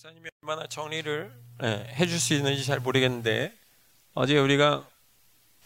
[0.00, 1.30] 목사님이 얼마나 정리를
[1.62, 1.66] 예,
[1.98, 3.52] 해줄 수 있는지 잘 모르겠는데
[4.14, 4.88] 어제 우리가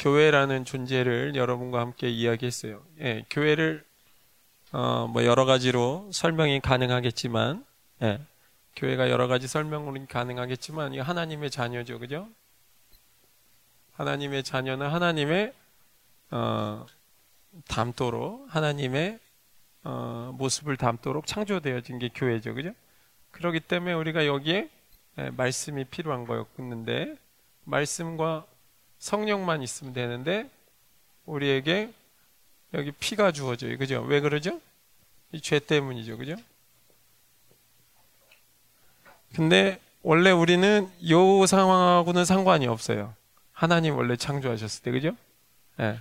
[0.00, 2.82] 교회라는 존재를 여러분과 함께 이야기했어요.
[2.98, 3.84] 예, 교회를
[4.72, 7.64] 어, 뭐 여러 가지로 설명이 가능하겠지만
[8.02, 8.20] 예,
[8.74, 12.28] 교회가 여러 가지 설명으로 가능하겠지만 이 하나님의 자녀죠, 그죠?
[13.92, 15.52] 하나님의 자녀는 하나님의
[16.32, 16.86] 어,
[17.68, 19.20] 담도록 하나님의
[19.84, 22.72] 어, 모습을 담도록 창조되어진 게 교회죠, 그죠?
[23.34, 24.68] 그렇기 때문에 우리가 여기에
[25.18, 27.16] 예, 말씀이 필요한 거였는데
[27.64, 28.44] 말씀과
[28.98, 30.50] 성령만 있으면 되는데
[31.26, 31.92] 우리에게
[32.74, 33.78] 여기 피가 주어져요.
[33.78, 34.02] 그죠?
[34.02, 34.60] 왜 그러죠?
[35.32, 36.16] 이 죄 때문이죠.
[36.16, 36.36] 그죠?
[39.34, 43.14] 근데 원래 우리는 요 상황하고는 상관이 없어요.
[43.52, 45.16] 하나님 원래 창조하셨을 때, 그죠?
[45.80, 45.98] 예.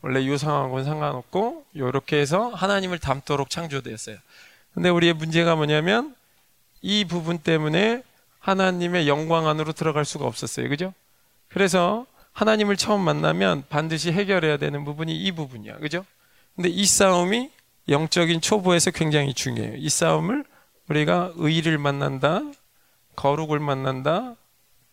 [0.00, 4.18] 원래 요 상황하고는 상관없고, 요렇게 해서 하나님을 닮도록 창조되었어요.
[4.74, 6.14] 근데 우리의 문제가 뭐냐면,
[6.82, 8.02] 이 부분 때문에
[8.40, 10.68] 하나님의 영광 안으로 들어갈 수가 없었어요.
[10.68, 10.94] 그죠?
[11.48, 15.78] 그래서 하나님을 처음 만나면 반드시 해결해야 되는 부분이 이 부분이야.
[15.78, 16.04] 그죠?
[16.54, 17.50] 근데 이 싸움이
[17.88, 19.74] 영적인 초보에서 굉장히 중요해요.
[19.76, 20.44] 이 싸움을
[20.88, 22.42] 우리가 의를 만난다,
[23.16, 24.34] 거룩을 만난다,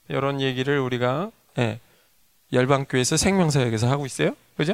[0.08, 1.80] 이런 얘기를 우리가 예,
[2.52, 4.36] 열방교회에서 생명사역에서 하고 있어요.
[4.58, 4.74] 그죠?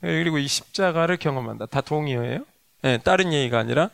[0.00, 1.66] 그리고 이 십자가를 경험한다.
[1.66, 2.44] 다 동의어예요.
[2.84, 3.90] 예, 다른 얘기가 아니라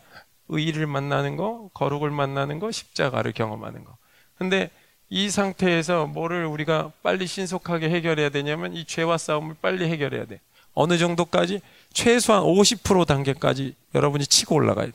[0.51, 3.97] 의를 만나는 거, 거룩을 만나는 거, 십자가를 경험하는 거.
[4.37, 4.71] 근데
[5.09, 10.41] 이 상태에서 뭐를 우리가 빨리 신속하게 해결해야 되냐면 이 죄와 싸움을 빨리 해결해야 돼.
[10.73, 11.61] 어느 정도까지?
[11.93, 14.93] 최소한 50% 단계까지 여러분이 치고 올라가야 돼.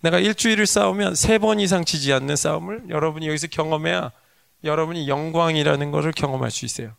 [0.00, 4.12] 내가 일주일을 싸우면 세 번 이상 지지 않는 싸움을 여러분이 여기서 경험해야
[4.64, 6.92] 여러분이 영광이라는 것을 경험할 수 있어요.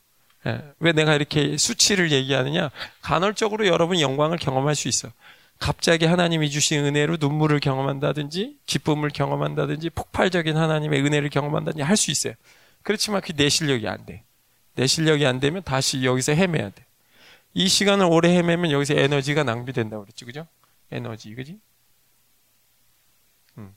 [0.46, 0.62] 예.
[0.80, 2.70] 왜 내가 이렇게 수치를 얘기하느냐?
[3.02, 5.10] 간헐적으로 여러분이 영광을 경험할 수 있어.
[5.62, 12.34] 갑자기 하나님이 주신 은혜로 눈물을 경험한다든지 기쁨을 경험한다든지 폭발적인 하나님의 은혜를 경험한다든지 할 수 있어요.
[12.82, 14.24] 그렇지만 그게 내 실력이 안 돼.
[14.74, 16.84] 내 실력이 안 되면 다시 여기서 헤매야 돼.
[17.54, 20.26] 이 시간을 오래 헤매면 여기서 에너지가 낭비된다고 그랬지.
[20.26, 20.48] 그죠?
[20.90, 21.60] 에너지, 그지?
[23.60, 23.76] 음.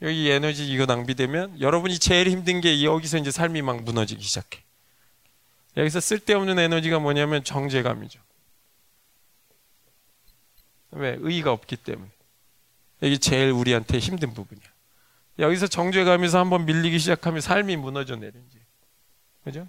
[0.00, 4.62] 여기 에너지 이거 낭비되면 여러분이 제일 힘든 게 여기서 이제 삶이 막 무너지기 시작해.
[5.76, 8.18] 여기서 쓸데없는 에너지가 뭐냐면 정제감이죠.
[10.90, 11.16] 왜?
[11.20, 12.10] 의의가 없기 때문에.
[13.02, 14.66] 여기 제일 우리한테 힘든 부분이야.
[15.38, 18.58] 여기서 정죄감에서 한번 밀리기 시작하면 삶이 무너져 내리지.
[19.44, 19.68] 그죠?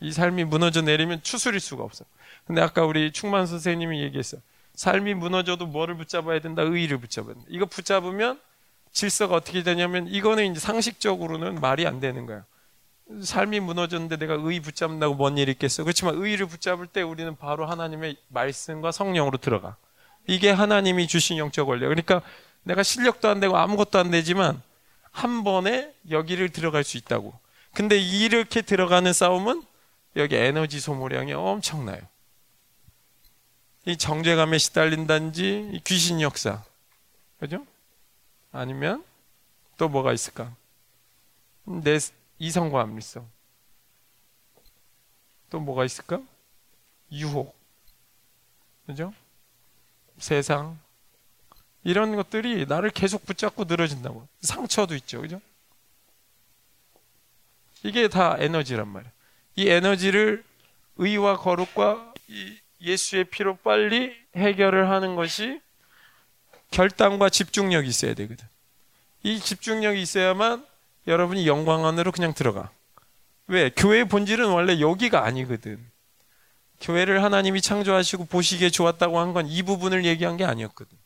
[0.00, 2.04] 이 삶이 무너져 내리면 추스릴 수가 없어.
[2.46, 4.38] 근데 아까 우리 충만 선생님이 얘기했어.
[4.74, 6.62] 삶이 무너져도 뭐를 붙잡아야 된다?
[6.62, 7.46] 의의를 붙잡아야 된다.
[7.50, 8.40] 이거 붙잡으면
[8.92, 12.44] 질서가 어떻게 되냐면 이거는 이제 상식적으로는 말이 안 되는 거야.
[13.22, 15.82] 삶이 무너졌는데 내가 의의 붙잡는다고 뭔 일이 있겠어?
[15.82, 19.76] 그렇지만 의의를 붙잡을 때 우리는 바로 하나님의 말씀과 성령으로 들어가.
[20.26, 21.80] 이게 하나님이 주신 영적 원리.
[21.80, 22.22] 그러니까
[22.62, 24.62] 내가 실력도 안 되고 아무것도 안 되지만
[25.10, 27.38] 한 번에 여기를 들어갈 수 있다고.
[27.74, 29.62] 근데 이렇게 들어가는 싸움은
[30.16, 32.00] 여기 에너지 소모량이 엄청나요.
[33.84, 36.62] 이 정죄감에 시달린다든지 이 귀신 역사.
[37.40, 37.66] 그죠?
[38.52, 39.04] 아니면
[39.76, 40.54] 또 뭐가 있을까?
[41.64, 41.98] 내
[42.38, 43.28] 이성과 안밀성.
[45.50, 46.20] 또 뭐가 있을까?
[47.10, 47.54] 유혹.
[48.86, 49.12] 그죠?
[50.18, 50.78] 세상.
[51.84, 54.26] 이런 것들이 나를 계속 붙잡고 늘어진다고.
[54.40, 55.20] 상처도 있죠.
[55.20, 55.40] 그죠?
[57.84, 59.10] 이게 다 에너지란 말이야
[59.56, 60.44] 이 에너지를
[60.96, 62.14] 의와 거룩과
[62.80, 65.60] 예수의 피로 빨리 해결을 하는 것이
[66.70, 68.46] 결단과 집중력이 있어야 되거든.
[69.24, 70.66] 이 집중력이 있어야만
[71.06, 72.70] 여러분이 영광 안으로 그냥 들어가.
[73.46, 73.70] 왜?
[73.70, 75.91] 교회의 본질은 원래 여기가 아니거든
[76.82, 80.98] 교회를 하나님이 창조하시고 보시기에 좋았다고 한 건 이 부분을 얘기한 게 아니었거든.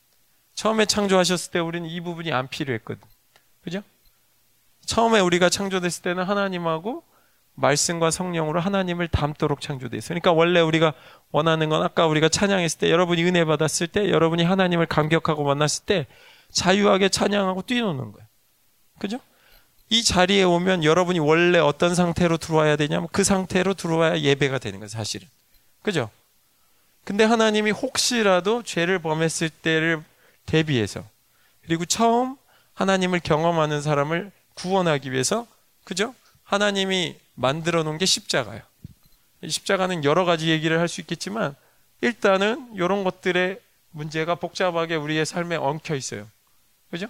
[0.55, 3.01] 처음에 창조하셨을 때 우리는 이 부분이 안 필요했거든.
[3.63, 3.83] 그죠?
[4.87, 7.05] 처음에 우리가 창조됐을 때는 하나님하고
[7.55, 10.09] 말씀과 성령으로 하나님을 닮도록 창조됐어요.
[10.09, 10.95] 그러니까 원래 우리가
[11.31, 16.07] 원하는 건 아까 우리가 찬양했을 때 여러분이 은혜 받았을 때 여러분이 하나님을 감격하고 만났을 때
[16.53, 18.27] 자유하게 찬양하고 뛰노는 거예요.
[18.99, 19.19] 그죠?
[19.89, 24.89] 이 자리에 오면 여러분이 원래 어떤 상태로 들어와야 되냐면 그 상태로 들어와야 예배가 되는 거예요,
[24.89, 25.29] 사실은.
[25.87, 26.11] 그죠?
[27.05, 30.03] 근데 하나님이 혹시라도 죄를 범했을 때를
[30.45, 31.09] 대비해서
[31.63, 32.37] 그리고 처음
[32.75, 35.47] 하나님을 경험하는 사람을 구원하기 위해서
[35.85, 36.13] 그죠?
[36.43, 38.63] 하나님이 만들어 놓은 게 십자가예요.
[39.47, 41.55] 십자가는 여러 가지 얘기를 할 수 있겠지만
[42.01, 43.61] 일단은 이런 것들의
[43.93, 46.27] 문제가 복잡하게 우리의 삶에 엉켜 있어요.
[46.91, 47.07] 그죠?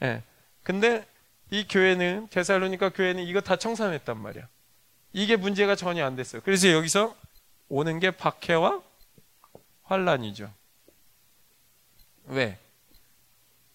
[0.00, 0.06] 예.
[0.06, 0.22] 네.
[0.62, 1.06] 근데
[1.50, 4.48] 이 교회는 데살로니까 교회는 이거 다 청산했단 말이야.
[5.12, 6.40] 이게 문제가 전혀 안 됐어요.
[6.46, 7.14] 그래서 여기서
[7.68, 8.82] 오는 게 박해와
[9.82, 10.52] 환란이죠.
[12.26, 12.58] 왜?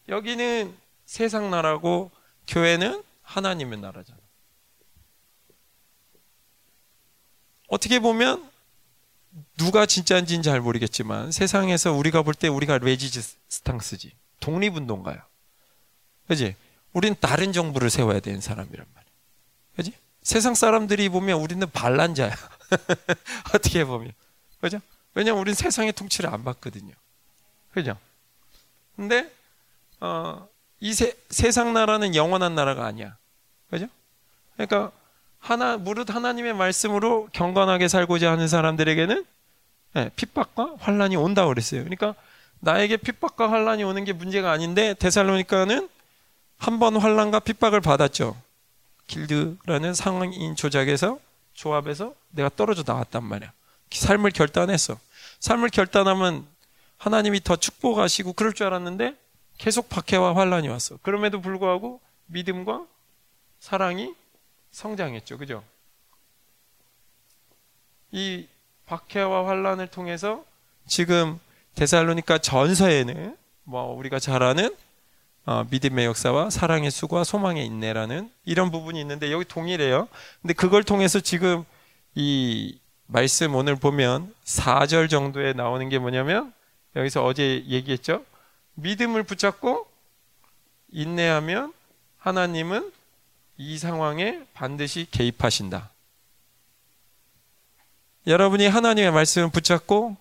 [0.09, 2.11] 여기는 세상 나라고
[2.47, 4.19] 교회는 하나님의 나라잖아.
[7.67, 8.49] 어떻게 보면
[9.57, 14.11] 누가 진짜인지는 잘 모르겠지만 세상에서 우리가 볼 때 우리가 레지스탕스지
[14.41, 15.25] 독립운동가야.
[16.27, 16.55] 그지?
[16.91, 19.11] 우린 다른 정부를 세워야 되는 사람이란 말이야.
[19.77, 19.93] 그지?
[20.21, 22.35] 세상 사람들이 보면 우리는 반란자야.
[23.53, 24.11] 어떻게 보면.
[24.59, 24.79] 그죠?
[25.13, 26.93] 왜냐면 우린 세상의 통치를 안 받거든요.
[27.73, 27.97] 그죠?
[28.95, 29.31] 근데,
[29.99, 30.47] 어,
[30.79, 33.17] 이 세, 세상 나라는 영원한 나라가 아니야.
[33.69, 33.87] 그죠?
[34.55, 34.91] 그러니까,
[35.39, 39.25] 하나, 무릇 하나님의 말씀으로 경건하게 살고자 하는 사람들에게는
[39.93, 41.81] 네, 핍박과 환란이 온다 그랬어요.
[41.83, 42.13] 그러니까
[42.59, 45.89] 나에게 핍박과 환란이 오는 게 문제가 아닌데 데살로니카는
[46.57, 48.39] 한 번 환란과 핍박을 받았죠.
[49.07, 51.17] 길드라는 상인 조작에서
[51.61, 53.53] 조합에서 내가 떨어져 나왔단 말이야.
[53.91, 54.97] 삶을 결단했어.
[55.39, 56.47] 삶을 결단하면
[56.97, 59.15] 하나님이 더 축복하시고 그럴 줄 알았는데
[59.59, 60.97] 계속 박해와 환란이 왔어.
[61.03, 62.83] 그럼에도 불구하고 믿음과
[63.59, 64.15] 사랑이
[64.71, 65.37] 성장했죠.
[65.37, 65.63] 그죠?
[68.11, 68.47] 이
[68.87, 70.43] 박해와 환란을 통해서
[70.87, 71.39] 지금
[71.75, 74.75] 데살로니카 전서에는 뭐 우리가 잘 아는
[75.45, 80.07] 어, 믿음의 역사와 사랑의 수고와 소망의 인내라는 이런 부분이 있는데 여기 동일해요.
[80.41, 81.63] 근데 그걸 통해서 지금
[82.13, 86.53] 이 말씀 오늘 보면 4절 정도에 나오는 게 뭐냐면
[86.95, 88.23] 여기서 어제 얘기했죠.
[88.75, 89.87] 믿음을 붙잡고
[90.89, 91.73] 인내하면
[92.19, 92.91] 하나님은
[93.57, 95.89] 이 상황에 반드시 개입하신다.
[98.27, 100.15] 여러분이 하나님의 말씀을 붙잡고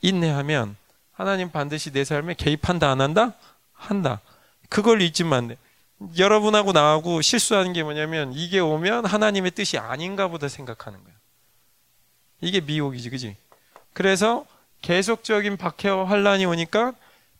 [0.00, 0.76] 인내하면
[1.12, 3.34] 하나님 반드시 내 삶에 개입한다 안 한다?
[3.72, 4.20] 한다.
[4.68, 5.56] 그걸 잊지만 돼.
[6.18, 11.14] 여러분하고 나하고 실수하는 게 뭐냐면 이게 오면 하나님의 뜻이 아닌가 보다 생각하는 거야.
[12.40, 13.36] 이게 미혹이지, 그지?
[13.92, 14.44] 그래서
[14.82, 16.92] 계속적인 박해와 환란이 오니까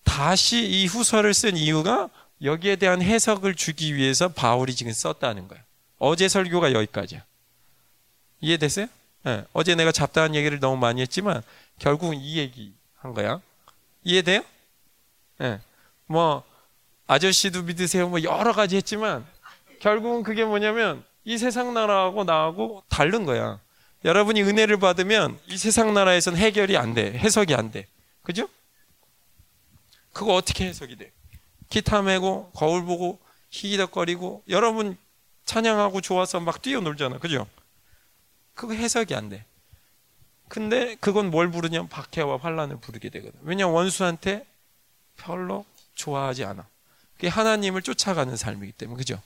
[0.02, 2.08] 다시 이 후서를 쓴 이유가
[2.42, 5.60] 여기에 대한 해석을 주기 위해서 바울이 지금 썼다는 거야.
[5.98, 7.22] 어제 설교가 여기까지야.
[8.40, 8.86] 이해됐어요?
[9.24, 9.44] 네.
[9.52, 11.42] 어제 내가 잡다한 얘기를 너무 많이 했지만
[11.78, 13.40] 결국은 이 얘기 한 거야.
[14.04, 14.42] 이해돼요?
[15.38, 15.60] 네.
[16.06, 16.44] 뭐
[17.06, 18.08] 아저씨도 믿으세요.
[18.08, 19.26] 뭐 여러 가지 했지만
[19.80, 23.60] 결국은 그게 뭐냐면 이 세상 나라하고 나하고 다른 거야.
[24.04, 27.12] 여러분이 은혜를 받으면 이 세상 나라에선 해결이 안 돼.
[27.12, 27.88] 해석이 안 돼.
[28.22, 28.48] 그죠?
[30.12, 31.12] 그거 어떻게 해석이 돼?
[31.70, 33.18] 기타 메고 거울 보고
[33.50, 34.96] 희덕거리고 여러분
[35.44, 37.18] 찬양하고 좋아서 막 뛰어놀잖아.
[37.18, 37.46] 그죠?
[38.54, 39.44] 그거 해석이 안 돼.
[40.48, 43.38] 근데 그건 뭘 부르냐면 박해와 환란을 부르게 되거든.
[43.42, 44.46] 왜냐 원수한테
[45.16, 45.64] 별로
[45.94, 46.66] 좋아하지 않아.
[47.16, 49.20] 그게 하나님을 쫓아가는 삶이기 때문에 그죠?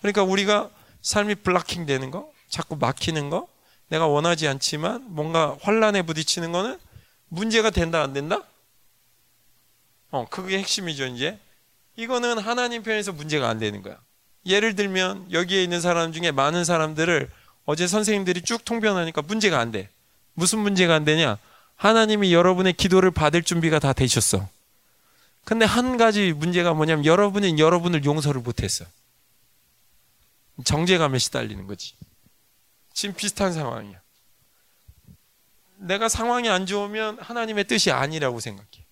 [0.00, 0.70] 그러니까 우리가
[1.02, 3.48] 삶이 블락킹 되는 거, 자꾸 막히는 거,
[3.88, 6.78] 내가 원하지 않지만 뭔가 환란에 부딪히는 거는
[7.28, 8.42] 문제가 된다 안 된다?
[10.10, 11.38] 어, 그게 핵심이죠, 이제.
[11.96, 13.98] 이거는 하나님 편에서 문제가 안 되는 거야.
[14.46, 17.30] 예를 들면 여기에 있는 사람 중에 많은 사람들을
[17.64, 19.88] 어제 선생님들이 쭉 통변하니까 문제가 안 돼.
[20.34, 21.38] 무슨 문제가 안 되냐?
[21.76, 24.48] 하나님이 여러분의 기도를 받을 준비가 다 되셨어.
[25.44, 28.84] 근데 한 가지 문제가 뭐냐면 여러분은 여러분을 용서를 못했어.
[30.64, 31.94] 정제감에 시달리는 거지.
[32.92, 34.00] 지금 비슷한 상황이야.
[35.76, 38.84] 내가 상황이 안 좋으면 하나님의 뜻이 아니라고 생각해.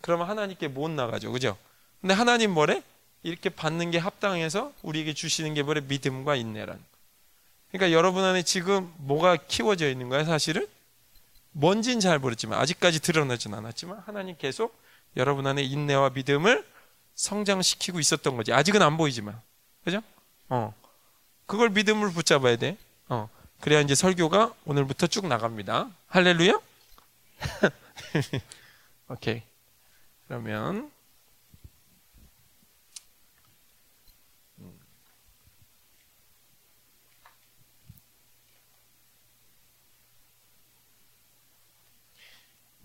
[0.00, 1.32] 그러면 하나님께 못 나가죠.
[1.32, 1.56] 그죠?
[2.00, 2.82] 근데 하나님 뭐래?
[3.22, 5.80] 이렇게 받는 게 합당해서 우리에게 주시는 게 뭐래?
[5.80, 6.82] 믿음과 인내라는
[7.70, 10.66] 그러니까 여러분 안에 지금 뭐가 키워져 있는 거야, 사실은?
[11.52, 14.76] 뭔진 잘 모르지만, 아직까지 드러나진 않았지만, 하나님 계속
[15.16, 16.64] 여러분 안에 인내와 믿음을
[17.14, 18.52] 성장시키고 있었던 거지.
[18.52, 19.40] 아직은 안 보이지만.
[19.84, 20.02] 그죠?
[20.48, 20.74] 어.
[21.46, 22.76] 그걸 믿음을 붙잡아야 돼.
[23.08, 23.28] 어.
[23.60, 25.90] 그래야 이제 설교가 오늘부터 쭉 나갑니다.
[26.06, 26.58] 할렐루야?
[29.08, 29.42] 오케이.
[30.28, 30.90] 그러면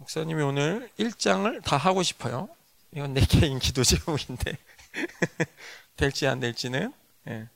[0.05, 2.47] 목사님이 오늘 1장을 다 하고 싶어요.
[2.93, 4.55] 이건 내 개인 기도 제목인데
[5.97, 6.93] 될지 안 될지는
[7.27, 7.47] 예.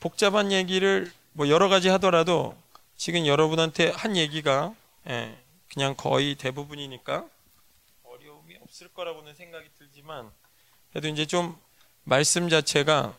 [0.00, 2.56] 복잡한 얘기를 뭐 여러 가지 하더라도
[2.96, 4.74] 지금 여러분한테 한 얘기가
[5.08, 5.38] 예,
[5.72, 7.24] 그냥 거의 대부분이니까
[8.02, 10.28] 어려움이 없을 거라고는 생각이 들지만
[10.90, 11.56] 그래도 이제 좀
[12.02, 13.14] 말씀 자체가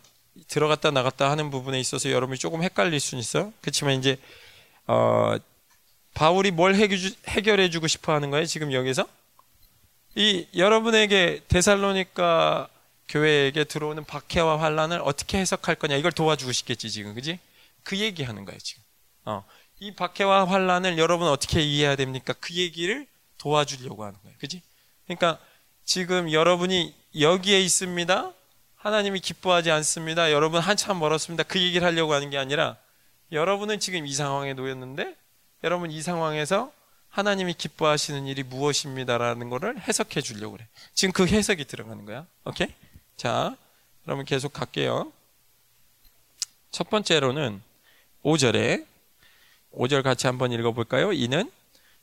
[0.49, 3.53] 들어갔다 나갔다 하는 부분에 있어서 여러분이 조금 헷갈릴 수는 있어.
[3.61, 4.19] 그렇지만 이제
[4.87, 5.37] 어,
[6.13, 8.45] 바울이 뭘 해결해 주고 싶어 하는 거예요?
[8.45, 9.07] 지금 여기서?
[10.15, 12.67] 이 여러분에게 데살로니카
[13.07, 17.39] 교회에게 들어오는 박해와 환란을 어떻게 해석할 거냐 이걸 도와주고 싶겠지 지금 그지?
[17.83, 18.83] 그 얘기하는 거예요 지금.
[19.25, 19.43] 어.
[19.79, 22.33] 이 박해와 환란을 여러분 어떻게 이해해야 됩니까?
[22.39, 24.37] 그 얘기를 도와주려고 하는 거예요.
[24.39, 24.61] 그지?
[25.05, 25.39] 그러니까
[25.83, 28.31] 지금 여러분이 여기에 있습니다.
[28.75, 30.31] 하나님이 기뻐하지 않습니다.
[30.31, 31.43] 여러분 한참 멀었습니다.
[31.43, 32.77] 그 얘기를 하려고 하는 게 아니라
[33.31, 35.15] 여러분은 지금 이 상황에 놓였는데
[35.63, 36.71] 여러분 이 상황에서
[37.09, 40.67] 하나님이 기뻐하시는 일이 무엇입니다라는 것을 해석해 주려고 그래.
[40.93, 42.25] 지금 그 해석이 들어가는 거야.
[42.45, 42.67] 오케이?
[43.17, 43.55] 자,
[44.03, 45.11] 그러면 계속 갈게요.
[46.71, 47.61] 첫 번째로는
[48.23, 48.85] 5절에
[49.73, 51.11] 5절 같이 한번 읽어 볼까요?
[51.11, 51.51] 이는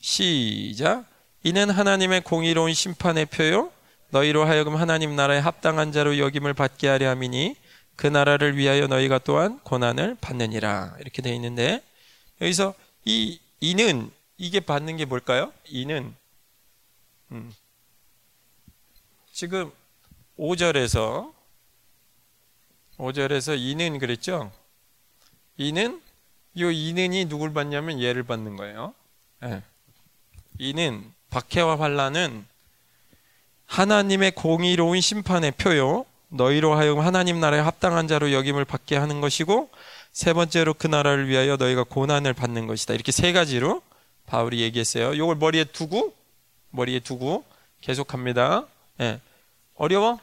[0.00, 1.06] 시작
[1.42, 3.72] 이는 하나님의 공의로운 심판의 표요
[4.10, 7.56] 너희로 하여금 하나님 나라에 합당한 자로 여김을 받게 하려 함이니
[7.96, 11.82] 그 나라를 위하여 너희가 또한 고난을 받느니라 이렇게 되어 있는데
[12.40, 12.74] 여기서
[13.04, 15.52] 이 이는 이게 받는 게 뭘까요?
[15.66, 16.14] 이는
[17.32, 17.52] 음,
[19.32, 19.70] 지금
[20.38, 21.32] 5절에서
[22.98, 24.52] 5절에서 이는 그랬죠?
[25.56, 26.00] 이는
[26.58, 28.94] 요 이는이 누굴 받냐면 얘를 받는 거예요.
[29.40, 29.62] 네.
[30.58, 32.46] 이는 박해와 환란은
[33.66, 36.06] 하나님의 공의로운 심판의 표요.
[36.28, 39.70] 너희로 하여금 하나님 나라에 합당한 자로 여김을 받게 하는 것이고
[40.18, 42.92] 세 번째로 그 나라를 위하여 너희가 고난을 받는 것이다.
[42.92, 43.82] 이렇게 세 가지로
[44.26, 45.14] 바울이 얘기했어요.
[45.14, 46.12] 이걸 머리에 두고
[46.70, 47.44] 머리에 두고
[47.82, 48.66] 계속합니다.
[49.00, 49.20] 예.
[49.76, 50.18] 어려워?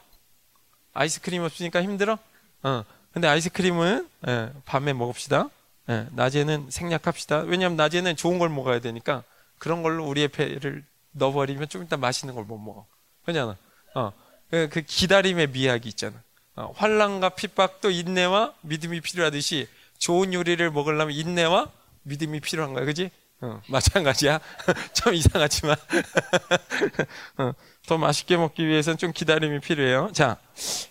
[0.94, 2.18] 아이스크림 없으니까 힘들어?
[2.64, 2.84] 어.
[3.14, 5.50] 근데 아이스크림은 예, 밤에 먹읍시다.
[5.88, 7.44] 예, 낮에는 생략합시다.
[7.44, 9.24] 왜냐하면 낮에는 좋은 걸 먹어야 되니까
[9.60, 12.86] 그런 걸로 우리의 배를 넣어버리면 좀 이따 맛있는 걸 못 먹어.
[13.26, 13.56] 그잖아.
[13.94, 14.12] 어.
[14.52, 16.22] 그, 그 기다림의 미학이 있잖아.
[16.58, 21.72] 어, 환란과 핍박도 인내와 믿음이 필요하듯이 좋은 요리를 먹으려면 인내와
[22.04, 23.12] 믿음이 필요한 거야, 그지?
[23.42, 24.40] 어, 마찬가지야.
[24.94, 25.76] 좀 이상하지만
[27.38, 27.54] 어,
[27.86, 30.10] 더 맛있게 먹기 위해서는 좀 기다림이 필요해요.
[30.14, 30.38] 자,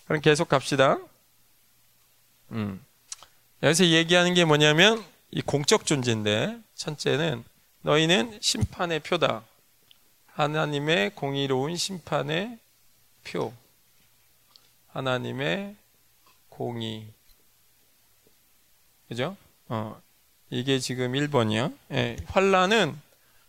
[0.05, 0.97] 그럼 계속 갑시다.
[2.51, 2.83] 음.
[3.63, 7.43] 여기서 얘기하는 게 뭐냐면 이 공적 존재인데 첫째는
[7.81, 9.43] 너희는 심판의 표다.
[10.27, 12.59] 하나님의 공의로운 심판의
[13.23, 13.53] 표.
[14.89, 15.75] 하나님의
[16.49, 17.14] 공의.
[19.07, 19.35] 그죠?
[19.67, 19.99] 어,
[20.49, 21.73] 이게 지금 1번이요.
[21.91, 22.99] 예, 환란은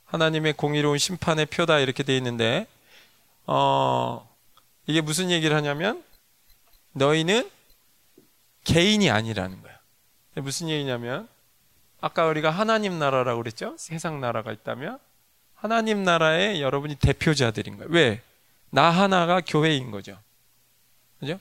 [0.05, 2.67] 하나님의 공의로운 심판의 표다 이렇게 돼 있는데
[3.47, 4.29] 어,
[4.87, 6.03] 이게 무슨 얘기를 하냐면
[6.93, 7.51] 너희는
[8.65, 9.77] 개인이 아니라는 거야.
[10.37, 11.29] 무슨 얘기냐면
[12.01, 13.75] 아까 우리가 하나님 나라라고 그랬죠?
[13.79, 14.99] 세상 나라가 있다면
[15.55, 17.91] 하나님 나라의 여러분이 대표자들인 거예요.
[17.91, 18.23] 왜?
[18.71, 20.19] 나 하나가 교회인 거죠.
[21.19, 21.41] 그죠?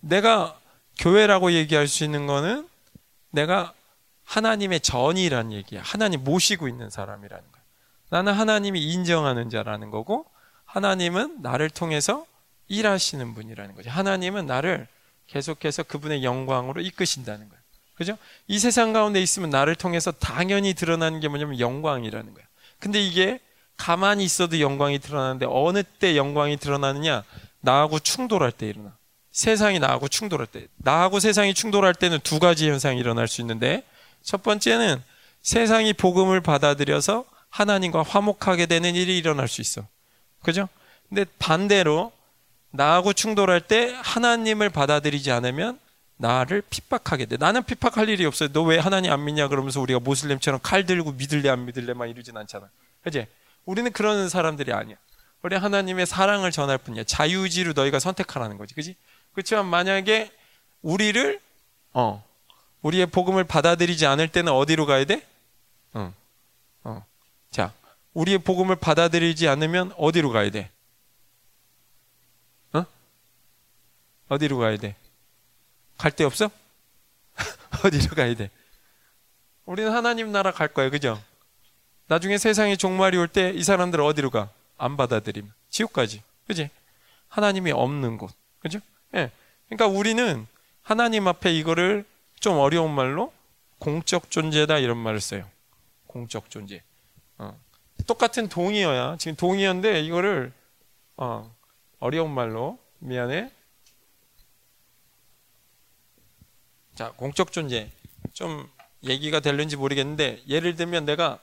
[0.00, 0.58] 내가
[0.98, 2.68] 교회라고 얘기할 수 있는 거는
[3.30, 3.72] 내가
[4.24, 5.82] 하나님의 전이라는 얘기야.
[5.82, 7.62] 하나님 모시고 있는 사람이라는 거야.
[8.10, 10.26] 나는 하나님이 인정하는 자라는 거고
[10.64, 12.26] 하나님은 나를 통해서
[12.68, 13.90] 일하시는 분이라는 거죠.
[13.90, 14.86] 하나님은 나를
[15.26, 17.62] 계속해서 그분의 영광으로 이끄신다는 거예요.
[17.94, 18.16] 그죠?
[18.46, 22.44] 이 세상 가운데 있으면 나를 통해서 당연히 드러나는 게 뭐냐면 영광이라는 거야.
[22.78, 23.40] 근데 이게
[23.76, 27.24] 가만히 있어도 영광이 드러나는데 어느 때 영광이 드러나느냐?
[27.60, 28.97] 나하고 충돌할 때 일어나.
[29.38, 30.66] 세상이 나하고 충돌할 때.
[30.78, 33.84] 나하고 세상이 충돌할 때는 두 가지 현상이 일어날 수 있는데
[34.20, 35.00] 첫 번째는
[35.42, 39.86] 세상이 복음을 받아들여서 하나님과 화목하게 되는 일이 일어날 수 있어.
[40.42, 40.68] 그죠?
[41.08, 42.10] 근데 반대로
[42.72, 45.78] 나하고 충돌할 때 하나님을 받아들이지 않으면
[46.16, 47.36] 나를 핍박하게 돼.
[47.36, 48.48] 나는 핍박할 일이 없어요.
[48.52, 49.46] 너 왜 하나님 안 믿냐?
[49.46, 52.68] 그러면서 우리가 모슬렘처럼 칼 들고 믿을래 안 믿을래 막 이러진 않잖아.
[53.04, 53.26] 그지?
[53.66, 54.96] 우리는 그런 사람들이 아니야.
[55.42, 57.04] 우리 하나님의 사랑을 전할 뿐이야.
[57.04, 58.74] 자유의지로 너희가 선택하라는 거지.
[58.74, 58.96] 그지?
[59.32, 60.30] 그렇지만 만약에
[60.82, 61.40] 우리를
[61.94, 62.24] 어
[62.82, 65.26] 우리의 복음을 받아들이지 않을 때는 어디로 가야 돼?
[65.94, 66.12] 어.
[66.84, 67.04] 어.
[67.50, 67.72] 자,
[68.14, 70.70] 우리의 복음을 받아들이지 않으면 어디로 가야 돼?
[72.72, 72.84] 어?
[74.28, 74.94] 어디로 가야 돼?
[75.96, 76.50] 갈 데 없어?
[77.84, 78.50] 어디로 가야 돼?
[79.66, 80.90] 우리는 하나님 나라 갈 거예요.
[80.90, 81.22] 그죠?
[82.06, 84.50] 나중에 세상에 종말이 올 때 이 사람들 어디로 가?
[84.78, 85.50] 안 받아들임.
[85.70, 86.22] 지옥까지.
[86.46, 86.70] 그지?
[87.28, 88.30] 하나님이 없는 곳.
[88.60, 88.78] 그죠?
[89.14, 89.18] 예.
[89.18, 89.32] 네.
[89.68, 90.46] 그러니까 우리는
[90.82, 92.04] 하나님 앞에 이거를
[92.40, 93.32] 좀 어려운 말로
[93.78, 95.48] 공적 존재다 이런 말을 써요.
[96.06, 96.82] 공적 존재.
[97.38, 97.58] 어.
[98.06, 99.16] 똑같은 동의어야.
[99.18, 100.52] 지금 동의어인데 이거를
[101.16, 101.54] 어,
[101.98, 103.50] 어려운 말로 미안해.
[106.94, 107.90] 자, 공적 존재.
[108.32, 108.68] 좀
[109.04, 111.38] 얘기가 될는지 모르겠는데 예를 들면 내가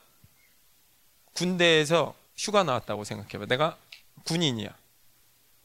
[1.33, 3.45] 군대에서 휴가 나왔다고 생각해봐.
[3.45, 3.77] 내가
[4.25, 4.75] 군인이야.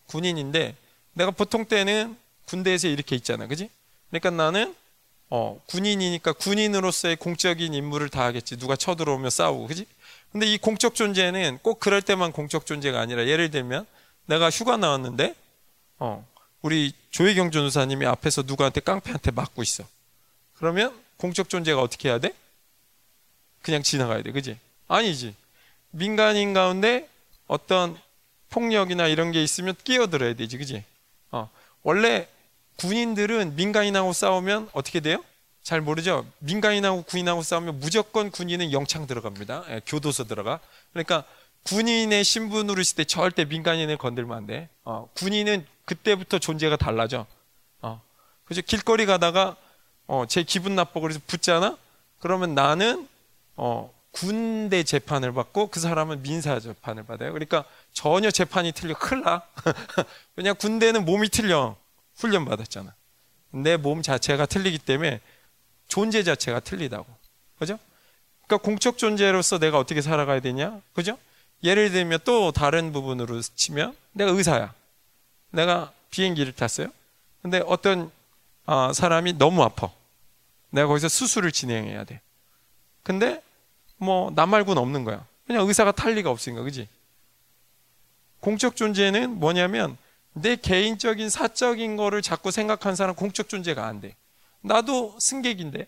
[0.07, 0.77] 군인인데
[1.21, 3.47] 내가 보통 때는 군대에서 이렇게 있잖아.
[3.47, 3.69] 그지?
[4.09, 4.75] 그러니까 나는
[5.29, 8.57] 어, 군인이니까 군인으로서의 공적인 임무를 다 하겠지.
[8.57, 9.67] 누가 쳐들어오면 싸우고.
[9.67, 9.87] 그지?
[10.33, 13.87] 근데 이 공적 존재는 꼭 그럴 때만 공적 존재가 아니라 예를 들면
[14.27, 15.35] 내가 휴가 나왔는데
[15.99, 16.27] 어,
[16.63, 19.85] 우리 조혜경 전우사님이 앞에서 누구한테 깡패한테 맞고 있어.
[20.55, 22.33] 그러면 공적 존재가 어떻게 해야 돼?
[23.61, 24.33] 그냥 지나가야 돼.
[24.33, 24.59] 그지?
[24.89, 25.35] 아니지.
[25.91, 27.09] 민간인 가운데
[27.47, 27.99] 어떤
[28.49, 30.57] 폭력이나 이런 게 있으면 끼어들어야 되지.
[30.57, 30.85] 그지?
[31.31, 31.51] 어.
[31.83, 32.29] 원래
[32.77, 35.23] 군인들은 민간인하고 싸우면 어떻게 돼요?
[35.63, 36.27] 잘 모르죠.
[36.39, 39.65] 민간인하고 군인하고 싸우면 무조건 군인은 영창 들어갑니다.
[39.69, 40.61] 예, 교도소 들어가.
[40.93, 41.25] 그러니까
[41.65, 44.69] 군인의 신분으로 있을 때 절대 민간인을 건들면 안 돼.
[44.85, 47.27] 어, 군인은 그때부터 존재가 달라져.
[47.83, 48.01] 어,
[48.45, 48.63] 그죠?
[48.63, 49.57] 길거리 가다가
[50.07, 51.77] 어, 제 기분 나빠 그래서 붙잖아.
[52.19, 53.07] 그러면 나는
[53.57, 57.33] 어, 군대 재판을 받고 그 사람은 민사 재판을 받아요.
[57.33, 59.43] 그러니까 전혀 재판이 틀려 큰일 나.
[60.37, 61.77] 왜냐 군대는 몸이 틀려.
[62.17, 62.95] 훈련 받았잖아.
[63.53, 65.21] 내 몸 자체가 틀리기 때문에
[65.89, 67.07] 존재 자체가 틀리다고.
[67.59, 67.79] 그죠?
[68.47, 70.81] 그러니까 공적 존재로서 내가 어떻게 살아가야 되냐?
[70.93, 71.17] 그죠?
[71.63, 74.73] 예를 들면 또 다른 부분으로 치면 내가 의사야.
[75.51, 76.89] 내가 비행기를 탔어요.
[77.43, 78.11] 근데 어떤
[78.67, 79.91] 아, 사람이 너무 아파.
[80.71, 82.21] 내가 거기서 수술을 진행해야 돼.
[83.03, 83.43] 근데
[84.01, 85.25] 뭐 나 말고는 없는 거야.
[85.47, 86.89] 그냥 의사가 탈 리가 없으니까, 그지?
[88.41, 89.97] 공적 존재는 뭐냐면
[90.33, 94.17] 내 개인적인 사적인 거를 자꾸 생각한 사람 공적 존재가 안 돼.
[94.63, 95.87] 나도 승객인데,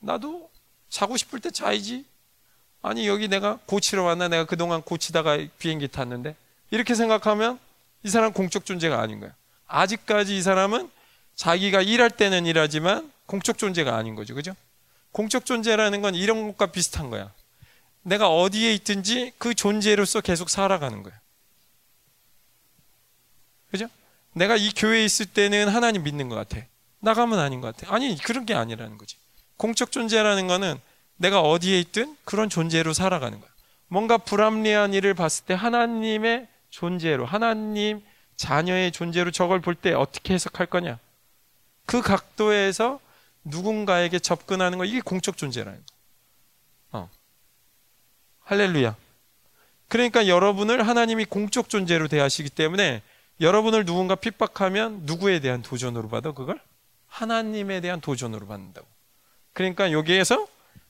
[0.00, 0.50] 나도
[0.88, 2.04] 자고 싶을 때 자야지.
[2.80, 4.28] 아니 여기 내가 고치러 왔나?
[4.28, 6.36] 내가 그동안 고치다가 비행기 탔는데
[6.70, 7.58] 이렇게 생각하면
[8.04, 9.34] 이 사람 공적 존재가 아닌 거야.
[9.66, 10.88] 아직까지 이 사람은
[11.34, 14.34] 자기가 일할 때는 일하지만 공적 존재가 아닌 거죠.
[14.34, 14.54] 그죠?
[15.12, 17.32] 공적 존재라는 건 이런 것과 비슷한 거야.
[18.02, 21.18] 내가 어디에 있든지 그 존재로서 계속 살아가는 거야.
[23.70, 23.88] 그죠?
[24.32, 26.64] 내가 이 교회에 있을 때는 하나님 믿는 것 같아.
[27.00, 27.94] 나가면 아닌 것 같아.
[27.94, 29.16] 아니, 그런 게 아니라는 거지.
[29.56, 30.80] 공적 존재라는 거는
[31.16, 33.50] 내가 어디에 있든 그런 존재로 살아가는 거야.
[33.88, 38.02] 뭔가 불합리한 일을 봤을 때 하나님의 존재로, 하나님
[38.36, 40.98] 자녀의 존재로 저걸 볼 때 어떻게 해석할 거냐?
[41.86, 43.00] 그 각도에서
[43.48, 46.98] 누군가에게 접근하는 거 이게 공적 존재라는 거.
[46.98, 47.10] 어.
[48.40, 48.96] 할렐루야.
[49.88, 53.02] 그러니까 여러분을 하나님이 공적 존재로 대하시기 때문에
[53.40, 56.60] 여러분을 누군가 핍박하면 누구에 대한 도전으로 받아 그걸?
[57.06, 58.86] 하나님에 대한 도전으로 받는다고.
[59.52, 60.46] 그러니까 여기에서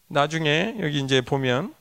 [0.08, 1.74] 나중에 여기 이제 보면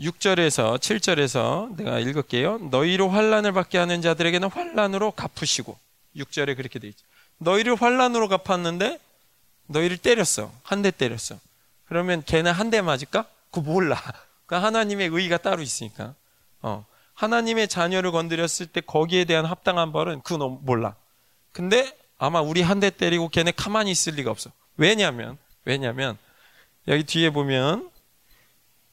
[0.00, 2.58] 6절에서 7절에서 내가 읽을게요.
[2.70, 5.76] 너희로 환란을 받게 하는 자들에게는 환란으로 갚으시고
[6.16, 7.04] 6절에 그렇게 돼 있죠.
[7.38, 8.98] 너희를 환란으로 갚았는데
[9.66, 10.52] 너희를 때렸어.
[10.62, 11.38] 한 대 때렸어.
[11.86, 13.26] 그러면 걔는 한 대 맞을까?
[13.50, 14.00] 그거 몰라.
[14.46, 16.14] 그 하나님의 의의가 따로 있으니까.
[16.62, 16.84] 어.
[17.14, 20.94] 하나님의 자녀를 건드렸을 때 거기에 대한 합당한 벌은 그건 몰라.
[21.52, 24.50] 근데 아마 우리 한 대 때리고 걔네 가만히 있을 리가 없어.
[24.76, 26.16] 왜냐면 왜냐면
[26.86, 27.90] 여기 뒤에 보면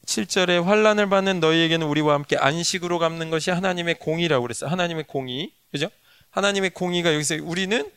[0.05, 4.67] 7절에 환란을 받는 너희에게는 우리와 함께 안식으로 갚는 것이 하나님의 공의라고 그랬어.
[4.67, 5.51] 하나님의 공의.
[5.71, 5.89] 그죠?
[6.31, 7.89] 하나님의 공의가 여기서 우리는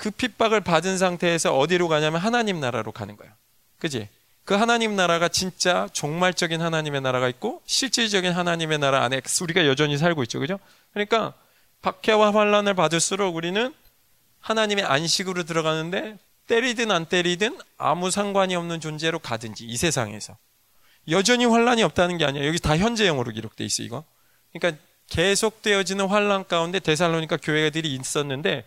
[0.00, 3.36] 그 핍박을 받은 상태에서 어디로 가냐면 하나님 나라로 가는 거야.
[3.80, 4.08] 그지?
[4.46, 10.22] 그 하나님 나라가 진짜 종말적인 하나님의 나라가 있고 실질적인 하나님의 나라 안에 우리가 여전히 살고
[10.22, 10.40] 있죠.
[10.40, 10.58] 그죠?
[10.94, 11.34] 그러니까
[11.82, 13.74] 박해와 환란을 받을수록 우리는
[14.38, 20.34] 하나님의 안식으로 들어가는데 때리든 안 때리든 아무 상관이 없는 존재로 가든지 이 세상에서
[21.10, 22.46] 여전히 환란이 없다는 게 아니야.
[22.46, 24.04] 여기 다 현재형으로 기록돼 있어 이거.
[24.54, 28.64] 그러니까 계속되어지는 환란 가운데 데살로니가 교회들이 있었는데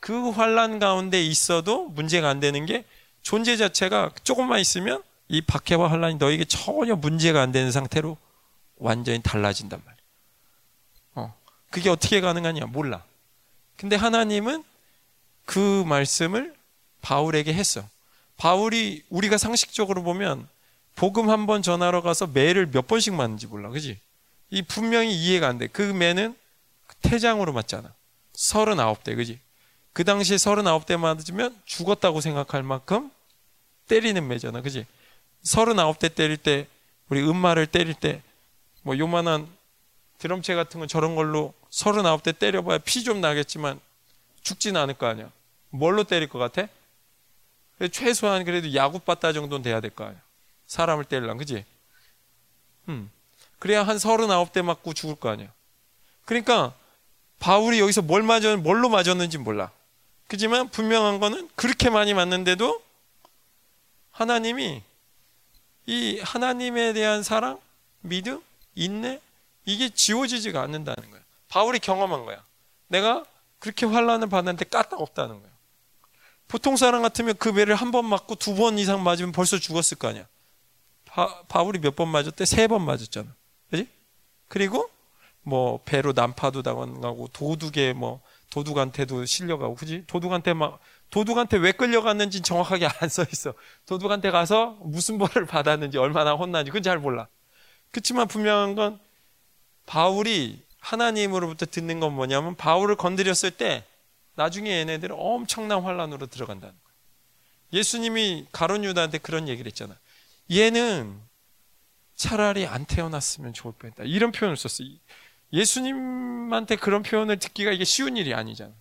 [0.00, 2.84] 그 환란 가운데 있어도 문제가 안 되는 게
[3.22, 8.16] 존재 자체가 조금만 있으면 이 박해와 환란이 너에게 전혀 문제가 안 되는 상태로
[8.76, 9.98] 완전히 달라진단 말이야.
[11.16, 11.34] 어,
[11.70, 13.04] 그게 어떻게 가능하냐 몰라.
[13.76, 14.64] 근데 하나님은
[15.44, 16.54] 그 말씀을
[17.02, 17.84] 바울에게 했어.
[18.36, 20.48] 바울이 우리가 상식적으로 보면
[20.94, 23.68] 복음 한 번 전하러 가서 매를 몇 번씩 맞는지 몰라.
[23.68, 23.98] 그지?
[24.50, 25.66] 이 분명히 이해가 안 돼.
[25.66, 26.36] 그 매는
[27.02, 27.92] 태장으로 맞잖아.
[28.34, 29.14] 39대.
[29.16, 29.38] 그지?
[29.98, 33.10] 그 당시에 39대 맞으면 죽었다고 생각할 만큼
[33.88, 34.60] 때리는 매잖아.
[34.62, 34.86] 그지?
[35.44, 36.68] 39대 때릴 때
[37.08, 38.22] 우리 음마를 때릴 때
[38.82, 39.48] 뭐 요만한
[40.18, 43.80] 드럼체 같은 건 저런 걸로 39대 때려봐야 피 좀 나겠지만
[44.42, 45.32] 죽지는 않을 거 아니야.
[45.70, 46.68] 뭘로 때릴 것 같아?
[47.90, 50.20] 최소한 그래도 야구바따 정도는 돼야 될 거 아니야.
[50.68, 51.64] 사람을 때리려면, 그지?
[52.88, 53.10] 음.
[53.58, 55.52] 그래야 한 서른아홉 대 맞고 죽을 거 아니야.
[56.24, 56.72] 그러니까,
[57.40, 59.72] 바울이 여기서 뭘 맞았, 뭘로 맞았는지 몰라.
[60.28, 62.80] 그지만 분명한 거는 그렇게 많이 맞는데도
[64.10, 64.82] 하나님이
[65.86, 67.58] 이 하나님에 대한 사랑,
[68.00, 68.42] 믿음,
[68.74, 69.20] 인내,
[69.64, 71.20] 이게 지워지지가 않는다는 거야.
[71.48, 72.44] 바울이 경험한 거야.
[72.88, 73.24] 내가
[73.58, 75.50] 그렇게 환란을 받는데 까딱 없다는 거야.
[76.48, 80.08] 보통 사람 같으면 그 배를 한 번 맞고 두 번 이상 맞으면 벌써 죽었을 거
[80.08, 80.26] 아니야.
[81.06, 82.44] 바, 바울이 몇 번 맞았대?
[82.44, 83.26] 세 번 맞았잖아.
[83.70, 83.88] 그지?
[84.48, 84.90] 그리고
[85.42, 88.20] 뭐 배로 난파도 당하고 도둑에 뭐
[88.58, 90.04] 도둑한테도 실려가고 그지?
[90.06, 93.54] 도둑한테 막 도둑한테 왜 끌려갔는지 정확하게 안 써 있어.
[93.86, 97.28] 도둑한테 가서 무슨 벌을 받았는지 얼마나 혼나는지 그건 잘 몰라.
[97.90, 98.98] 그렇지만 분명한 건
[99.86, 103.84] 바울이 하나님으로부터 듣는 건 뭐냐면 바울을 건드렸을 때
[104.34, 106.98] 나중에 얘네들은 엄청난 환란으로 들어간다는 거예요.
[107.72, 109.96] 예수님이 가론 유다한테 그런 얘기를 했잖아.
[110.50, 111.18] 얘는
[112.16, 114.04] 차라리 안 태어났으면 좋을 뻔했다.
[114.04, 114.88] 이런 표현을 썼어요.
[115.52, 118.72] 예수님한테 그런 표현을 듣기가 이게 쉬운 일이 아니잖아.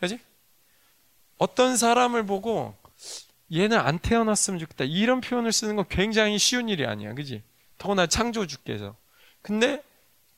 [0.00, 0.18] 그지?
[1.38, 2.76] 어떤 사람을 보고
[3.52, 4.84] 얘는 안 태어났으면 좋겠다.
[4.84, 7.14] 이런 표현을 쓰는 건 굉장히 쉬운 일이 아니야.
[7.14, 7.42] 그지?
[7.78, 8.96] 더구나 창조주께서.
[9.42, 9.82] 근데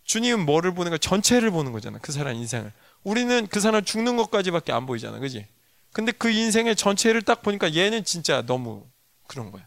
[0.04, 1.98] 주님은 뭐를 보는 거 전체를 보는 거잖아.
[2.00, 2.72] 그 사람 인생을.
[3.02, 5.18] 우리는 그 사람 죽는 것까지밖에 안 보이잖아.
[5.18, 5.46] 그지?
[5.92, 8.86] 근데 그 인생의 전체를 딱 보니까 얘는 진짜 너무
[9.26, 9.66] 그런 거야.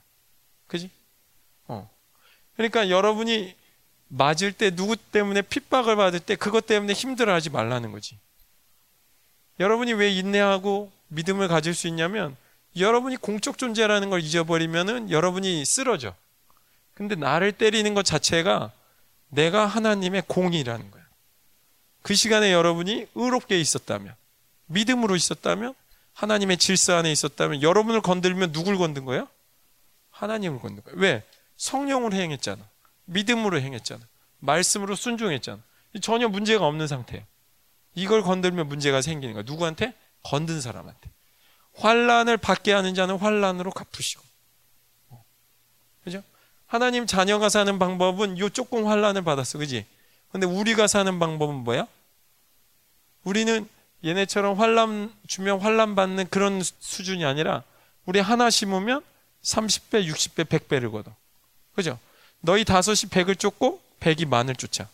[0.68, 0.92] 그지?
[1.68, 1.90] 어.
[2.56, 3.56] 그러니까 여러분이
[4.10, 8.20] 맞을 때 누구 때문에 핍박을 받을 때 그것 때문에 힘들어 하지 말라는 거지.
[9.60, 12.36] 여러분이 왜 인내하고 믿음을 가질 수 있냐면
[12.76, 16.14] 여러분이 공적 존재라는 걸 잊어버리면은 여러분이 쓰러져.
[16.94, 18.72] 근데 나를 때리는 것 자체가
[19.30, 21.04] 내가 하나님의 공이라는 거야.
[22.02, 24.16] 그 시간에 여러분이 의롭게 있었다면,
[24.68, 25.74] 믿음으로 있었다면,
[26.14, 29.28] 하나님의 질서 안에 있었다면, 여러분을 건들면 누굴 건든 거야?
[30.12, 30.96] 하나님을 건든 거야.
[30.98, 31.24] 왜?
[31.58, 32.62] 성령으로 행했잖아.
[33.10, 34.02] 믿음으로 행했잖아.
[34.40, 35.60] 말씀으로 순종했잖아.
[36.02, 37.24] 전혀 문제가 없는 상태야.
[37.96, 39.44] 이걸 건들면 문제가 생기는 거야.
[39.44, 39.94] 누구한테?
[40.24, 41.10] 건든 사람한테.
[41.74, 44.24] 환란을 받게 하는 자는 환란으로 갚으시고.
[46.04, 46.24] 그죠?
[46.68, 49.58] 하나님 자녀가 사는 방법은 요 조금 환란을 받았어.
[49.58, 49.86] 그지?
[50.32, 51.88] 근데 우리가 사는 방법은 뭐야?
[53.24, 53.68] 우리는
[54.06, 57.64] 얘네처럼 환란 주면 환란 받는 그런 수준이 아니라
[58.06, 59.04] 우리 하나 심으면
[59.42, 61.14] 30배, 60배, 100배를 걷어.
[61.74, 62.00] 그죠?
[62.42, 64.88] 너희 다섯이 100을 쫓고 100이 만을 쫓아.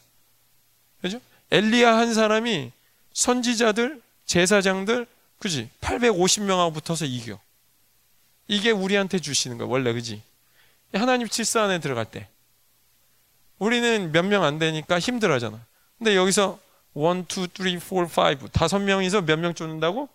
[1.02, 1.20] 그죠?
[1.52, 2.72] 엘리야 한 사람이
[3.14, 5.08] 선지자들, 제사장들,
[5.40, 5.70] 그지?
[5.82, 7.40] 850명하고 붙어서 이겨.
[8.48, 10.22] 이게 우리한테 주시는 거야, 원래, 그지?
[10.94, 12.28] 하나님 칠사 안에 들어갈 때.
[13.60, 15.64] 우리는 몇 명 안 되니까 힘들어 하잖아.
[15.98, 16.60] 근데 여기서
[16.96, 17.02] 1,
[17.68, 20.10] 2, 3, 4, 5 다섯 명이서 몇 명 쫓는다고?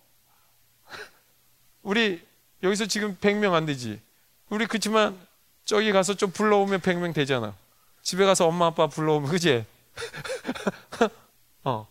[1.83, 2.21] 우리
[2.63, 4.01] 여기서 지금 100명 안 되지.
[4.49, 5.17] 우리 그렇지만
[5.65, 7.55] 저기 가서 좀 불러오면 100명 되잖아.
[8.03, 9.65] 집에 가서 엄마 아빠 불러오면 그지?
[11.65, 11.87] 어.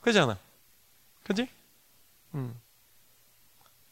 [0.00, 0.38] 그잖아.
[1.24, 1.48] 그지?
[2.34, 2.54] 음.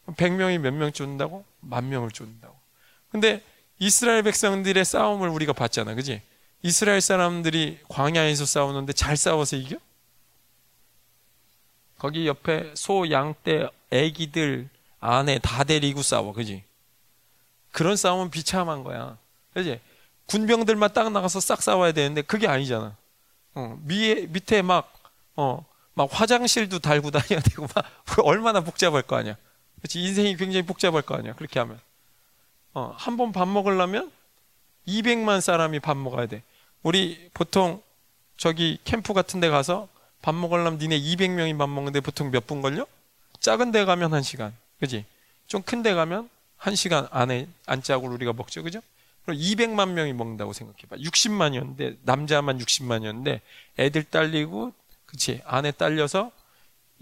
[0.06, 1.44] 100명이 몇 명 쫓는다고?
[1.60, 2.56] 만 명을 쫓는다고.
[3.10, 3.42] 근데
[3.78, 5.94] 이스라엘 백성들의 싸움을 우리가 봤잖아.
[5.94, 6.22] 그지?
[6.62, 9.76] 이스라엘 사람들이 광야에서 싸우는데 잘 싸워서 이겨?
[11.98, 14.68] 거기 옆에 소, 양 떼, 애기들,
[15.00, 16.32] 아내 다 데리고 싸워.
[16.32, 16.62] 그지?
[17.76, 19.18] 그런 싸움은 비참한 거야.
[19.52, 19.80] 그지?
[20.28, 22.96] 군병들만 딱 나가서 싹 싸워야 되는데 그게 아니잖아.
[23.54, 24.94] 어, 위에, 밑에 막,
[25.36, 25.62] 어,
[25.92, 27.84] 막 화장실도 달고 다녀야 되고 막
[28.24, 29.36] 얼마나 복잡할 거 아니야.
[29.82, 30.00] 그렇지?
[30.02, 31.34] 인생이 굉장히 복잡할 거 아니야.
[31.34, 31.78] 그렇게 하면.
[32.72, 34.10] 어, 한 번 밥 먹으려면
[34.88, 36.42] 200만 사람이 밥 먹어야 돼.
[36.82, 37.82] 우리 보통
[38.38, 39.86] 저기 캠프 같은 데 가서
[40.22, 42.86] 밥 먹으려면 니네 200명이 밥 먹는데 보통 몇 분 걸려?
[43.40, 44.52] 작은 데 가면 1시간.
[44.80, 45.04] 그지?
[45.46, 48.62] 좀 큰 데 가면 1시간 안에 안짝으로 우리가 먹죠.
[48.62, 48.80] 그죠?
[49.24, 50.96] 그럼 200만 명이 먹는다고 생각해 봐.
[50.96, 53.40] 60만이었는데 남자만 60만이었는데
[53.78, 54.72] 애들 딸리고
[55.04, 56.30] 그치 안에 딸려서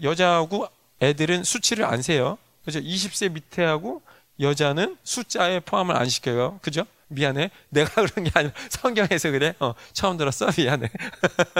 [0.01, 0.67] 여자하고
[1.01, 2.37] 애들은 수치를 안 세요.
[2.65, 2.79] 그죠?
[2.79, 4.01] 20세 밑에하고
[4.39, 6.59] 여자는 숫자에 포함을 안 시켜요.
[6.61, 6.85] 그죠?
[7.07, 7.51] 미안해.
[7.69, 9.53] 내가 그런 게 아니라 성경에서 그래.
[9.59, 10.49] 어, 처음 들었어?
[10.57, 10.89] 미안해.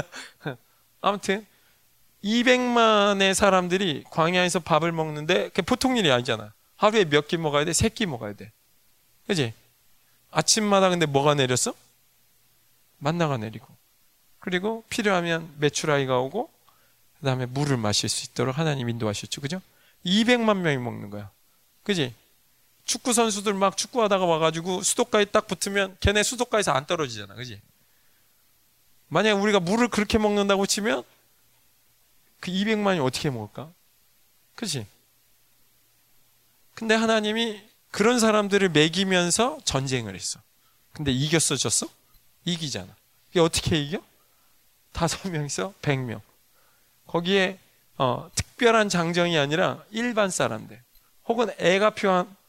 [1.01, 1.45] 아무튼
[2.23, 6.54] 200만의 사람들이 광야에서 밥을 먹는데 그게 보통 일이 아니잖아.
[6.77, 7.73] 하루에 몇 끼 먹어야 돼?
[7.73, 8.51] 세 끼 먹어야 돼.
[9.27, 9.53] 그지?
[10.31, 11.73] 아침마다 근데 뭐가 내렸어?
[12.97, 13.67] 만나가 내리고.
[14.39, 16.49] 그리고 필요하면 메추라이가 오고
[17.19, 19.41] 그 다음에 물을 마실 수 있도록 하나님 인도하셨죠.
[19.41, 19.61] 그죠?
[20.05, 21.31] 200만 명이 먹는 거야.
[21.83, 22.13] 그지?
[22.83, 27.33] 축구 선수들 막 축구하다가 와가지고 수도가에 딱 붙으면 걔네 수도가에서 안 떨어지잖아.
[27.33, 27.59] 그지?
[29.07, 31.03] 만약 우리가 물을 그렇게 먹는다고 치면
[32.41, 33.71] 그 200만이 어떻게 먹을까?
[34.55, 34.85] 그지?
[36.75, 40.39] 근데 하나님이 그런 사람들을 먹이면서 전쟁을 했어.
[40.91, 41.87] 근데 이겼어, 졌어?
[42.43, 42.93] 이기잖아.
[43.31, 43.99] 이게 어떻게 이겨?
[44.91, 46.21] 다섯 명이서 100명.
[47.07, 47.57] 거기에
[47.97, 50.81] 어, 특별한 장정이 아니라 일반 사람들
[51.27, 51.93] 혹은 애가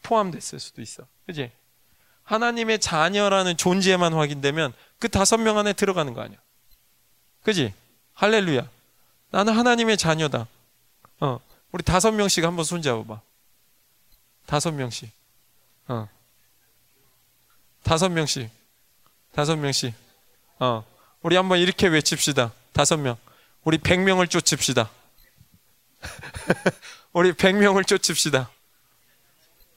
[0.03, 1.03] 포함됐을 수도 있어.
[1.25, 1.51] 그지?
[2.23, 6.37] 하나님의 자녀라는 존재만 확인되면 그 다섯 명 안에 들어가는 거 아니야.
[7.43, 7.73] 그지?
[8.13, 8.69] 할렐루야.
[9.31, 10.47] 나는 하나님의 자녀다.
[11.21, 11.39] 어,
[11.71, 13.21] 우리 다섯 명씩 한번 손잡아봐.
[14.47, 15.11] 다섯 명씩.
[15.89, 16.09] 어.
[17.83, 18.49] 다섯 명씩.
[19.33, 19.93] 다섯 명씩.
[20.57, 20.83] 어.
[21.21, 22.51] 우리 한번 이렇게 외칩시다.
[22.73, 23.17] 다섯 명.
[23.63, 24.89] 우리 백 명을 쫓읍시다.
[27.13, 28.49] 우리 백 명을 쫓읍시다.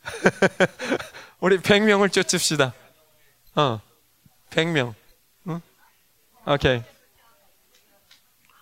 [1.41, 2.73] 우리 100명을 쫓읍시다.
[3.57, 3.81] 어,
[4.51, 4.95] 100명.
[5.49, 5.61] 응?
[6.47, 6.83] 오케이.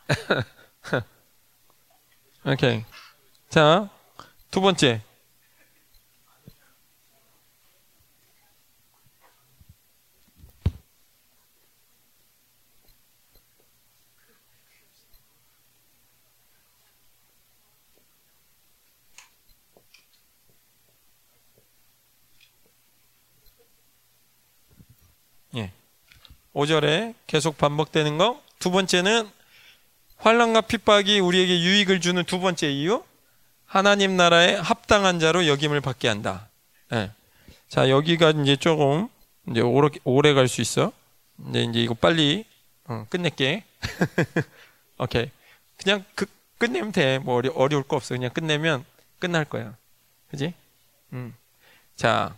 [2.45, 2.85] 오케이.
[3.49, 3.89] 자,
[4.51, 5.03] 두 번째.
[26.59, 28.43] 5절에 계속 반복되는 거.
[28.59, 29.31] 두 번째는
[30.17, 33.05] 환란과 핍박이 우리에게 유익을 주는 두 번째 이유.
[33.65, 36.49] 하나님 나라에 합당한 자로 여김을 받게 한다.
[36.93, 37.13] 예.
[37.69, 39.09] 자, 여기가 이제 조금
[39.49, 40.93] 이제 오래, 오래 갈 수 있어.
[41.49, 42.45] 이제 이제 이거 빨리
[42.87, 43.63] 어, 끝낼게.
[44.99, 45.31] 오케이.
[45.77, 46.27] 그냥 그,
[46.59, 47.19] 끝내면 돼.
[47.19, 48.17] 뭐 어려, 어려울 거 없어.
[48.17, 48.85] 그냥 끝내면
[49.21, 49.77] 끝날 거야.
[50.31, 50.55] 그지?
[51.13, 51.35] 음.
[51.95, 52.35] 자.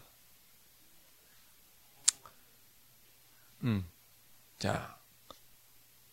[3.62, 3.86] 음.
[4.60, 4.94] 자.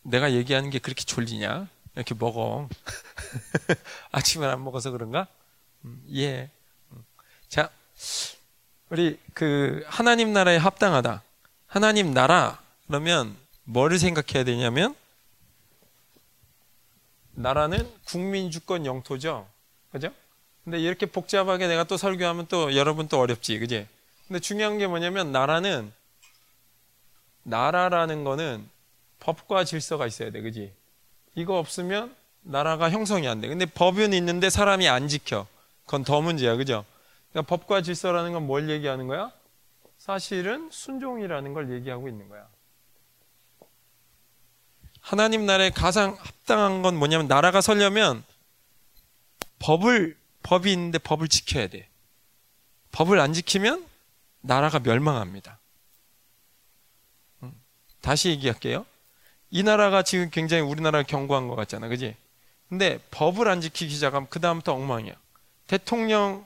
[0.03, 1.67] 내가 얘기하는 게 그렇게 졸리냐?
[1.95, 2.69] 이렇게 먹어.
[4.11, 5.27] 아침을 안 먹어서 그런가?
[5.83, 6.49] 음, 예.
[6.91, 7.03] 음.
[7.49, 7.69] 자,
[8.89, 11.21] 우리 그 하나님 나라에 합당하다.
[11.67, 14.95] 하나님 나라 그러면 뭐를 생각해야 되냐면
[17.31, 19.45] 나라는 국민 주권 영토죠.
[19.91, 20.13] 그죠?
[20.63, 23.59] 근데 이렇게 복잡하게 내가 또 설교하면 또 여러분 또 어렵지.
[23.59, 23.87] 그지?
[24.27, 25.91] 근데 중요한 게 뭐냐면 나라는
[27.47, 28.69] 나라라는 거는
[29.19, 30.41] 법과 질서가 있어야 돼.
[30.41, 30.73] 그지?
[31.35, 33.47] 이거 없으면 나라가 형성이 안 돼.
[33.47, 35.47] 근데 법은 있는데 사람이 안 지켜.
[35.85, 36.55] 그건 더 문제야.
[36.57, 36.83] 그죠?
[37.31, 39.31] 그러니까 법과 질서라는 건 뭘 얘기하는 거야?
[39.97, 42.47] 사실은 순종이라는 걸 얘기하고 있는 거야.
[44.99, 48.23] 하나님 나라에 가장 합당한 건 뭐냐면 나라가 서려면
[49.59, 51.87] 법을 법이 있는데 법을 지켜야 돼.
[52.91, 53.85] 법을 안 지키면
[54.41, 55.59] 나라가 멸망합니다.
[58.07, 58.85] 음, 다시 얘기할게요.
[59.51, 61.89] 이 나라가 지금 굉장히 우리나라를 경고한 것 같잖아.
[61.89, 62.15] 그지?
[62.69, 65.13] 근데 법을 안 지키기 시작하면 그다음부터 엉망이야.
[65.67, 66.45] 대통령이라는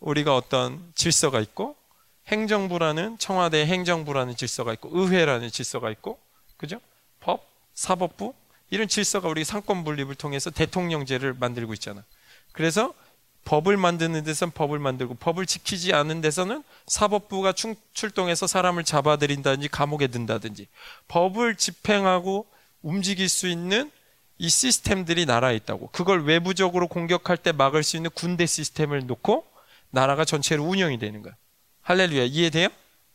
[0.00, 1.76] 우리가 어떤 질서가 있고
[2.28, 6.18] 행정부라는 청와대 행정부라는 질서가 있고 의회라는 질서가 있고
[6.56, 6.80] 그죠?
[7.20, 8.32] 법, 사법부
[8.70, 12.04] 이런 질서가 우리 상권 분립을 통해서 대통령제를 만들고 있잖아.
[12.52, 12.94] 그래서
[13.44, 20.06] 법을 만드는 데선 법을 만들고 법을 지키지 않는 데서는 사법부가 충, 출동해서 사람을 잡아들인다든지 감옥에
[20.06, 20.68] 든다든지
[21.08, 22.46] 법을 집행하고
[22.82, 23.90] 움직일 수 있는
[24.38, 25.90] 이 시스템들이 나라에 있다고.
[25.92, 29.44] 그걸 외부적으로 공격할 때 막을 수 있는 군대 시스템을 놓고
[29.90, 31.34] 나라가 전체로 운영이 되는 거야.
[31.82, 32.24] 할렐루야.
[32.24, 32.68] 이해돼요?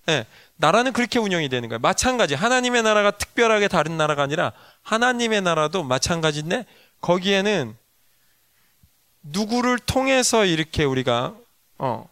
[0.06, 0.28] 네.
[0.58, 1.80] 나라는 그렇게 운영이 되는 거야.
[1.80, 2.36] 마찬가지.
[2.36, 4.52] 하나님의 나라가 특별하게 다른 나라가 아니라
[4.84, 6.66] 하나님의 나라도 마찬가지인데
[7.02, 7.76] 거기에는
[9.26, 11.36] 누구를 통해서 이렇게 우리가
[11.78, 12.08] 어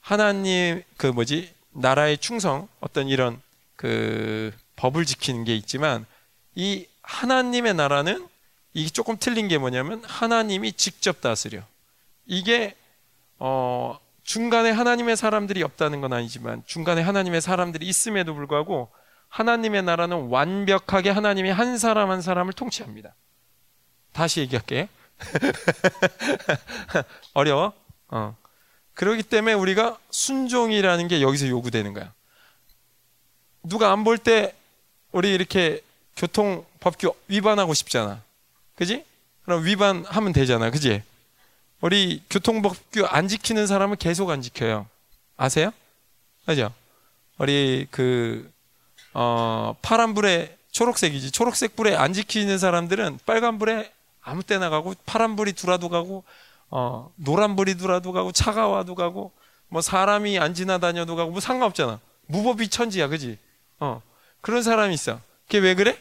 [0.00, 3.40] 하나님 그 뭐지 나라의 충성 어떤 이런
[3.76, 6.06] 그 법을 지키는 게 있지만
[6.54, 8.26] 이 하나님의 나라는
[8.74, 11.62] 이게 조금 틀린 게 뭐냐면 하나님이 직접 다스려
[12.26, 12.74] 이게
[13.38, 18.90] 어 중간에 하나님의 사람들이 없다는 건 아니지만 중간에 하나님의 사람들이 있음에도 불구하고
[19.28, 23.14] 하나님의 나라는 완벽하게 하나님이 한 사람 한 사람을 통치합니다.
[24.12, 24.88] 다시 얘기할게.
[27.34, 27.72] 어려워?
[28.08, 28.36] 어.
[28.94, 32.12] 그렇기 때문에 우리가 순종이라는 게 여기서 요구되는 거야.
[33.62, 34.54] 누가 안 볼 때
[35.12, 35.82] 우리 이렇게
[36.16, 38.22] 교통 법규 위반하고 싶잖아.
[38.76, 39.04] 그지?
[39.44, 40.70] 그럼 위반하면 되잖아.
[40.70, 41.02] 그지?
[41.80, 44.88] 우리 교통법규 안 지키는 사람은 계속 안 지켜요.
[45.36, 45.70] 아세요?
[46.44, 46.72] 그죠?
[47.38, 48.50] 우리 그,
[49.14, 51.30] 어, 파란불에 초록색이지.
[51.30, 53.92] 초록색 불에 안 지키는 사람들은 빨간불에
[54.28, 56.24] 아무 때나 가고 파란불이 들어와도 가고
[56.70, 59.32] 어, 노란불이 들어와도 가고 차가 와도 가고
[59.68, 62.00] 뭐 사람이 안 지나다녀도 가고 뭐 상관없잖아.
[62.26, 63.38] 무법이 천지야, 그지?
[63.80, 64.02] 어,
[64.40, 65.20] 그런 사람이 있어.
[65.46, 65.98] 그게 왜 그래?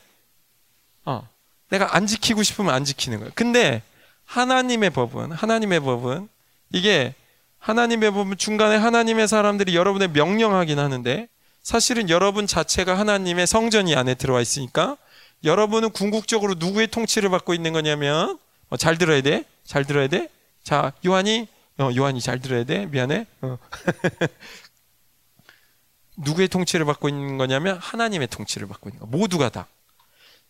[1.05, 1.27] 어,
[1.69, 3.29] 내가 안 지키고 싶으면 안 지키는 거야.
[3.33, 3.81] 근데
[4.25, 6.27] 하나님의 법은 하나님의 법은
[6.73, 7.15] 이게
[7.59, 11.27] 하나님의 법은 중간에 하나님의 사람들이 여러분의 명령하긴 하는데
[11.63, 14.97] 사실은 여러분 자체가 하나님의 성전이 안에 들어와 있으니까
[15.43, 19.45] 여러분은 궁극적으로 누구의 통치를 받고 있는 거냐면 어, 잘 들어야 돼.
[19.63, 20.29] 잘 들어야 돼.
[20.63, 21.47] 자, 요한이
[21.79, 22.87] 어, 요한이 잘 들어야 돼.
[22.87, 23.27] 미안해.
[23.41, 23.57] 어.
[26.17, 29.05] 누구의 통치를 받고 있는 거냐면 하나님의 통치를 받고 있는 거.
[29.05, 29.67] 모두가 다.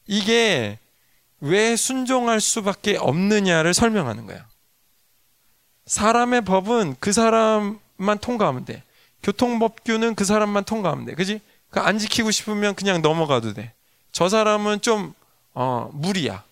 [0.08, 0.80] 이게
[1.42, 4.48] 왜 순종할 수밖에 없느냐를 설명하는 거야.
[5.86, 8.84] 사람의 법은 그 사람만 통과하면 돼.
[9.24, 11.16] 교통법규는 그 사람만 통과하면 돼.
[11.16, 11.42] 그지?
[11.72, 13.74] 안 지키고 싶으면 그냥 넘어가도 돼.
[14.18, 15.14] 저 사람은 좀
[15.54, 16.44] 어, 무리야.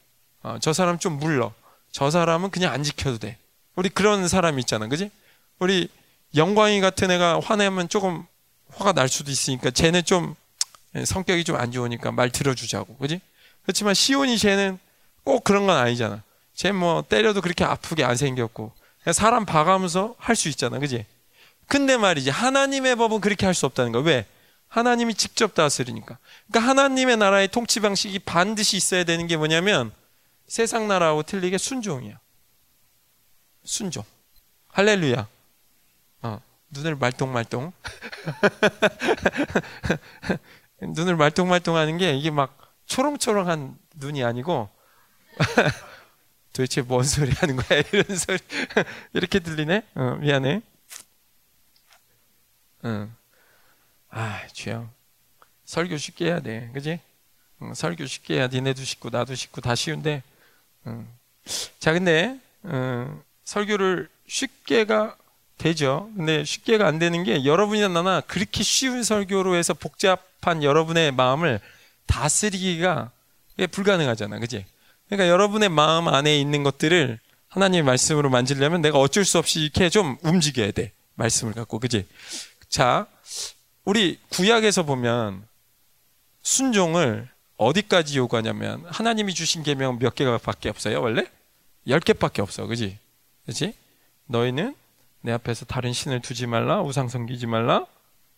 [0.43, 1.51] 어, 저 사람 좀 물러.
[1.91, 3.39] 저 사람은 그냥 안 지켜도 돼.
[3.75, 5.09] 우리 그런 사람 있잖아, 그지?
[5.57, 5.89] 우리
[6.35, 8.23] 영광이 같은 애가 화내면 조금
[8.69, 10.35] 화가 날 수도 있으니까 쟤는 좀
[11.05, 13.19] 성격이 좀 안 좋으니까 말 들어주자고, 그지?
[13.63, 14.77] 그렇지만 시온이 쟤는
[15.23, 16.21] 꼭 그런 건 아니잖아.
[16.53, 18.73] 쟤 뭐 때려도 그렇게 아프게 안 생겼고
[19.11, 21.03] 사람 봐가면서 할 수 있잖아, 그지?
[21.65, 24.03] 근데 말이지 하나님의 법은 그렇게 할 수 없다는 거야.
[24.03, 24.25] 왜?
[24.75, 26.17] 하나님이 직접 다스리니까.
[26.47, 29.93] 그러니까 하나님의 나라의 통치 방식이 반드시 있어야 되는 게 뭐냐면
[30.47, 32.19] 세상 나라하고 틀리게 순종이야.
[33.63, 34.03] 순종.
[34.67, 35.29] 할렐루야.
[36.23, 37.71] 어, 눈을 말똥말똥.
[40.81, 44.69] 눈을 말똥말똥 하는 게 이게 막 초롱초롱한 눈이 아니고
[46.51, 47.81] 도대체 뭔 소리 하는 거야?
[47.93, 48.39] 이런 소리.
[49.13, 49.83] 이렇게 들리네?
[49.95, 50.61] 어, 미안해.
[52.83, 53.15] 응.
[54.17, 54.89] 아, 주영.
[55.65, 56.69] 설교 쉽게 해야 돼.
[56.73, 57.01] 그지?
[57.61, 60.23] 응, 설교 쉽게 해야 니네도 쉽고 나도 쉽고 다 쉬운데.
[60.87, 61.05] 응.
[61.79, 65.17] 자, 근데 응, 설교를 쉽게가
[65.57, 66.09] 되죠.
[66.15, 71.59] 근데 쉽게가 안 되는 게 여러분이나 나나 그렇게 쉬운 설교로 해서 복잡한 여러분의 마음을
[72.05, 73.11] 다스리기가
[73.69, 74.39] 불가능하잖아.
[74.39, 74.65] 그지?
[75.07, 80.17] 그러니까 여러분의 마음 안에 있는 것들을 하나님의 말씀으로 만지려면 내가 어쩔 수 없이 이렇게 좀
[80.23, 80.93] 움직여야 돼.
[81.15, 81.79] 말씀을 갖고.
[81.79, 82.07] 그지?
[82.69, 83.07] 자,
[83.85, 85.47] 우리 구약에서 보면
[86.41, 91.25] 순종을 어디까지 요구하냐면 하나님이 주신 계명 몇 개가 밖에 없어요, 원래?
[91.87, 92.67] 열 개밖에 없어.
[92.67, 92.97] 그지?
[93.45, 93.73] 그지?
[94.25, 94.75] 너희는
[95.21, 97.85] 내 앞에서 다른 신을 두지 말라, 우상 섬기지 말라,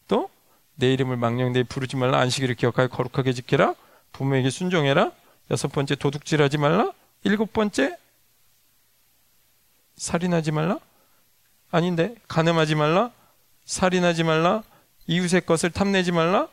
[0.08, 0.30] 또
[0.78, 3.74] 내 이름을 망령되이 부르지 말라, 안식일을 기억하여 거룩하게 지키라,
[4.14, 5.12] 부모에게 순종해라,
[5.50, 6.92] 여섯 번째 도둑질하지 말라,
[7.24, 7.98] 일곱 번째
[9.96, 10.80] 살인하지 말라,
[11.72, 13.12] 아닌데 간음하지 말라,
[13.66, 14.64] 살인하지 말라,
[15.08, 16.48] 이웃의 것을 탐내지 말라,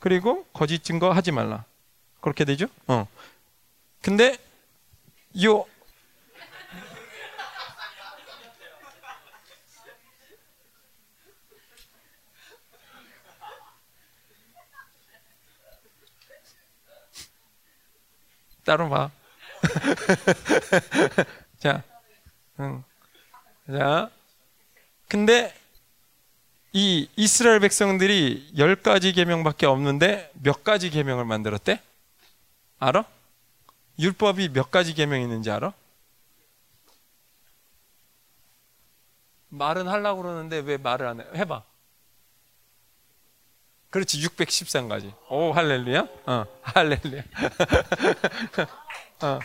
[0.00, 1.64] 그리고 거짓 증거 하지 말라.
[2.20, 2.66] 그렇게 되죠?
[2.86, 3.06] 어.
[4.02, 4.36] 근데
[5.42, 5.66] 요
[18.64, 19.10] 따로 봐.
[21.58, 21.82] 자,
[22.60, 22.84] 응.
[23.66, 24.10] 자,
[25.08, 25.52] 근데
[26.72, 31.80] 이 이스라엘 백성들이 열 가지 계명밖에 없는데 몇 가지 계명을 만들었대?
[32.78, 33.04] 알아?
[33.98, 35.72] 율법이 몇 가지 계명이 있는지 알아?
[39.48, 41.24] 말은 하려고 그러는데 왜 말을 안 해?
[41.34, 41.64] 해봐.
[43.90, 45.12] 그렇지, 613가지.
[45.28, 46.06] 오, 할렐루야?
[46.26, 47.22] 어, 할렐루야.
[49.22, 49.40] 어.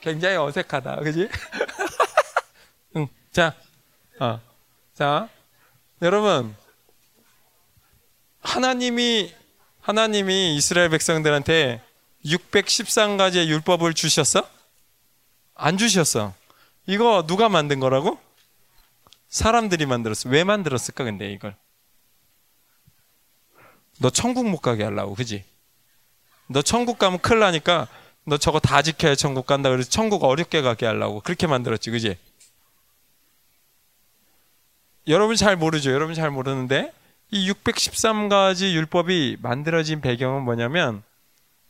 [0.00, 0.96] 굉장히 어색하다.
[0.96, 1.28] 그지?
[2.96, 3.08] 응.
[3.32, 3.54] 자,
[4.20, 4.40] 어.
[4.94, 5.28] 자,
[6.02, 6.54] 여러분.
[8.40, 9.34] 하나님이,
[9.80, 11.82] 하나님이 이스라엘 백성들한테
[12.24, 14.48] 613가지의 율법을 주셨어?
[15.54, 16.34] 안 주셨어.
[16.86, 18.18] 이거 누가 만든 거라고?
[19.28, 20.28] 사람들이 만들었어.
[20.30, 21.54] 왜 만들었을까, 근데 이걸?
[23.98, 25.44] 너 천국 못 가게 하려고, 그지?
[26.46, 27.88] 너 천국 가면 큰일 나니까
[28.28, 29.70] 너 저거 다 지켜야 천국 간다.
[29.70, 31.20] 그래서 천국 어렵게 가게 하려고.
[31.20, 32.16] 그렇게 만들었지, 그지?
[35.06, 35.90] 여러분 잘 모르죠?
[35.92, 36.92] 여러분 잘 모르는데,
[37.30, 41.02] 이 613가지 율법이 만들어진 배경은 뭐냐면,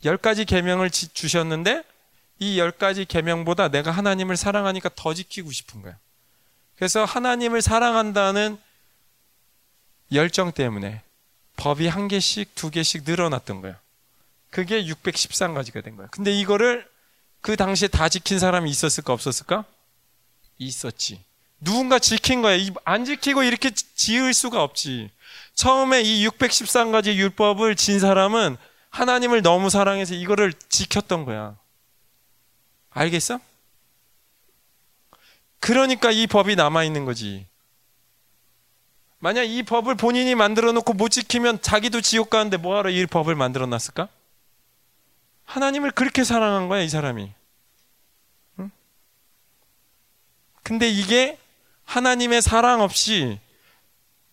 [0.02, 1.84] 10가지 계명을 주셨는데,
[2.40, 5.96] 이열 가지 계명보다 내가 하나님을 사랑하니까 더 지키고 싶은 거야.
[6.76, 8.58] 그래서 하나님을 사랑한다는
[10.12, 11.02] 열정 때문에
[11.56, 13.80] 법이 한 개씩 두 개씩 늘어났던 거야.
[14.50, 16.08] 그게 613가지가 된 거야.
[16.08, 16.86] 근데 이거를
[17.40, 19.64] 그 당시에 다 지킨 사람이 있었을까 없었을까?
[20.58, 21.22] 있었지.
[21.60, 22.58] 누군가 지킨 거야.
[22.84, 25.10] 안 지키고 이렇게 지을 수가 없지.
[25.54, 28.56] 처음에 이 613가지 율법을 진 사람은
[28.90, 31.56] 하나님을 너무 사랑해서 이거를 지켰던 거야.
[32.90, 33.40] 알겠어?
[35.60, 37.46] 그러니까 이 법이 남아있는 거지.
[39.18, 43.66] 만약 이 법을 본인이 만들어 놓고 못 지키면 자기도 지옥 가는데 뭐하러 이 법을 만들어
[43.66, 44.08] 놨을까?
[45.48, 47.32] 하나님을 그렇게 사랑한 거야, 이 사람이.
[48.58, 48.70] 응?
[50.62, 51.38] 근데 이게
[51.84, 53.40] 하나님의 사랑 없이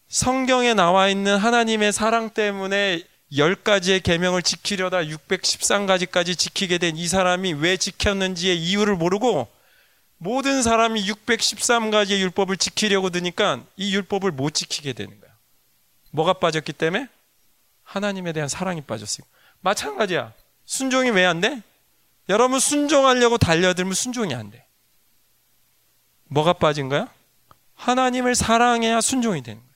[0.10, 3.02] 성경에 나와 있는 하나님의 사랑 때문에
[3.38, 9.48] 열 가지의 계명을 지키려다 613가지까지 지키게 된 이 사람이 왜 지켰는지의 이유를 모르고
[10.18, 15.32] 모든 사람이 613가지의 율법을 지키려고 드니까 이 율법을 못 지키게 되는 거야.
[16.12, 17.08] 뭐가 빠졌기 때문에?
[17.84, 19.26] 하나님에 대한 사랑이 빠졌어요.
[19.62, 20.34] 마찬가지야.
[20.66, 21.62] 순종이 왜 안 돼?
[22.30, 24.66] 여러분 순종하려고 달려들면 순종이 안 돼.
[26.26, 27.08] 뭐가 빠진 거야?
[27.76, 29.76] 하나님을 사랑해야 순종이 되는 거야.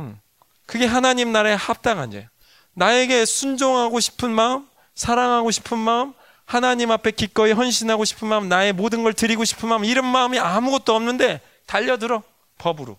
[0.00, 0.20] 음.
[0.66, 2.28] 그게 하나님 나라에 합당한 죄야.
[2.74, 6.12] 나에게 순종하고 싶은 마음, 사랑하고 싶은 마음,
[6.44, 10.94] 하나님 앞에 기꺼이 헌신하고 싶은 마음, 나의 모든 걸 드리고 싶은 마음, 이런 마음이 아무것도
[10.94, 12.22] 없는데 달려들어
[12.58, 12.98] 법으로.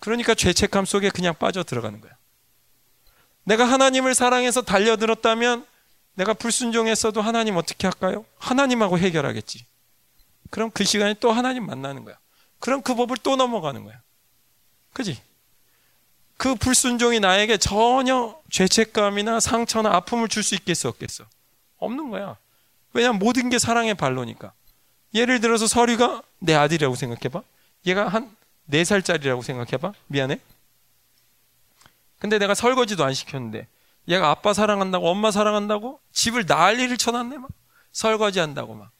[0.00, 2.12] 그러니까 죄책감 속에 그냥 빠져 들어가는 거야.
[3.44, 5.66] 내가 하나님을 사랑해서 달려들었다면
[6.14, 8.24] 내가 불순종했어도 하나님 어떻게 할까요?
[8.38, 9.66] 하나님하고 해결하겠지.
[10.50, 12.16] 그럼 그 시간에 또 하나님 만나는 거야.
[12.60, 14.00] 그럼 그 법을 또 넘어가는 거야.
[14.92, 15.20] 그지?
[16.36, 21.24] 그 불순종이 나에게 전혀 죄책감이나 상처나 아픔을 줄 수 있겠어, 없겠어?
[21.78, 22.36] 없는 거야.
[22.92, 24.52] 왜냐면 모든 게 사랑의 발로니까.
[25.14, 27.42] 예를 들어서 서리가 내 아들이라고 생각해봐.
[27.86, 28.34] 얘가 한
[28.70, 29.92] 4살짜리라고 생각해봐.
[30.06, 30.40] 미안해.
[32.18, 33.66] 근데 내가 설거지도 안 시켰는데
[34.08, 37.50] 얘가 아빠 사랑한다고 엄마 사랑한다고 집을 난리를 쳐놨네 막.
[37.92, 38.90] 설거지 한다고 막.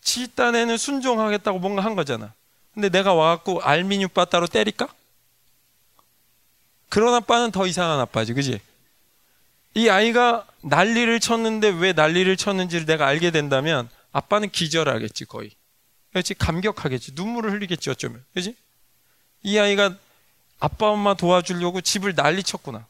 [0.00, 2.34] 지 딴에는 순종하겠다고 뭔가 한 거잖아.
[2.74, 4.88] 근데 내가 와갖고 알미늄 바 따로 때릴까?
[6.88, 8.60] 그런 아빠는 더 이상한 아빠지 그지?
[9.74, 15.50] 이 아이가 난리를 쳤는데 왜 난리를 쳤는지를 내가 알게 된다면 아빠는 기절하겠지 거의.
[16.10, 16.34] 그렇지?
[16.34, 17.12] 감격하겠지.
[17.14, 18.24] 눈물을 흘리겠지 어쩌면.
[18.34, 18.54] 그지?
[19.42, 19.96] 이 아이가
[20.60, 22.86] 아빠 엄마 도와주려고 집을 난리 쳤구나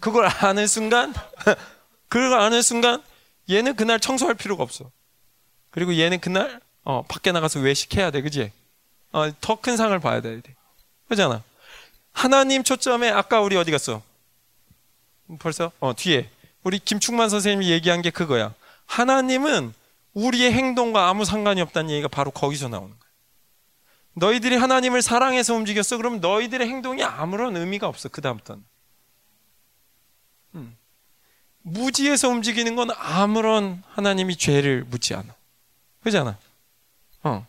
[0.00, 1.14] 그걸 아는 순간,
[2.08, 3.02] 그걸 아는 순간,
[3.48, 4.90] 얘는 그날 청소할 필요가 없어.
[5.70, 8.20] 그리고 얘는 그날, 어, 밖에 나가서 외식해야 돼.
[8.20, 8.50] 그지?
[9.12, 10.40] 어, 더 큰 상을 봐야 돼.
[11.08, 11.42] 그잖아.
[12.12, 14.02] 하나님 초점에 아까 우리 어디 갔어?
[15.38, 15.70] 벌써?
[15.78, 16.28] 어, 뒤에.
[16.64, 18.52] 우리 김충만 선생님이 얘기한 게 그거야.
[18.86, 19.72] 하나님은
[20.14, 23.01] 우리의 행동과 아무 상관이 없다는 얘기가 바로 거기서 나오는 거야.
[24.14, 25.96] 너희들이 하나님을 사랑해서 움직였어.
[25.96, 28.08] 그럼 너희들의 행동이 아무런 의미가 없어.
[28.08, 28.62] 그 다음부터는.
[30.54, 30.76] 음.
[31.62, 35.34] 무지에서 움직이는 건 아무런 하나님이 죄를 묻지 않아.
[36.02, 36.36] 그잖아.
[37.22, 37.46] 어.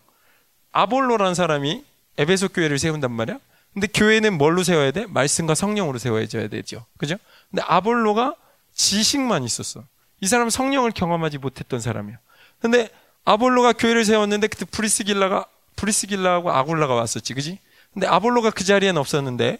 [0.71, 1.83] 아볼로라는 사람이
[2.17, 3.39] 에베소 교회를 세운단 말이야.
[3.73, 5.07] 근데 교회는 뭘로 세워야 돼?
[5.07, 6.85] 말씀과 성령으로 세워줘야 되죠.
[6.97, 7.17] 그죠?
[7.49, 8.35] 근데 아볼로가
[8.73, 9.83] 지식만 있었어.
[10.21, 12.17] 이 사람은 성령을 경험하지 못했던 사람이야.
[12.59, 12.89] 근데
[13.25, 17.33] 아볼로가 교회를 세웠는데 그때 프리스길라가 프리스길라하고 아골라가 왔었지.
[17.33, 17.59] 그지?
[17.93, 19.59] 근데 아볼로가 그 자리에는 없었는데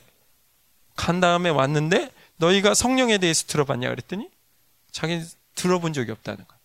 [0.95, 4.29] 간 다음에 왔는데 너희가 성령에 대해서 들어봤냐 그랬더니
[4.91, 6.57] 자기는 들어본 적이 없다는 거야.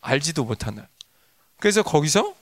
[0.00, 0.84] 알지도 못하는.
[1.58, 2.34] 그래서 거기서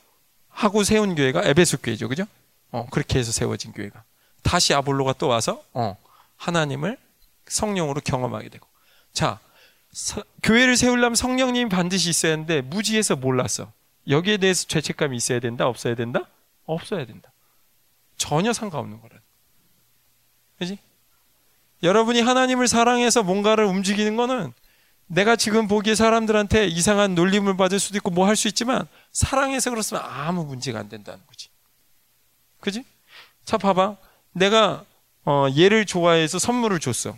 [0.51, 2.09] 하고 세운 교회가 에베소 교회죠.
[2.09, 2.25] 그죠?
[2.71, 4.03] 어, 그렇게 해서 세워진 교회가.
[4.43, 5.97] 다시 아볼로가 또 와서 어,
[6.37, 6.99] 하나님을
[7.47, 8.67] 성령으로 경험하게 되고.
[9.13, 9.39] 자,
[9.93, 13.73] 서, 교회를 세우려면 성령님이 반드시 있어야 하는데 무지해서 몰랐어.
[14.09, 16.27] 여기에 대해서 죄책감이 있어야 된다, 없어야 된다?
[16.67, 17.33] 없어야 된다.
[18.17, 19.17] 전혀 상관없는 거라.
[20.59, 20.79] 그지?
[21.83, 24.53] 여러분이 하나님을 사랑해서 뭔가를 움직이는 거는
[25.07, 30.03] 내가 지금 보기에 사람들한테 이상한 놀림을 받을 수도 있고 뭐 할 수 있지만 사랑해서 그렇으면
[30.03, 31.49] 아무 문제가 안 된다는 거지.
[32.61, 32.85] 그지?
[33.45, 33.97] 자, 봐봐.
[34.33, 34.85] 내가
[35.27, 37.17] 어, 얘를 좋아해서 선물을 줬어.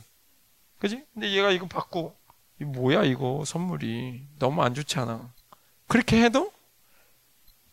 [0.81, 1.05] 그지?
[1.15, 2.15] 근데 얘가 이거 받고
[2.61, 5.31] 이 뭐야 이거 선물이 너무 안 좋지 않아.
[5.87, 6.53] 그렇게 해도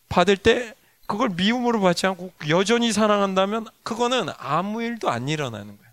[0.09, 5.89] 받을 때 그걸 미움으로 받지 않고 여전히 사랑한다면 그거는 아무 일도 안 일어나는 거야.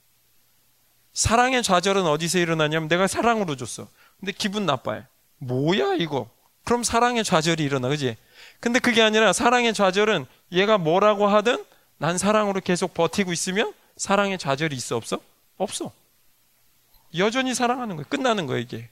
[1.13, 3.89] 사랑의 좌절은 어디서 일어나냐면 내가 사랑으로 줬어.
[4.19, 5.05] 근데 기분 나빠요.
[5.39, 6.29] 뭐야 이거?
[6.65, 8.17] 그럼 사랑의 좌절이 일어나, 그지?
[8.61, 11.65] 근데 그게 아니라 사랑의 좌절은 얘가 뭐라고 하든
[11.99, 15.19] 난 사랑으로 계속 버티고 있으면 사랑의 좌절이 있어 없어?
[15.57, 15.93] 없어.
[17.17, 18.07] 여전히 사랑하는 거예요.
[18.09, 18.89] 끝나는 거예요, 이게.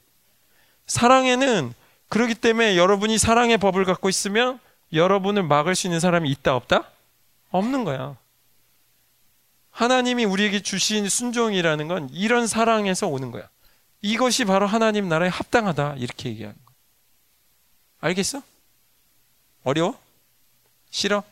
[0.87, 1.73] 사랑에는
[2.09, 4.59] 그러기 때문에 여러분이 사랑의 법을 갖고 있으면
[4.93, 6.89] 여러분을 막을 수 있는 사람이 있다 없다?
[7.51, 8.17] 없는 거야.
[9.71, 13.47] 하나님이 우리에게 주신 순종이라는 건 이런 사랑에서 오는 거야.
[14.01, 15.95] 이것이 바로 하나님 나라에 합당하다.
[15.97, 16.75] 이렇게 얘기하는 거야.
[18.01, 18.41] 알겠어?
[19.63, 19.99] 어려워?
[20.89, 21.23] 싫어?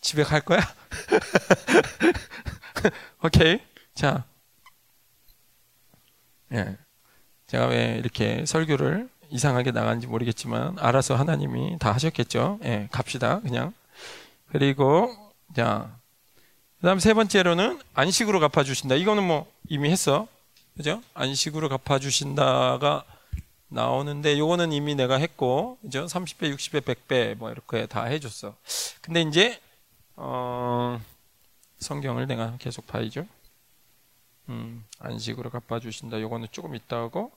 [0.00, 0.60] 집에 갈 거야?
[3.22, 3.60] 오케이.
[3.94, 4.24] 자.
[6.52, 6.76] 예.
[7.46, 12.60] 제가 왜 이렇게 설교를 이상하게 나간지 모르겠지만 알아서 하나님이 다 하셨겠죠.
[12.64, 13.40] 예, 갑시다.
[13.40, 13.72] 그냥.
[14.50, 15.14] 그리고
[15.54, 15.98] 자,
[16.80, 18.94] 그다음 세 번째로는 안식으로 갚아주신다.
[18.94, 20.28] 이거는 뭐 이미 했어,
[20.76, 21.02] 그죠?
[21.14, 23.04] 안식으로 갚아주신다가
[23.68, 26.06] 나오는데 요거는 이미 내가 했고, 그죠?
[26.06, 28.54] 30배, 60배, 100배 뭐 이렇게 다 해줬어.
[29.02, 29.60] 근데 이제
[30.16, 31.00] 어,
[31.78, 33.26] 성경을 내가 계속 봐야죠.
[34.48, 36.20] 음, 안식으로 갚아주신다.
[36.20, 37.32] 요거는 조금 있다 하고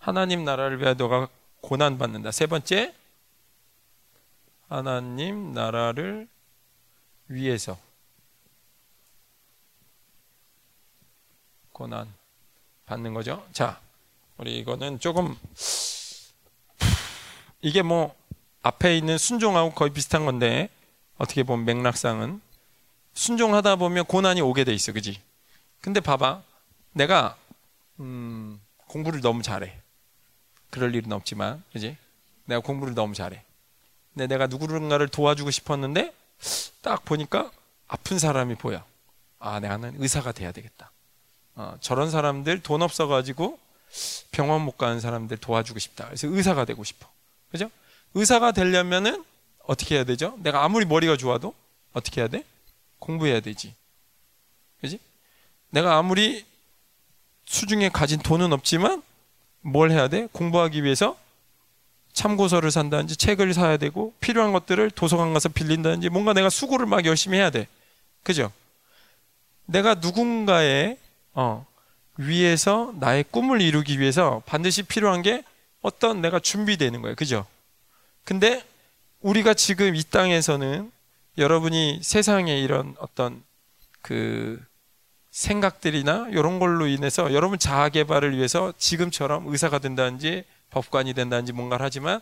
[0.00, 1.28] 하나님 나라를 위하여 너가
[1.60, 2.30] 고난 받는다.
[2.32, 2.94] 세 번째
[4.68, 6.26] 하나님 나라를
[7.28, 7.78] 위해서
[11.72, 12.12] 고난
[12.86, 13.46] 받는 거죠.
[13.52, 13.78] 자,
[14.38, 15.36] 우리 이거는 조금
[17.60, 18.14] 이게 뭐
[18.62, 20.70] 앞에 있는 순종하고 거의 비슷한 건데
[21.18, 22.40] 어떻게 보면 맥락상은
[23.12, 25.20] 순종하다 보면 고난이 오게 돼 있어, 그지?
[25.82, 26.42] 근데 봐봐,
[26.92, 27.36] 내가
[27.98, 29.79] 음, 공부를 너무 잘해.
[30.70, 31.96] 그럴 일은 없지만, 그지?
[32.44, 33.42] 내가 공부를 너무 잘해.
[34.12, 36.12] 근데 내가 누구인가를 도와주고 싶었는데
[36.82, 37.50] 딱 보니까
[37.86, 38.84] 아픈 사람이 보여.
[39.38, 40.90] 아, 나는 의사가 돼야 되겠다.
[41.54, 43.58] 어, 저런 사람들 돈 없어가지고
[44.30, 46.06] 병원 못 가는 사람들 도와주고 싶다.
[46.06, 47.08] 그래서 의사가 되고 싶어.
[47.50, 47.70] 그죠?
[48.14, 49.24] 의사가 되려면은
[49.64, 50.36] 어떻게 해야 되죠?
[50.38, 51.54] 내가 아무리 머리가 좋아도
[51.92, 52.44] 어떻게 해야 돼?
[52.98, 53.74] 공부해야 되지.
[54.80, 54.98] 그지?
[55.70, 56.44] 내가 아무리
[57.46, 59.02] 수중에 가진 돈은 없지만
[59.60, 60.28] 뭘 해야 돼?
[60.32, 61.16] 공부하기 위해서
[62.12, 67.38] 참고서를 산다든지 책을 사야 되고 필요한 것들을 도서관 가서 빌린다든지 뭔가 내가 수고를 막 열심히
[67.38, 67.68] 해야 돼.
[68.22, 68.52] 그죠?
[69.66, 70.98] 내가 누군가의
[71.32, 71.66] 어,
[72.16, 75.42] 위해서 나의 꿈을 이루기 위해서 반드시 필요한 게
[75.80, 77.14] 어떤 내가 준비되는 거예요.
[77.14, 77.46] 그죠?
[78.24, 78.64] 근데
[79.20, 80.90] 우리가 지금 이 땅에서는
[81.38, 83.42] 여러분이 세상에 이런 어떤
[84.02, 84.60] 그
[85.30, 92.20] 생각들이나 이런 걸로 인해서 여러분 자아 개발을 위해서 지금처럼 의사가 된다든지 법관이 된다든지 뭔가를 하지만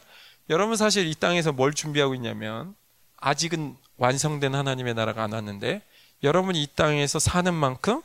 [0.51, 2.75] 여러분 사실 이 땅에서 뭘 준비하고 있냐면
[3.17, 5.83] 아직은 완성된 하나님의 나라가 안 왔는데
[6.23, 8.03] 여러분이 이 땅에서 사는 만큼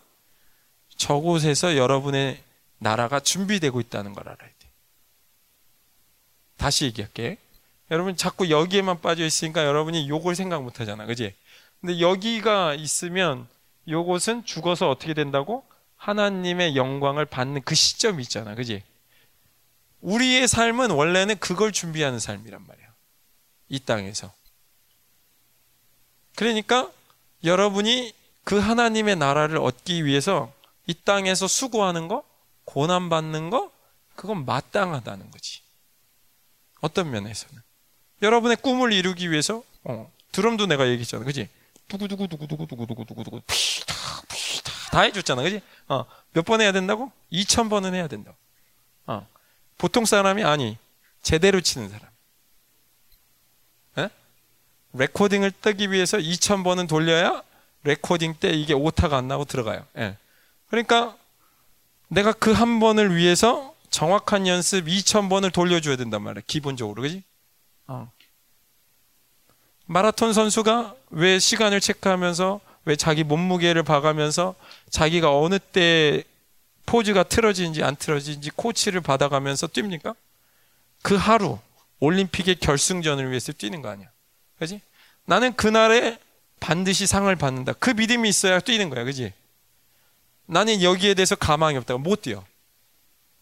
[0.96, 2.42] 저곳에서 여러분의
[2.80, 4.54] 나라가 준비되고 있다는 걸 알아야 돼.
[6.58, 7.38] 다시 얘기할게.
[7.92, 11.06] 여러분 자꾸 여기에만 빠져 있으니까 여러분이 요걸 생각 못 하잖아.
[11.06, 11.34] 그지?
[11.82, 13.48] 근데 여기가 있으면
[13.88, 15.66] 요것은 죽어서 어떻게 된다고?
[15.98, 18.56] 하나님의 영광을 받는 그 시점이 있잖아.
[18.56, 18.84] 그지?
[20.02, 22.88] 우리의 삶은 원래는 그걸 준비하는 삶이란 말이야.
[23.70, 24.34] 이 땅에서.
[26.36, 26.92] 그러니까
[27.44, 28.14] 여러분이
[28.44, 30.52] 그 하나님의 나라를 얻기 위해서
[30.88, 32.24] 이 땅에서 수고하는 거,
[32.66, 33.72] 고난받는 거,
[34.16, 35.62] 그건 마땅하다는 거지.
[36.82, 37.62] 어떤 면에서는.
[38.22, 41.24] 여러분의 꿈을 이루기 위해서, 어, 드럼도 내가 얘기했잖아.
[41.24, 41.48] 그지?
[41.88, 43.94] 두구두구두구두구두구두구두구 피다
[44.30, 45.62] 피다 다 해줬잖아, 그지?
[45.88, 47.12] 어, 몇 번 해야 된다고?
[47.32, 48.34] 2천 번은 해야 된다.
[49.08, 49.28] 어,
[49.78, 50.78] 보통 사람이 아니
[51.22, 52.08] 제대로 치는 사람.
[54.00, 54.10] 에?
[54.94, 57.44] 레코딩을 뜨기 위해서 2천 번은 돌려야
[57.84, 59.86] 레코딩 때 이게 오타가 안 나고 들어가요.
[59.98, 60.18] 에.
[60.70, 61.16] 그러니까
[62.08, 66.42] 내가 그 한 번을 위해서 정확한 연습 2,000번을 돌려줘야 된단 말이야.
[66.48, 67.24] 기본적으로, 그지?
[67.88, 68.12] 어.
[69.86, 74.56] 마라톤 선수가 왜 시간을 체크하면서 왜 자기 몸무게를 봐가면서
[74.90, 76.24] 자기가 어느 때
[76.86, 80.16] 포즈가 틀어지는지 안 틀어지는지 코치를 받아가면서 뜁니까?
[81.02, 81.60] 그 하루
[82.00, 84.10] 올림픽의 결승전을 위해서 뛰는 거 아니야.
[84.60, 84.82] 그지?
[85.26, 86.20] 나는 그날에
[86.60, 87.74] 반드시 상을 받는다.
[87.74, 89.04] 그 믿음이 있어야 뛰는 거야.
[89.04, 89.34] 그지?
[90.46, 92.44] 나는 여기에 대해서 가망이 없다고 못 뛰어.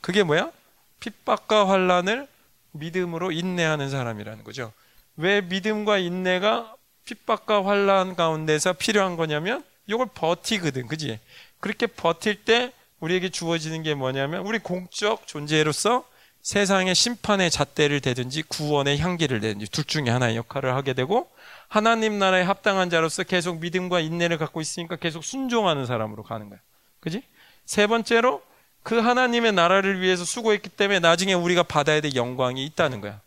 [0.01, 0.51] 그게 뭐야?
[0.99, 2.27] 핍박과 환란을
[2.71, 4.71] 믿음으로 인내하는 사람이라는 거죠.
[5.17, 10.87] 왜 믿음과 인내가 핍박과 환란 가운데서 필요한 거냐면 이걸 버티거든.
[10.87, 11.19] 그지?
[11.59, 16.05] 그렇게 버틸 때 우리에게 주어지는 게 뭐냐면 우리 공적 존재로서
[16.41, 21.29] 세상의 심판의 잣대를 대든지 구원의 향기를 대든지 둘 중에 하나의 역할을 하게 되고
[21.67, 26.59] 하나님 나라에 합당한 자로서 계속 믿음과 인내를 갖고 있으니까 계속 순종하는 사람으로 가는 거야.
[26.99, 27.23] 그지?
[27.65, 28.41] 세 번째로
[28.83, 33.21] 그 하나님의 나라를 위해서 수고했기 때문에 나중에 우리가 받아야 될 영광이 있다는 거야.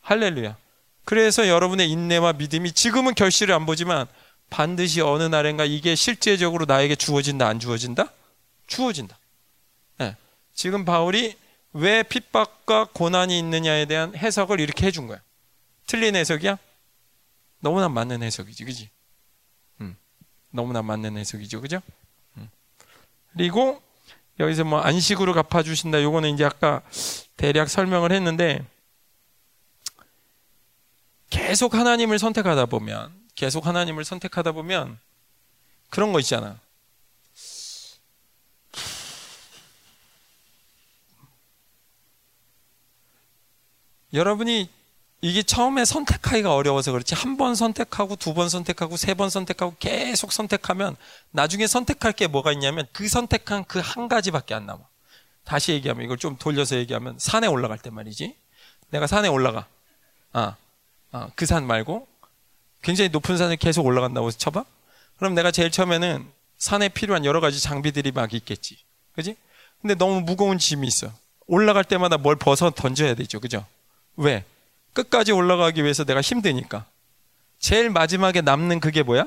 [0.00, 0.56] 할렐루야.
[1.04, 4.06] 그래서 여러분의 인내와 믿음이 지금은 결실을 안 보지만
[4.50, 8.12] 반드시 어느 날인가 이게 실제적으로 나에게 주어진다, 안 주어진다?
[8.66, 9.18] 주어진다.
[9.98, 10.16] 네.
[10.54, 11.36] 지금 바울이
[11.72, 15.20] 왜 핍박과 고난이 있느냐에 대한 해석을 이렇게 해준 거야.
[15.86, 16.58] 틀린 해석이야?
[17.60, 18.90] 너무나 맞는 해석이지, 그지?
[19.80, 19.96] 음,
[20.50, 21.80] 너무나 맞는 해석이죠, 그죠?
[23.32, 23.82] 그리고
[24.40, 26.02] 여기서 뭐 안식으로 갚아주신다.
[26.02, 26.82] 요거는 이제 아까
[27.36, 28.64] 대략 설명을 했는데
[31.32, 34.98] 계속 하나님을 선택하다 보면 계속 하나님을 선택하다 보면
[35.88, 36.60] 그런 거 있잖아.
[44.12, 44.68] 여러분이
[45.22, 50.32] 이게 처음에 선택하기가 어려워서 그렇지 한 번 선택하고 두 번 선택하고 세 번 선택하고 계속
[50.32, 50.96] 선택하면
[51.30, 54.80] 나중에 선택할 게 뭐가 있냐면 그 선택한 그 한 가지밖에 안 남아.
[55.44, 58.34] 다시 얘기하면 이걸 좀 돌려서 얘기하면 산에 올라갈 때 말이지.
[58.90, 59.66] 내가 산에 올라가.
[60.32, 60.56] 아,
[61.12, 62.08] 아, 그산 말고
[62.82, 64.64] 굉장히 높은 산을 계속 올라간다고 쳐봐.
[65.18, 66.26] 그럼 내가 제일 처음에는
[66.58, 68.78] 산에 필요한 여러 가지 장비들이 막 있겠지.
[69.14, 69.36] 그지?
[69.80, 71.12] 근데 너무 무거운 짐이 있어.
[71.46, 73.40] 올라갈 때마다 뭘 벗어 던져야 되죠.
[73.40, 73.66] 그죠?
[74.16, 74.44] 왜?
[74.94, 76.86] 끝까지 올라가기 위해서 내가 힘드니까.
[77.58, 79.26] 제일 마지막에 남는 그게 뭐야?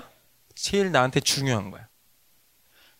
[0.56, 1.88] 제일 나한테 중요한 거야.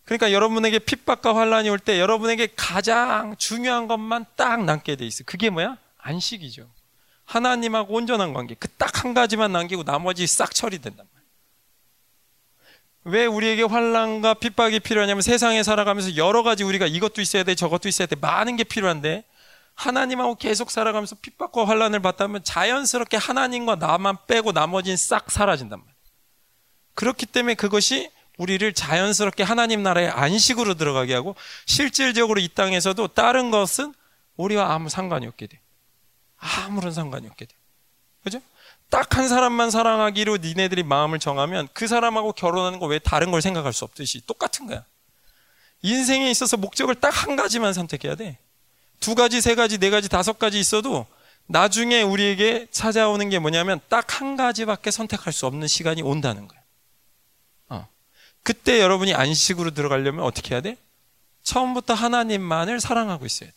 [0.06, 5.24] 그러니까 여러분에게 핍박과 환란이 올 때 여러분에게 가장 중요한 것만 딱 남게 돼 있어.
[5.26, 5.78] 그게 뭐야?
[5.98, 6.68] 안식이죠.
[7.26, 8.56] 하나님하고 온전한 관계.
[8.56, 11.26] 그 딱 한 가지만 남기고 나머지 싹 처리된단 말이야.
[13.06, 18.08] 왜 우리에게 환란과 핍박이 필요하냐면 세상에 살아가면서 여러 가지 우리가 이것도 있어야 돼, 저것도 있어야
[18.08, 19.24] 돼, 많은 게 필요한데
[19.76, 25.96] 하나님하고 계속 살아가면서 핍박과 환란을 받다면 자연스럽게 하나님과 나만 빼고 나머지는 싹 사라진단 말이에요.
[26.96, 33.94] 그렇기 때문에 그것이 우리를 자연스럽게 하나님 나라의 안식으로 들어가게 하고 실질적으로 이 땅에서도 다른 것은
[34.38, 35.60] 우리와 아무 상관이 없게 돼.
[36.46, 37.56] 아무런 상관이 없게 돼.
[38.24, 38.42] 그죠?
[38.90, 43.74] 딱 한 사람만 사랑하기로 니네들이 마음을 정하면 그 사람하고 결혼하는 거 왜 다른 걸 생각할
[43.74, 44.84] 수 없듯이 똑같은 거야.
[45.82, 48.38] 인생에 있어서 목적을 딱 한 가지만 선택해야 돼.
[49.00, 51.06] 두 가지, 세 가지, 네 가지, 다섯 가지 있어도
[51.48, 56.60] 나중에 우리에게 찾아오는 게 뭐냐면 딱 한 가지밖에 선택할 수 없는 시간이 온다는 거야.
[57.70, 57.88] 어.
[58.44, 60.78] 그때 여러분이 안식으로 들어가려면 어떻게 해야 돼?
[61.44, 63.56] 처음부터 하나님만을 사랑하고 있어야 돼.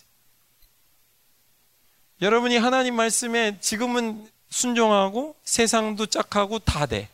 [2.20, 7.08] 여러분이 하나님 말씀에 지금은 순종하고 세상도 짝하고 다 돼.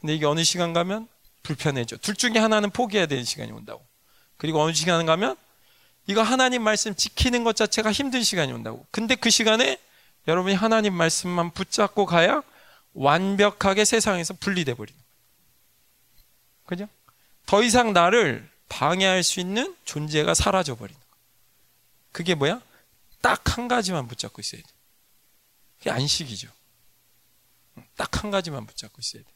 [0.00, 1.08] 근데 이게 어느 시간 가면
[1.42, 1.96] 불편해져.
[1.98, 3.84] 둘 중에 하나는 포기해야 되는 시간이 온다고.
[4.36, 5.36] 그리고 어느 시간 가면
[6.06, 8.86] 이거 하나님 말씀 지키는 것 자체가 힘든 시간이 온다고.
[8.90, 9.78] 근데 그 시간에
[10.26, 12.42] 여러분이 하나님 말씀만 붙잡고 가야
[12.94, 14.98] 완벽하게 세상에서 분리돼 버리는
[16.66, 16.88] 그죠?
[17.46, 21.06] 더 이상 나를 방해할 수 있는 존재가 사라져 버리는 거.
[22.12, 22.60] 그게 뭐야?
[23.20, 24.68] 딱 한 가지만 붙잡고 있어야 돼.
[25.78, 26.48] 그게 안식이죠.
[27.96, 29.28] 딱 한 가지만 붙잡고 있어야 돼.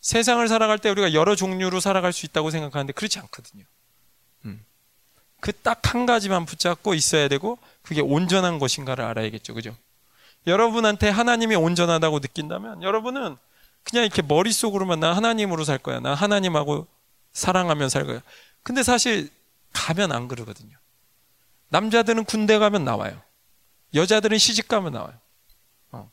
[0.00, 3.64] 세상을 살아갈 때 우리가 여러 종류로 살아갈 수 있다고 생각하는데 그렇지 않거든요.
[4.44, 4.64] 음.
[5.40, 9.54] 그 딱 한 가지만 붙잡고 있어야 되고 그게 온전한 것인가를 알아야겠죠.
[9.54, 9.76] 그죠?
[10.46, 13.36] 여러분한테 하나님이 온전하다고 느낀다면 여러분은
[13.84, 16.00] 그냥 이렇게 머릿속으로만 나 하나님으로 살 거야.
[16.00, 16.86] 나 하나님하고
[17.32, 18.20] 사랑하면 살 거야.
[18.62, 19.30] 근데 사실
[19.72, 20.76] 가면 안 그러거든요.
[21.78, 23.20] 남자들은 군대 가면 나와요.
[23.94, 25.14] 여자들은 시집 가면 나와요.
[25.90, 26.08] 어.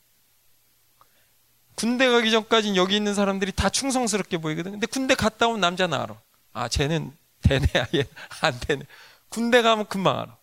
[1.76, 4.72] 군대 가기 전까지는 여기 있는 사람들이 다 충성스럽게 보이거든.
[4.72, 6.20] 근데 군대 갔다 온 남자는 알아.
[6.52, 8.04] 아, 쟤는 되네, 아예
[8.40, 8.82] 안 되네.
[9.28, 10.36] 군대 가면 금방 알아.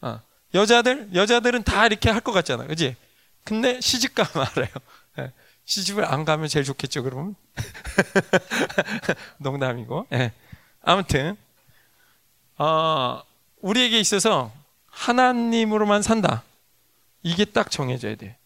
[0.00, 0.20] 어.
[0.54, 2.64] 여자들, 여자들은 다 이렇게 할 것 같잖아.
[2.66, 2.96] 그지?
[3.44, 4.68] 근데 시집 가면 알아요.
[5.18, 5.32] 예.
[5.66, 7.34] 시집을 안 가면 제일 좋겠죠, 그러면?
[9.38, 10.06] 농담이고.
[10.12, 10.32] 예.
[10.80, 11.36] 아무튼,
[12.56, 13.22] 어,
[13.64, 14.52] 우리에게 있어서
[14.90, 16.42] 하나님으로만 산다.
[17.22, 18.36] 이게 딱 정해져야 돼.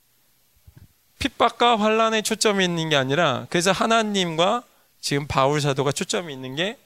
[1.19, 4.63] 핍박과 환란에 초점이 있는 게 아니라 그래서 하나님과
[5.01, 6.79] 지금 바울 사도가 초점이 있는 게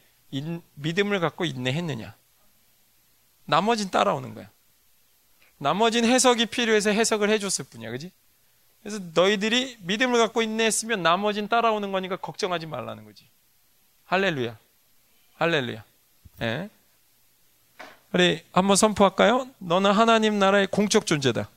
[0.75, 2.15] 믿음을 갖고 인내했느냐.
[3.45, 4.49] 나머진 따라오는 거야.
[5.59, 8.11] 나머진 해석이 필요해서 해석을 해줬을 뿐이야, 그지?
[8.83, 13.27] 그래서 너희들이 믿음을 갖고 인내했으면 나머진 따라오는 거니까 걱정하지 말라는 거지.
[14.07, 14.57] 할렐루야.
[15.35, 15.85] 할렐루야.
[16.41, 16.71] 예.
[18.13, 19.49] 우리 한번 선포할까요?
[19.59, 21.49] 너는 하나님 나라의 공적 존재다.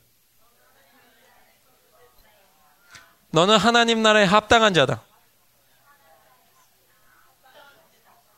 [3.32, 5.01] 너는 하나님 나라에 합당한 자다.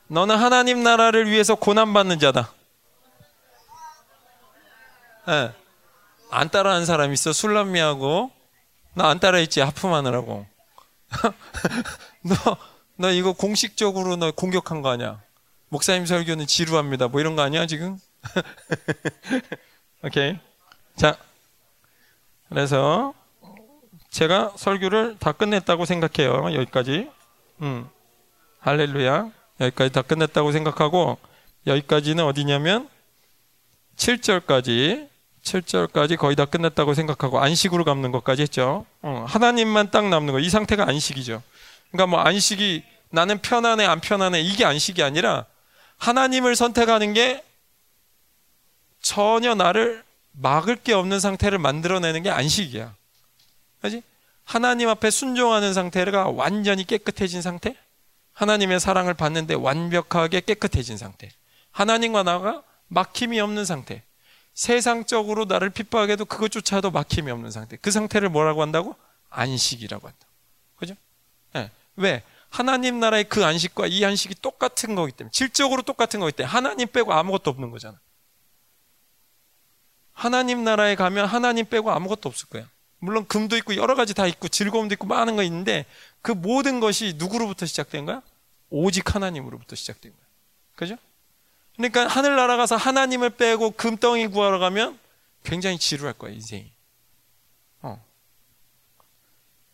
[0.08, 2.52] 너는 하나님 나라를 위해서 고난받는 자다.
[5.28, 5.52] 네.
[6.32, 8.32] 안 따라하는 사람 있어 술람미하고
[8.94, 10.46] 나 안 따라했지 하품하느라고
[12.24, 12.58] 너,
[12.96, 15.22] 너 이거 공식적으로 너 공격한 거 아니야
[15.70, 17.98] 목사님 설교는 지루합니다 뭐 이런 거 아니야 지금
[20.04, 20.38] 오케이
[20.96, 21.18] 자
[22.50, 23.14] 그래서
[24.10, 27.10] 제가 설교를 다 끝냈다고 생각해요 여기까지
[27.62, 27.90] 음
[28.60, 31.18] 할렐루야 여기까지 다 끝냈다고 생각하고
[31.66, 32.90] 여기까지는 어디냐면
[33.98, 35.10] 7절까지
[35.44, 38.86] 7절까지 거의 다 끝냈다고 생각하고 안식으로 갚는 것까지 했죠.
[39.02, 40.40] 어, 하나님만 딱 남는 거.
[40.40, 41.42] 이 상태가 안식이죠.
[41.92, 45.46] 그러니까 뭐 안식이 나는 편안해 안 편안해 이게 안식이 아니라
[45.98, 47.44] 하나님을 선택하는 게
[49.02, 52.96] 전혀 나를 막을 게 없는 상태를 만들어내는 게 안식이야.
[53.82, 54.04] 그지?
[54.44, 57.76] 하나님 앞에 순종하는 상태가 완전히 깨끗해진 상태?
[58.34, 61.30] 하나님의 사랑을 받는데 완벽하게 깨끗해진 상태.
[61.72, 64.04] 하나님과 나가 막힘이 없는 상태.
[64.54, 67.78] 세상적으로 나를 핍박해도 그것조차도 막힘이 없는 상태.
[67.78, 68.96] 그 상태를 뭐라고 한다고?
[69.30, 70.26] 안식이라고 한다.
[70.78, 70.96] 그죠?
[71.54, 71.70] 네.
[71.96, 72.24] 왜?
[72.50, 77.14] 하나님 나라의 그 안식과 이 안식이 똑같은 거기 때문에 질적으로 똑같은 거기 때문에 하나님 빼고
[77.14, 78.00] 아무것도 없는 거잖아.
[80.18, 82.68] 하나님 나라에 가면 하나님 빼고 아무것도 없을 거야.
[82.98, 85.86] 물론 금도 있고 여러 가지 다 있고 즐거움도 있고 많은 거 있는데
[86.24, 88.24] 그 모든 것이 누구로부터 시작된 거야?
[88.72, 90.22] 오직 하나님으로부터 시작된 거야.
[90.76, 90.98] 그죠?
[91.76, 94.98] 그러니까 하늘나라 가서 하나님을 빼고 금덩이 구하러 가면
[95.44, 96.72] 굉장히 지루할 거야, 인생이.
[97.84, 98.04] 어.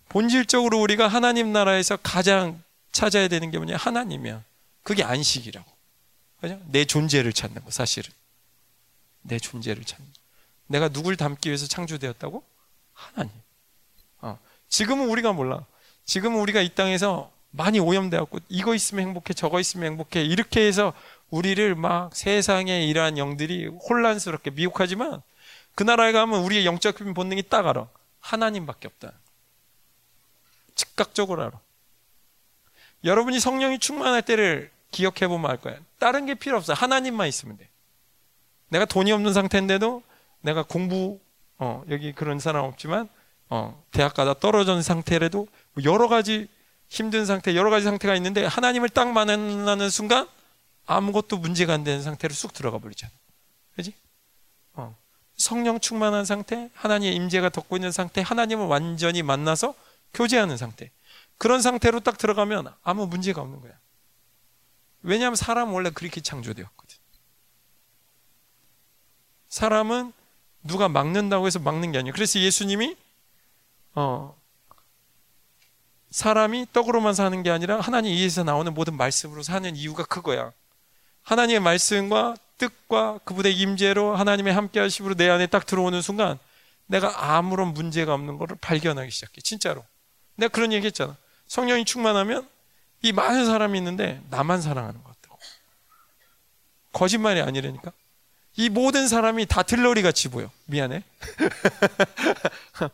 [0.10, 3.78] 본질적으로 우리가 하나님 나라에서 가장 찾아야 되는 게 뭐냐?
[3.78, 4.44] 하나님이야.
[4.84, 5.72] 그게 안식이라고.
[6.42, 6.62] 그죠?
[6.66, 8.12] 내 존재를 찾는 거, 사실은.
[9.22, 10.23] 내 존재를 찾는 거.
[10.68, 12.44] 내가 누굴 닮기 위해서 창조되었다고?
[12.94, 13.32] 하나님.
[14.22, 14.38] 어.
[14.70, 15.66] 지금은 우리가 몰라.
[16.06, 20.94] 지금은 우리가 이 땅에서 많이 오염되었고, 이거 있으면 행복해, 저거 있으면 행복해, 이렇게 해서
[21.30, 25.22] 우리를 막 세상에 이러한 영들이 혼란스럽게 미혹하지만
[25.76, 27.88] 그 나라에 가면 우리의 영적 본능이 딱 알아.
[28.20, 29.14] 하나님밖에 없다.
[30.76, 31.60] 즉각적으로 알아.
[33.04, 35.78] 여러분이 성령이 충만할 때를 기억해 보면 알 거야.
[36.00, 36.74] 다른 게 필요 없어.
[36.74, 37.68] 하나님만 있으면 돼.
[38.70, 40.04] 내가 돈이 없는 상태인데도
[40.44, 41.20] 내가 공부
[41.58, 43.10] 어, 여기 그런 사람 없지만
[43.50, 46.48] 어, 대학 가다 떨어진 상태라도 뭐 여러 가지
[46.90, 50.28] 힘든 상태, 여러 가지 상태가 있는데 하나님을 딱 만나는 순간
[50.86, 53.12] 아무것도 문제가 안 되는 상태로 쑥 들어가 버리잖아.
[53.76, 53.94] 그지?
[54.74, 54.96] 어.
[55.36, 59.74] 성령 충만한 상태, 하나님의 임재가 덮고 있는 상태, 하나님을 완전히 만나서
[60.14, 60.92] 교제하는 상태.
[61.38, 63.74] 그런 상태로 딱 들어가면 아무 문제가 없는 거야.
[65.02, 66.98] 왜냐하면 사람은 원래 그렇게 창조되었거든.
[69.50, 70.14] 사람은
[70.64, 72.14] 누가 막는다고 해서 막는 게 아니에요.
[72.14, 72.96] 그래서 예수님이
[73.96, 74.36] 어,
[76.10, 80.52] 사람이 떡으로만 사는 게 아니라 하나님 이에서 나오는 모든 말씀으로 사는 이유가 그거야.
[81.24, 86.38] 하나님의 말씀과 뜻과 그분의 임재로 하나님의 함께 하심으로 내 안에 딱 들어오는 순간
[86.86, 89.42] 내가 아무런 문제가 없는 것을 발견하기 시작해.
[89.42, 89.84] 진짜로.
[90.36, 91.16] 내가 그런 얘기 했잖아.
[91.48, 92.48] 성령이 충만하면
[93.02, 95.40] 이 많은 사람이 있는데 나만 사랑하는 것 같다고.
[96.92, 97.92] 거짓말이 아니라니까.
[98.56, 100.50] 이 모든 사람이 다 들러리 같이 보여.
[100.66, 101.04] 미안해.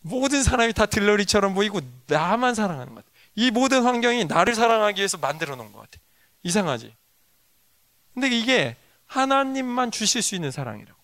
[0.00, 3.08] 모든 사람이 다 들러리처럼 보이고 나만 사랑하는 것 같아.
[3.34, 5.98] 이 모든 환경이 나를 사랑하기 위해서 만들어 놓은 것 같아.
[6.42, 6.94] 이상하지?
[8.14, 8.76] 근데 이게
[9.06, 10.98] 하나님만 주실 수 있는 사랑이라고.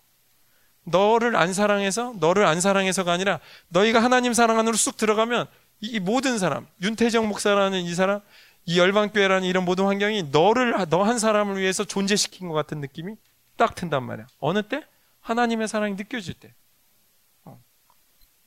[0.87, 5.47] 너를 안 사랑해서, 너를 안 사랑해서가 아니라 너희가 하나님 사랑 안으로 쑥 들어가면
[5.81, 8.21] 이 모든 사람, 윤태정 목사라는 이 사람,
[8.65, 13.15] 이 열방교회라는 이런 모든 환경이 너를, 너 한 사람을 위해서 존재시킨 것 같은 느낌이
[13.57, 14.27] 딱 든단 말이야.
[14.39, 14.85] 어느 때?
[15.21, 16.53] 하나님의 사랑이 느껴질 때.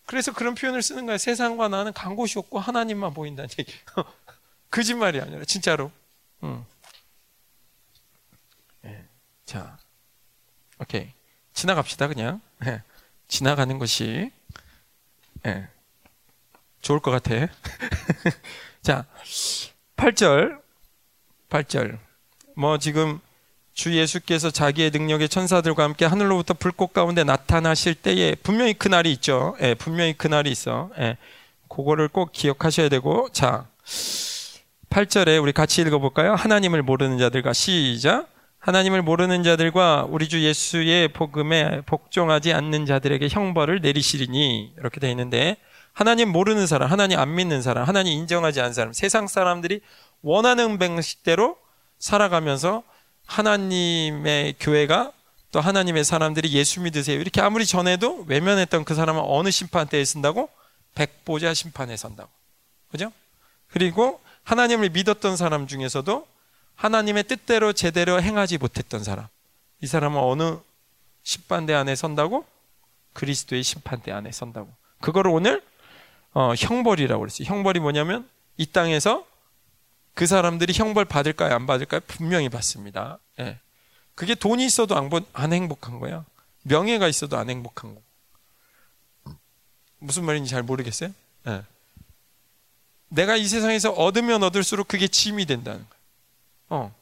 [0.08, 1.18] 그래서 그런 표현을 쓰는 거야.
[1.18, 3.74] 세상과 나는 간 곳이 없고 하나님만 보인다는 얘기.
[4.70, 5.92] 거짓말이 아니라 진짜로.
[6.44, 6.64] 응.
[8.80, 9.06] 네.
[9.44, 9.76] 자,
[10.80, 11.12] 오케이.
[11.52, 12.40] 지나갑시다 그냥.
[12.60, 12.82] 네.
[13.28, 14.32] 지나가는 것이
[15.42, 15.68] 네.
[16.80, 17.52] 좋을 것 같아.
[18.80, 19.04] 자,
[19.98, 20.62] 8절.
[21.50, 21.98] 8절.
[22.56, 23.20] 뭐 지금
[23.78, 29.56] 주 예수께서 자기의 능력의 천사들과 함께 하늘로부터 불꽃 가운데 나타나실 때에 분명히 그 날이 있죠.
[29.62, 30.90] 예, 분명히 그 날이 있어.
[30.98, 31.16] 예,
[31.68, 33.66] 그거를 꼭 기억하셔야 되고, 자,
[34.90, 36.34] 8절에 우리 같이 읽어볼까요?
[36.34, 38.26] 하나님을 모르는 자들과 시작.
[38.58, 45.56] 하나님을 모르는 자들과 우리 주 예수의 복음에 복종하지 않는 자들에게 형벌을 내리시리니 이렇게 되어 있는데
[45.92, 49.82] 하나님 모르는 사람, 하나님 안 믿는 사람, 하나님 인정하지 않는 사람, 세상 사람들이
[50.22, 51.56] 원하는 방식대로
[52.00, 52.82] 살아가면서
[53.28, 55.12] 하나님의 교회가
[55.52, 57.20] 또 하나님의 사람들이 예수 믿으세요.
[57.20, 60.50] 이렇게 아무리 전해도 외면했던 그 사람은 어느 심판대에 쓴다고?
[60.94, 62.30] 백보자 심판에 선다고.
[62.90, 63.12] 그죠?
[63.68, 66.26] 그리고 하나님을 믿었던 사람 중에서도
[66.74, 69.26] 하나님의 뜻대로 제대로 행하지 못했던 사람.
[69.82, 70.56] 이 사람은 어느
[71.22, 72.44] 심판대 안에 선다고?
[73.12, 74.68] 그리스도의 심판대 안에 선다고.
[75.00, 75.62] 그거를 오늘
[76.32, 77.46] 어, 형벌이라고 그랬어요.
[77.46, 79.26] 형벌이 뭐냐면 이 땅에서
[80.18, 81.54] 그 사람들이 형벌 받을까요?
[81.54, 82.00] 안 받을까요?
[82.08, 83.18] 분명히 받습니다.
[83.38, 83.60] 예.
[84.16, 86.24] 그게 돈이 있어도 안, 안 행복한 거야.
[86.62, 88.02] 명예가 있어도 안 행복한 거.
[90.00, 91.10] 무슨 말인지 잘 모르겠어요?
[91.46, 91.62] 예.
[93.08, 95.98] 내가 이 세상에서 얻으면 얻을수록 그게 짐이 된다는 거야.
[96.70, 96.94] 어.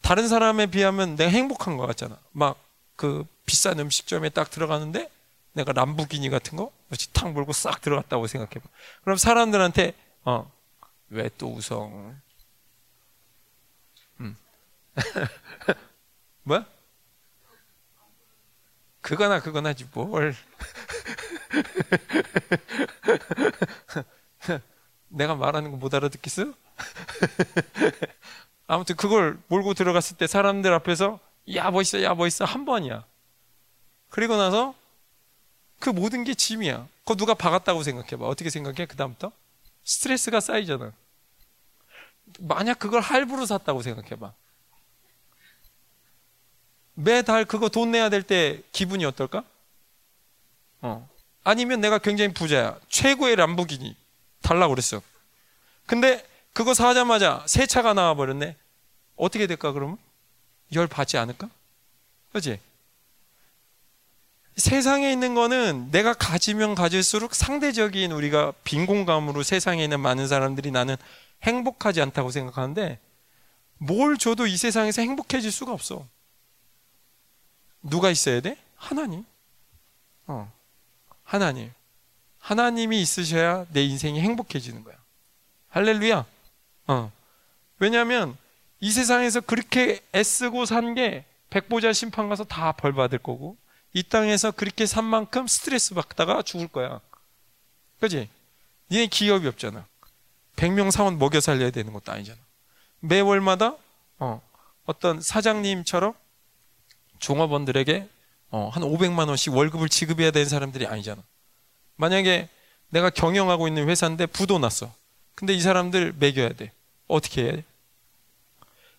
[0.00, 2.18] 다른 사람에 비하면 내가 행복한 것 같잖아.
[2.32, 2.56] 막
[2.96, 5.10] 그 비싼 음식점에 딱 들어가는데
[5.54, 8.64] 내가 람부기니 같은 거탁 몰고 싹 들어갔다고 생각해봐.
[9.02, 9.94] 그럼 사람들한테
[10.24, 10.50] 어,
[11.10, 12.12] 왜또 웃어?
[16.44, 16.66] 뭐야?
[19.00, 20.34] 그거나 그거나지 뭘.
[25.08, 26.46] 내가 말하는 거 못 알아듣겠어?
[28.66, 31.18] 아무튼 그걸 몰고 들어갔을 때 사람들 앞에서
[31.54, 33.04] 야 멋있어 야 멋있어 한 번이야.
[34.08, 34.74] 그리고 나서
[35.80, 36.86] 그 모든 게 짐이야.
[37.00, 38.24] 그거 누가 박았다고 생각해봐.
[38.26, 38.86] 어떻게 생각해?
[38.86, 39.32] 그 다음부터
[39.84, 40.92] 스트레스가 쌓이잖아.
[42.40, 44.32] 만약 그걸 할부로 샀다고 생각해봐.
[46.94, 49.44] 매달 그거 돈 내야 될 때 기분이 어떨까?
[50.80, 51.08] 어.
[51.44, 52.78] 아니면 내가 굉장히 부자야.
[52.88, 53.96] 최고의 람보기니
[54.42, 55.00] 달라고 그랬어.
[55.86, 58.56] 근데 그거 사자마자 새 차가 나와 버렸네.
[59.16, 59.98] 어떻게 될까 그러면?
[60.74, 61.48] 열 받지 않을까?
[62.32, 62.58] 그지?
[64.56, 70.96] 세상에 있는 거는 내가 가지면 가질수록 상대적인 우리가 빈 공감으로 세상에 있는 많은 사람들이 나는
[71.42, 72.98] 행복하지 않다고 생각하는데
[73.78, 76.06] 뭘 줘도 이 세상에서 행복해질 수가 없어.
[77.82, 78.56] 누가 있어야 돼?
[78.76, 79.24] 하나님.
[80.26, 80.50] 어.
[81.24, 81.72] 하나님.
[82.38, 84.96] 하나님이 있으셔야 내 인생이 행복해지는 거야.
[85.68, 86.24] 할렐루야.
[86.88, 87.12] 어.
[87.78, 88.36] 왜냐하면
[88.80, 93.56] 이 세상에서 그렇게 애쓰고 산 게 백보자 심판 가서 다 벌 받을 거고
[93.92, 97.00] 이 땅에서 그렇게 산 만큼 스트레스 받다가 죽을 거야.
[98.00, 98.28] 그지?
[98.90, 99.86] 니네 기업이 없잖아.
[100.56, 102.38] 100명 사원 먹여 살려야 되는 것도 아니잖아.
[103.00, 103.76] 매월마다
[104.18, 104.40] 어,
[104.84, 106.14] 어떤 사장님처럼
[107.22, 108.08] 종업원들에게
[108.50, 111.22] 어, 한 500만 원씩 월급을 지급해야 되는 사람들이 아니잖아.
[111.96, 112.48] 만약에
[112.90, 114.92] 내가 경영하고 있는 회사인데 부도 났어.
[115.34, 116.72] 근데 이 사람들 매겨야 돼.
[117.08, 117.64] 어떻게 해야 돼?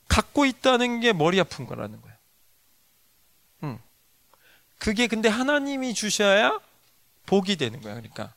[0.08, 2.14] 갖고 있다는 게 머리 아픈 거라는 거야.
[3.64, 3.80] 응.
[4.80, 6.60] 그게 근데 하나님이 주셔야
[7.28, 7.94] 복이 되는 거야.
[7.94, 8.34] 그러니까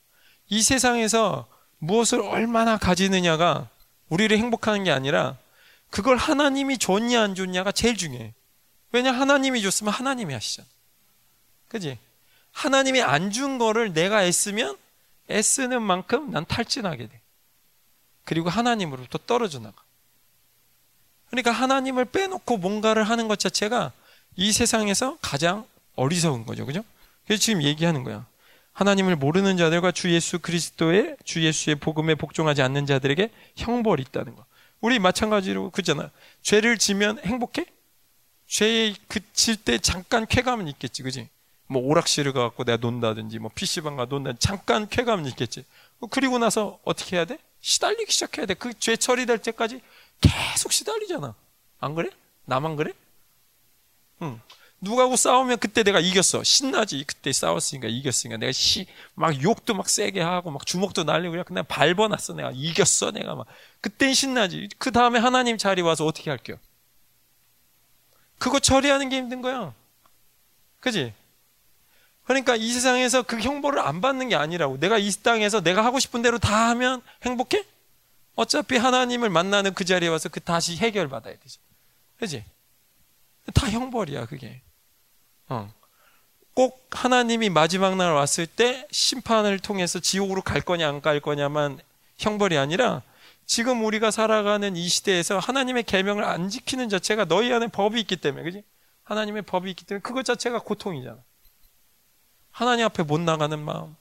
[0.48, 3.68] 이 세상에서 무엇을 얼마나 가지느냐가
[4.08, 5.36] 우리를 행복하는 게 아니라
[5.90, 8.34] 그걸 하나님이 줬냐 안 줬냐가 제일 중요해.
[8.96, 10.66] 왜냐 하나님이 줬으면 하나님이 하시잖아.
[11.68, 11.98] 그지?
[12.52, 14.76] 하나님이 안 준 거를 내가 애쓰면
[15.30, 17.20] 애쓰는 만큼 난 탈진하게 돼.
[18.24, 19.76] 그리고 하나님으로부터 떨어져 나가.
[21.28, 23.92] 그러니까 하나님을 빼놓고 뭔가를 하는 것 자체가
[24.36, 25.66] 이 세상에서 가장
[25.96, 26.64] 어리석은 거죠.
[26.64, 26.82] 그죠?
[27.26, 28.24] 그래서 지금 얘기하는 거야.
[28.72, 34.44] 하나님을 모르는 자들과 주 예수 그리스도의 주 예수의 복음에 복종하지 않는 자들에게 형벌이 있다는 거.
[34.80, 36.10] 우리 마찬가지로 그잖아.
[36.42, 37.66] 죄를 지면 행복해?
[38.46, 41.28] 죄에 그칠 때 잠깐 쾌감은 있겠지, 그지?
[41.68, 45.64] 뭐 오락실을 가갖고 내가 논다든지, 뭐 PC방 가 논다든지 잠깐 쾌감은 있겠지.
[46.10, 47.38] 그리고 나서 어떻게 해야 돼?
[47.60, 48.54] 시달리기 시작해야 돼.
[48.54, 49.80] 그 죄 처리될 때까지
[50.20, 51.34] 계속 시달리잖아.
[51.80, 52.10] 안 그래?
[52.44, 52.92] 나만 그래?
[54.22, 54.40] 응.
[54.80, 56.44] 누가하고 싸우면 그때 내가 이겼어.
[56.44, 57.02] 신나지.
[57.06, 58.36] 그때 싸웠으니까 이겼으니까.
[58.36, 62.34] 내가 시, 막 욕도 막 세게 하고, 막 주먹도 날리고, 그냥 그냥 밟아놨어.
[62.34, 63.10] 내가 이겼어.
[63.10, 63.46] 내가 막.
[63.80, 64.68] 그땐 신나지.
[64.78, 66.58] 그 다음에 하나님 자리 와서 어떻게 할게요?
[68.38, 69.72] 그거 처리하는 게 힘든 거야.
[70.80, 71.12] 그지?
[72.24, 74.78] 그러니까 이 세상에서 그 형벌을 안 받는 게 아니라고.
[74.78, 77.64] 내가 이 땅에서 내가 하고 싶은 대로 다 하면 행복해?
[78.34, 81.60] 어차피 하나님을 만나는 그 자리에 와서 그 다시 해결받아야 되죠.
[82.18, 82.44] 그지?
[83.54, 84.60] 다 형벌이야, 그게.
[85.48, 85.72] 어.
[86.52, 91.78] 꼭 하나님이 마지막 날 왔을 때 심판을 통해서 지옥으로 갈 거냐 안 갈 거냐만
[92.18, 93.02] 형벌이 아니라
[93.46, 98.42] 지금 우리가 살아가는 이 시대에서 하나님의 계명을 안 지키는 자체가 너희 안에 법이 있기 때문에
[98.44, 98.62] 그지?
[99.04, 101.16] 하나님의 법이 있기 때문에 그것 자체가 고통이잖아.
[102.50, 103.94] 하나님 앞에 못 나가는 마음,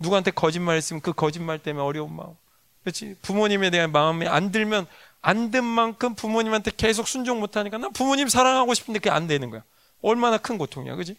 [0.00, 2.34] 누구한테 거짓말했으면 그 거짓말 때문에 어려운 마음,
[2.82, 3.16] 그렇지?
[3.22, 4.86] 부모님에 대한 마음이 안 들면
[5.20, 9.62] 안 든 만큼 부모님한테 계속 순종 못하니까 난 부모님 사랑하고 싶은데 그게 안 되는 거야.
[10.00, 11.16] 얼마나 큰 고통이야, 그지?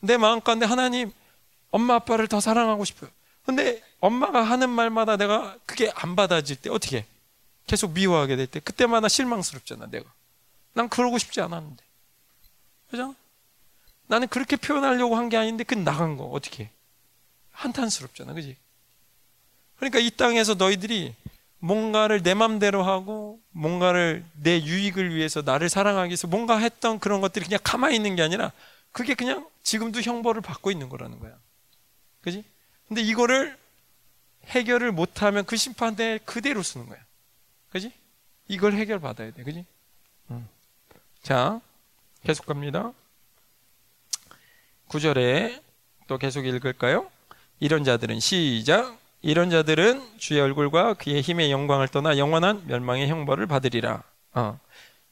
[0.00, 1.12] 내 마음 가운데 하나님,
[1.70, 3.10] 엄마 아빠를 더 사랑하고 싶어요.
[3.44, 7.06] 근데 엄마가 하는 말마다 내가 그게 안 받아질 때 어떻게?
[7.66, 10.04] 계속 미워하게 될 때 그때마다 실망스럽잖아, 내가.
[10.74, 11.82] 난 그러고 싶지 않았는데.
[12.90, 13.14] 그죠?
[14.06, 16.70] 나는 그렇게 표현하려고 한 게 아닌데 그 나간 거 어떻게?
[17.52, 18.56] 한탄스럽잖아, 그지?
[19.76, 21.14] 그러니까 이 땅에서 너희들이
[21.58, 27.46] 뭔가를 내 맘대로 하고 뭔가를 내 유익을 위해서 나를 사랑하기 위해서 뭔가 했던 그런 것들이
[27.46, 28.52] 그냥 가만히 있는 게 아니라
[28.92, 31.32] 그게 그냥 지금도 형벌을 받고 있는 거라는 거야.
[32.20, 32.44] 그지?
[32.88, 33.56] 근데 이거를
[34.46, 36.98] 해결을 못하면 그 심판대 그대로 쓰는 거야.
[37.70, 37.92] 그지?
[38.48, 39.42] 이걸 해결 받아야 돼.
[39.42, 39.64] 그지?
[40.30, 40.48] 음.
[41.22, 41.60] 자,
[42.22, 42.92] 계속 갑니다.
[44.88, 45.62] 9절에
[46.06, 47.10] 또 계속 읽을까요?
[47.58, 48.98] 이런 자들은 시작.
[49.22, 54.02] 이런 자들은 주의 얼굴과 그의 힘의 영광을 떠나 영원한 멸망의 형벌을 받으리라.
[54.34, 54.60] 어.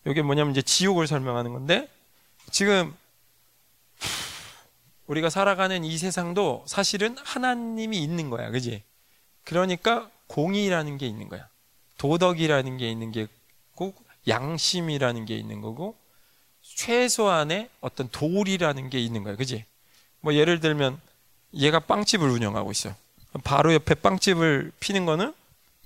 [0.07, 1.89] 이게 뭐냐면 이제 지옥을 설명하는 건데
[2.51, 2.95] 지금
[5.07, 8.51] 우리가 살아가는 이 세상도 사실은 하나님이 있는 거야.
[8.51, 8.83] 그지?
[9.45, 11.49] 그러니까 공의라는 게 있는 거야.
[11.99, 13.95] 도덕이라는 게 있는 게고
[14.29, 15.97] 양심이라는 게 있는 거고
[16.63, 19.37] 최소한의 어떤 도리라는 게 있는 거야.
[19.37, 19.65] 그지?
[20.21, 21.01] 뭐 예를 들면
[21.55, 22.95] 얘가 빵집을 운영하고 있어.
[23.45, 25.35] 바로 옆에 빵집을 피는 거는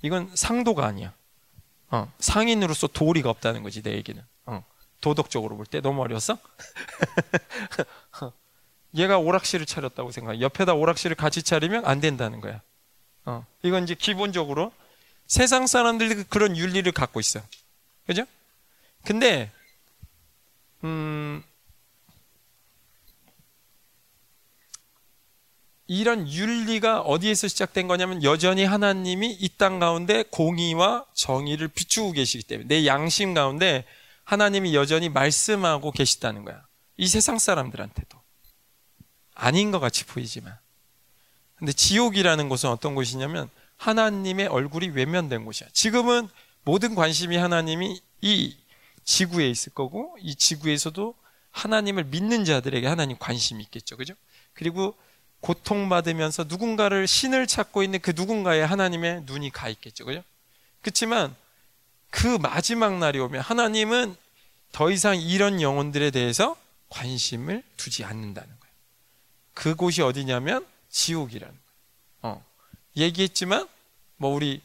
[0.03, 1.13] 이건 상도가 아니야.
[1.89, 4.21] 어, 상인으로서 도리가 없다는 거지 내 얘기는.
[4.45, 4.63] 어,
[5.01, 6.37] 도덕적으로 볼 때 너무 어려웠어?
[8.97, 10.41] 얘가 오락실을 차렸다고 생각해.
[10.41, 12.61] 옆에다 오락실을 같이 차리면 안 된다는 거야.
[13.25, 14.71] 어, 이건 이제 기본적으로
[15.27, 17.41] 세상 사람들이 그런 윤리를 갖고 있어.
[18.05, 18.25] 그죠?
[19.03, 19.51] 근데
[20.83, 21.43] 음,
[25.87, 32.67] 이런 윤리가 어디에서 시작된 거냐면 여전히 하나님이 이 땅 가운데 공의와 정의를 비추고 계시기 때문에
[32.67, 33.85] 내 양심 가운데
[34.25, 36.65] 하나님이 여전히 말씀하고 계시다는 거야.
[36.97, 38.16] 이 세상 사람들한테도.
[39.37, 40.57] 아닌 것 같이 보이지만.
[41.55, 45.69] 근데 지옥이라는 곳은 어떤 곳이냐면 하나님의 얼굴이 외면된 곳이야.
[45.73, 46.27] 지금은
[46.63, 48.57] 모든 관심이 하나님이 이
[49.03, 51.15] 지구에 있을 거고 이 지구에서도
[51.51, 53.95] 하나님을 믿는 자들에게 하나님 관심이 있겠죠.
[53.95, 54.13] 그죠?
[54.53, 54.95] 그리고
[55.39, 60.05] 고통받으면서 누군가를 신을 찾고 있는 그 누군가의 하나님의 눈이 가 있겠죠.
[60.05, 60.23] 그죠?
[60.81, 61.35] 그렇지만
[62.09, 64.15] 그 마지막 날이 오면 하나님은
[64.71, 66.55] 더 이상 이런 영혼들에 대해서
[66.89, 68.66] 관심을 두지 않는다는 거예요.
[69.57, 71.51] 그곳이 어디냐면 거예요.
[72.21, 72.45] 어.
[72.95, 73.67] 얘기했지만
[74.17, 74.61] 뭐 우리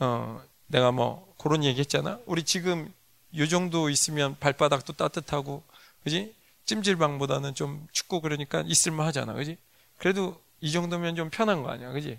[0.00, 2.18] 어 내가 뭐 그런 얘기했잖아.
[2.26, 2.92] 우리 지금
[3.36, 5.62] 요 정도 있으면 발바닥도 따뜻하고,
[6.02, 6.34] 그지?
[6.64, 9.58] 찜질방보다는 좀 춥고 그러니까 있을만 하잖아, 그지?
[9.98, 12.18] 그래도 이 정도면 좀 편한 거 아니야, 그지?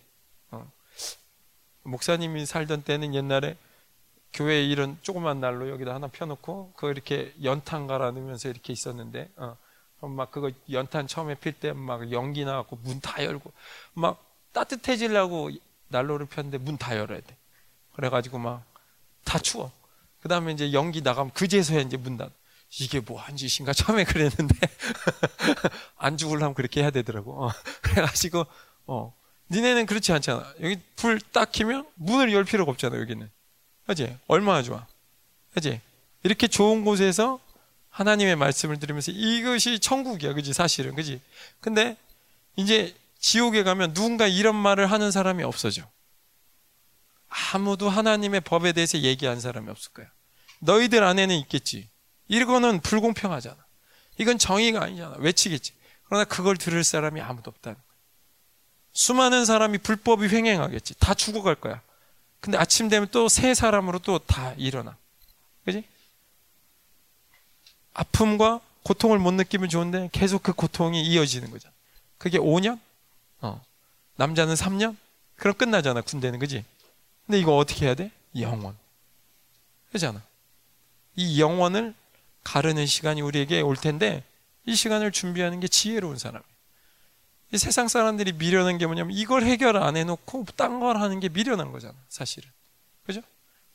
[0.51, 0.71] 어.
[1.84, 3.57] 목사님이 살던 때는 옛날에
[4.32, 9.57] 교회에 이런 조그만 난로 여기다 하나 펴놓고 그거 이렇게 연탄 갈아 넣으면서 이렇게 있었는데 어.
[10.08, 13.51] 막 그거 연탄 처음에 필 때 막 연기 나갖고 문 다 열고
[13.93, 14.24] 막
[14.54, 15.51] 따뜻해지려고
[15.89, 17.38] 난로를 폈는데 문 다 열어야 돼.
[17.95, 18.64] 그래가지고 막
[19.26, 19.72] 다 추워.
[20.22, 22.32] 그 다음에 이제 연기 나가면 그제서야 이제 문 닫.
[22.80, 24.56] 이게 뭐 한 짓인가 처음에 그랬는데
[25.97, 27.45] 안 죽으려면 그렇게 해야 되더라고.
[27.45, 27.49] 어.
[27.82, 28.45] 그래가지고
[28.88, 29.14] 어
[29.51, 30.54] 니네는 그렇지 않잖아.
[30.62, 33.30] 여기 불 딱 키면 문을 열 필요가 없잖아 여기는.
[33.88, 34.18] 그지?
[34.28, 34.88] 얼마나 좋아.
[35.54, 35.82] 그지?
[36.24, 37.39] 이렇게 좋은 곳에서
[37.94, 40.34] 하나님의 말씀을 들으면서 이것이 천국이야.
[40.34, 40.52] 그지?
[40.52, 40.96] 사실은.
[40.96, 41.22] 그지?
[41.62, 41.96] 근데
[42.56, 45.84] 이제 지옥에 가면 누군가 이런 말을 하는 사람이 없어져.
[47.54, 50.08] 아무도 하나님의 법에 대해서 얘기한 사람이 없을 거야.
[50.60, 51.88] 너희들 안에는 있겠지.
[52.28, 53.58] 이거는 불공평하잖아.
[54.18, 55.16] 이건 정의가 아니잖아.
[55.20, 55.74] 외치겠지.
[56.06, 57.84] 그러나 그걸 들을 사람이 아무도 없다는 거야.
[58.94, 60.96] 수많은 사람이 불법이 횡행하겠지.
[61.00, 61.82] 다 죽어갈 거야.
[62.39, 64.98] 근데 아침 되면 또 새 사람으로 또 다 일어나.
[65.66, 65.84] 그지?
[67.94, 71.74] 아픔과 고통을 못 느끼면 좋은데 계속 그 고통이 이어지는 거잖아.
[72.18, 72.80] 그게 5년?
[73.41, 73.62] 어.
[74.16, 74.96] 남자는 3년?
[75.36, 76.39] 그럼 끝나잖아, 군대는.
[76.39, 76.64] 그지?
[77.26, 78.12] 근데 이거 어떻게 해야 돼?
[78.38, 78.76] 영원.
[79.91, 80.22] 그잖아.
[81.16, 81.94] 이 영원을
[82.44, 84.24] 가르는 시간이 우리에게 올 텐데
[84.66, 86.44] 이 시간을 준비하는 게 지혜로운 사람이에요.
[87.52, 91.72] 이 세상 사람들이 미련한 게 뭐냐면 이걸 해결 안 해놓고 딴 걸 하는 게 미련한
[91.72, 92.50] 거잖아, 사실은.
[93.06, 93.22] 그죠?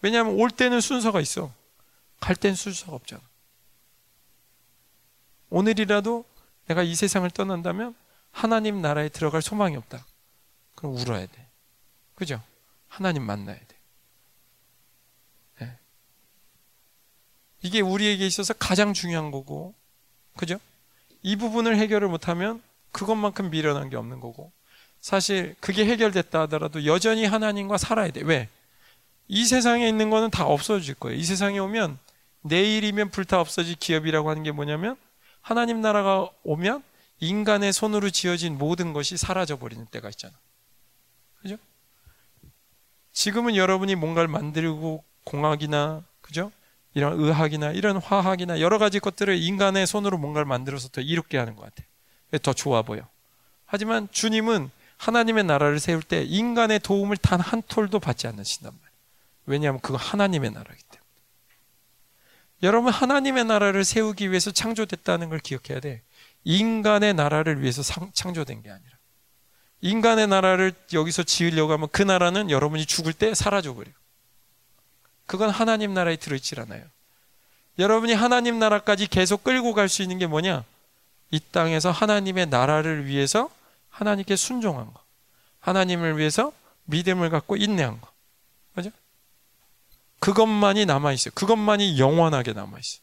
[0.03, 1.53] 왜냐하면 올 때는 순서가 있어.
[2.21, 3.23] 갈 땐 순서가 없잖아.
[5.51, 6.25] 오늘이라도
[6.67, 7.95] 내가 이 세상을 떠난다면
[8.31, 10.05] 하나님 나라에 들어갈 소망이 없다.
[10.75, 11.47] 그럼 울어야 돼.
[12.15, 12.43] 그죠?
[12.89, 13.77] 하나님 만나야 돼.
[15.61, 15.79] 네.
[17.63, 19.75] 이게 우리에게 있어서 가장 중요한 거고,
[20.37, 20.59] 그죠?
[21.23, 24.53] 이 부분을 해결을 못하면 그것만큼 미련한 게 없는 거고
[25.01, 28.23] 사실 그게 해결됐다 하더라도 여전히 하나님과 살아야 돼.
[28.23, 28.49] 왜?
[29.29, 31.19] 이 세상에 있는 거는 다 없어질 거예요.
[31.19, 31.99] 이 세상에 오면
[32.43, 34.97] 내일이면 불타 없어질 기업이라고 하는 게 뭐냐면
[35.49, 36.83] 하나님 나라가 오면
[37.21, 40.35] 인간의 손으로 지어진 모든 것이 사라져 버리는 때가 있잖아.
[41.41, 41.57] 그죠?
[43.13, 46.53] 지금은 여러분이 뭔가를 만들고 공학이나 그죠?
[46.93, 51.63] 이런 의학이나 이런 화학이나 여러 가지 것들을 인간의 손으로 뭔가를 만들어서 더 이롭게 하는 것
[51.63, 51.89] 같아요.
[52.43, 53.09] 더 좋아 보여.
[53.65, 58.99] 하지만 주님은 하나님의 나라를 세울 때 인간의 도움을 단 한 톨도 받지 않으신단 말이에요.
[59.47, 60.88] 왜냐하면 그거 하나님의 때문에.
[62.63, 66.03] 여러분 하나님의 나라를 세우기 위해서 창조됐다는 걸 기억해야 돼.
[66.45, 68.91] 인간의 나라를 위해서 상, 창조된 게 아니라.
[69.81, 73.95] 인간의 나라를 여기서 지으려고 하면 그 나라는 여러분이 죽을 때 사라져 버려요.
[75.27, 76.83] 그건 하나님 나라에 들어있질 않아요.
[77.79, 80.65] 여러분이 하나님 나라까지 계속 끌고 갈 수 있는 게 뭐냐?
[81.31, 83.51] 이 땅에서 하나님의 나라를 위해서
[83.91, 85.01] 하나님께 순종한 거.
[85.61, 86.53] 하나님을 위해서
[86.85, 88.08] 믿음을 갖고 인내한 거.
[90.21, 91.33] 그것만이 남아있어요.
[91.35, 93.03] 그것만이 영원하게 남아있어요.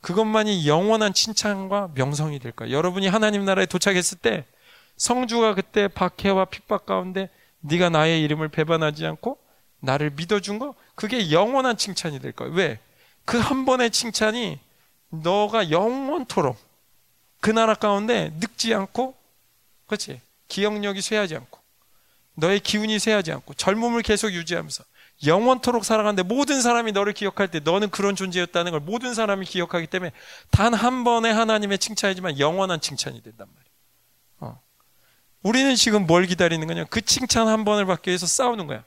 [0.00, 2.76] 그것만이 영원한 칭찬과 명성이 될 거예요.
[2.76, 4.44] 여러분이 하나님 나라에 도착했을 때
[4.96, 7.30] 성주가 그때 박해와 핍박 가운데
[7.60, 9.38] 네가 나의 이름을 배반하지 않고
[9.80, 12.52] 나를 믿어준 거 그게 영원한 칭찬이 될 거예요.
[12.54, 12.80] 왜?
[13.24, 14.58] 그 한 번의 칭찬이
[15.10, 16.56] 너가 영원토록
[17.40, 19.14] 그 나라 가운데 늙지 않고,
[19.86, 20.20] 그렇지?
[20.48, 21.60] 기억력이 쇠하지 않고,
[22.34, 24.82] 너의 기운이 쇠하지 않고, 젊음을 계속 유지하면서
[25.26, 30.12] 영원토록 살아가는데 모든 사람이 너를 기억할 때 너는 그런 존재였다는 걸 모든 사람이 기억하기 때문에
[30.50, 33.70] 단 한 번의 하나님의 칭찬이지만 영원한 칭찬이 된단 말이야.
[34.40, 34.60] 어.
[35.42, 36.84] 우리는 지금 뭘 기다리는 거냐?
[36.84, 38.84] 그 칭찬 한 번을 받기 위해서 싸우는 거야.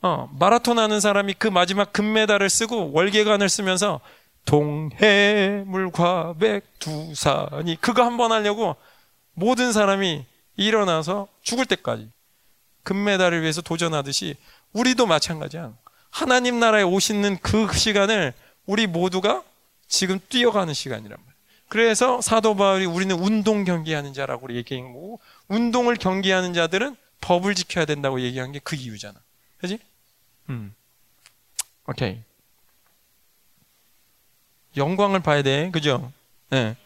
[0.00, 4.00] 어, 마라톤 하는 사람이 그 마지막 금메달을 쓰고 월계관을 쓰면서
[4.44, 8.76] 동해물과 백두산이 그거 한 번 하려고
[9.34, 10.24] 모든 사람이
[10.56, 12.10] 일어나서 죽을 때까지
[12.84, 14.36] 금메달을 위해서 도전하듯이
[14.72, 15.72] 우리도 마찬가지야.
[16.10, 18.32] 하나님 나라에 오시는 그 시간을
[18.66, 19.42] 우리 모두가
[19.88, 21.34] 지금 뛰어가는 시간이란 말이야.
[21.68, 28.20] 그래서 사도 바울이 우리는 운동 경기하는 자라고 얘기한 거고 운동을 경기하는 자들은 법을 지켜야 된다고
[28.20, 29.14] 얘기한 게 그 이유잖아.
[29.58, 29.78] 그지?
[30.50, 30.74] 음.
[31.86, 32.20] 오케이.
[34.76, 35.70] 영광을 봐야 돼.
[35.72, 36.12] 그죠?
[36.50, 36.76] 네.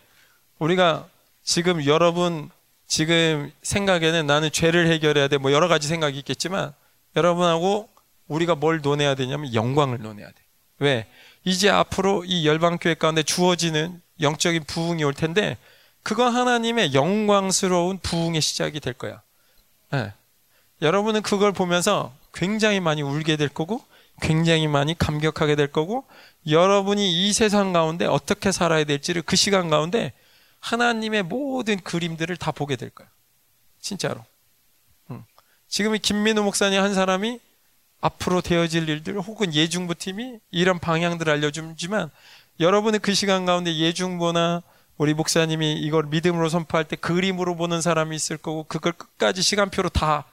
[0.58, 1.08] 우리가
[1.42, 2.50] 지금 여러분
[2.86, 5.38] 지금 생각에는 나는 죄를 해결해야 돼.
[5.38, 6.74] 뭐 여러 가지 생각이 있겠지만
[7.16, 7.88] 여러분하고
[8.28, 10.34] 우리가 뭘 논해야 되냐면 영광을 논해야 돼.
[10.78, 11.06] 왜?
[11.44, 15.58] 이제 앞으로 이 열방교회 가운데 주어지는 영적인 부흥이 올 텐데
[16.02, 19.22] 그건 하나님의 영광스러운 부흥의 시작이 될 거야.
[19.90, 20.12] 네.
[20.80, 23.84] 여러분은 그걸 보면서 굉장히 많이 울게 될 거고
[24.20, 26.04] 굉장히 많이 감격하게 될 거고
[26.48, 30.12] 여러분이 이 세상 가운데 어떻게 살아야 될지를 그 시간 가운데
[30.60, 33.10] 하나님의 모든 그림들을 다 보게 될 거예요.
[33.80, 34.24] 진짜로.
[35.72, 37.40] 지금 이 김민우 목사님 한 사람이
[38.02, 42.10] 앞으로 되어질 일들 혹은 예중부 팀이 이런 방향들을 알려주지만
[42.60, 44.62] 여러분의 그 시간 가운데 예중보나
[44.98, 50.26] 우리 목사님이 이걸 믿음으로 선포할 때 그림으로 보는 사람이 있을 거고 그걸 끝까지 시간표로 다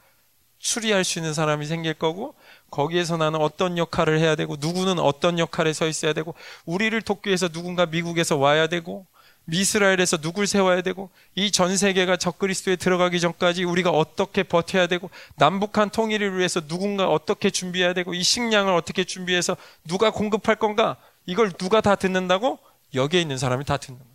[0.57, 2.35] 추리할 수 있는 사람이 생길 거고
[2.69, 6.35] 거기에서 나는 어떤 역할을 해야 되고 누구는 어떤 역할에 서 있어야 되고
[6.65, 9.05] 우리를 돕기 위해서 누군가 미국에서 와야 되고
[9.49, 15.89] 미스라엘에서 누굴 세워야 되고 이 전 세계가 적그리스도에 들어가기 전까지 우리가 어떻게 버텨야 되고 남북한
[15.89, 21.81] 통일을 위해서 누군가 어떻게 준비해야 되고 이 식량을 어떻게 준비해서 누가 공급할 건가 이걸 누가
[21.81, 22.59] 다 듣는다고
[22.93, 24.11] 여기에 있는 사람이 다 듣는 거예요.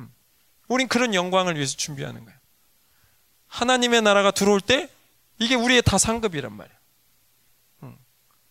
[0.00, 0.12] 음.
[0.68, 2.38] 우린 그런 영광을 위해서 준비하는 거예요.
[3.46, 4.88] 하나님의 나라가 들어올 때
[5.38, 6.74] 이게 우리의 다 상급이란 말이야.
[7.84, 7.96] 음.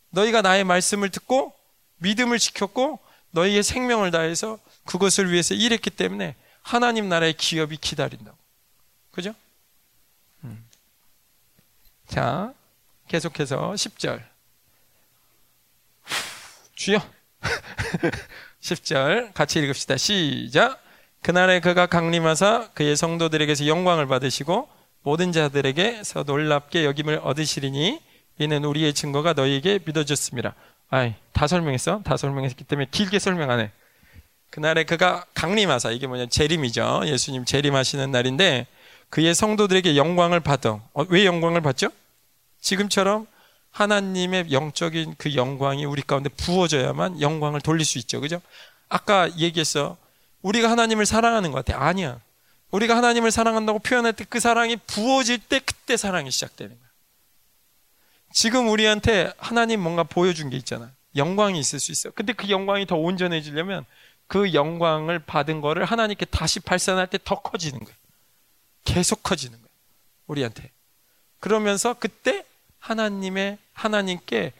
[0.10, 1.54] 너희가 나의 말씀을 듣고
[1.98, 3.00] 믿음을 지켰고
[3.32, 4.58] 너희의 생명을 다해서
[4.88, 8.36] 그것을 위해서 일했기 때문에 하나님 나라의 기업이 기다린다고.
[9.12, 9.34] 그죠?
[10.44, 10.66] 음.
[12.08, 12.54] 자,
[13.08, 14.24] 계속해서 10절.
[16.76, 17.00] 주여.
[18.62, 19.98] 10절 같이 읽읍시다.
[19.98, 20.82] 시작.
[21.22, 24.70] 그날에 그가 강림하사 그의 성도들에게서 영광을 받으시고
[25.04, 28.02] 모든 자들에게서 놀랍게 여김을 얻으시리니
[28.40, 30.54] 이는 우리의 증거가 너희에게 믿어졌습니다.
[30.90, 32.02] 아이, 다 설명했어?
[32.04, 33.72] 다 설명했기 때문에 길게 설명 안 해.
[34.50, 37.04] 그날에 그가 강림하사 이게 뭐냐 재림이죠.
[37.06, 38.68] 예수님 재림하시는 날인데
[39.10, 40.82] 그의 성도들에게 영광을 받아.
[40.94, 41.90] 어, 왜 영광을 받죠?
[42.62, 43.28] 지금처럼
[43.72, 48.20] 하나님의 영적인 그 영광이 우리 가운데 부어져야만 영광을 돌릴 수 있죠.
[48.22, 48.42] 그죠?
[48.90, 49.98] 아까 얘기했어.
[50.42, 51.84] 우리가 하나님을 사랑하는 것 같아.
[51.84, 52.20] 아니야.
[52.72, 56.88] 우리가 하나님을 사랑한다고 표현할 때 그 사랑이 부어질 때 그때 사랑이 시작되는 거야.
[58.34, 60.92] 지금 우리한테 하나님 뭔가 보여준 게 있잖아.
[61.16, 62.12] 영광이 있을 수 있어.
[62.12, 63.86] 근데 그 영광이 더 온전해지려면
[64.28, 67.96] 그 영광을 받은 거를 하나님께 다시 발산할 때 더 커지는 거예요.
[68.84, 69.68] 계속 커지는 거예요.
[70.28, 70.72] 우리한테.
[71.40, 72.46] 그러면서 그때
[72.80, 74.54] 하나님의 하나님께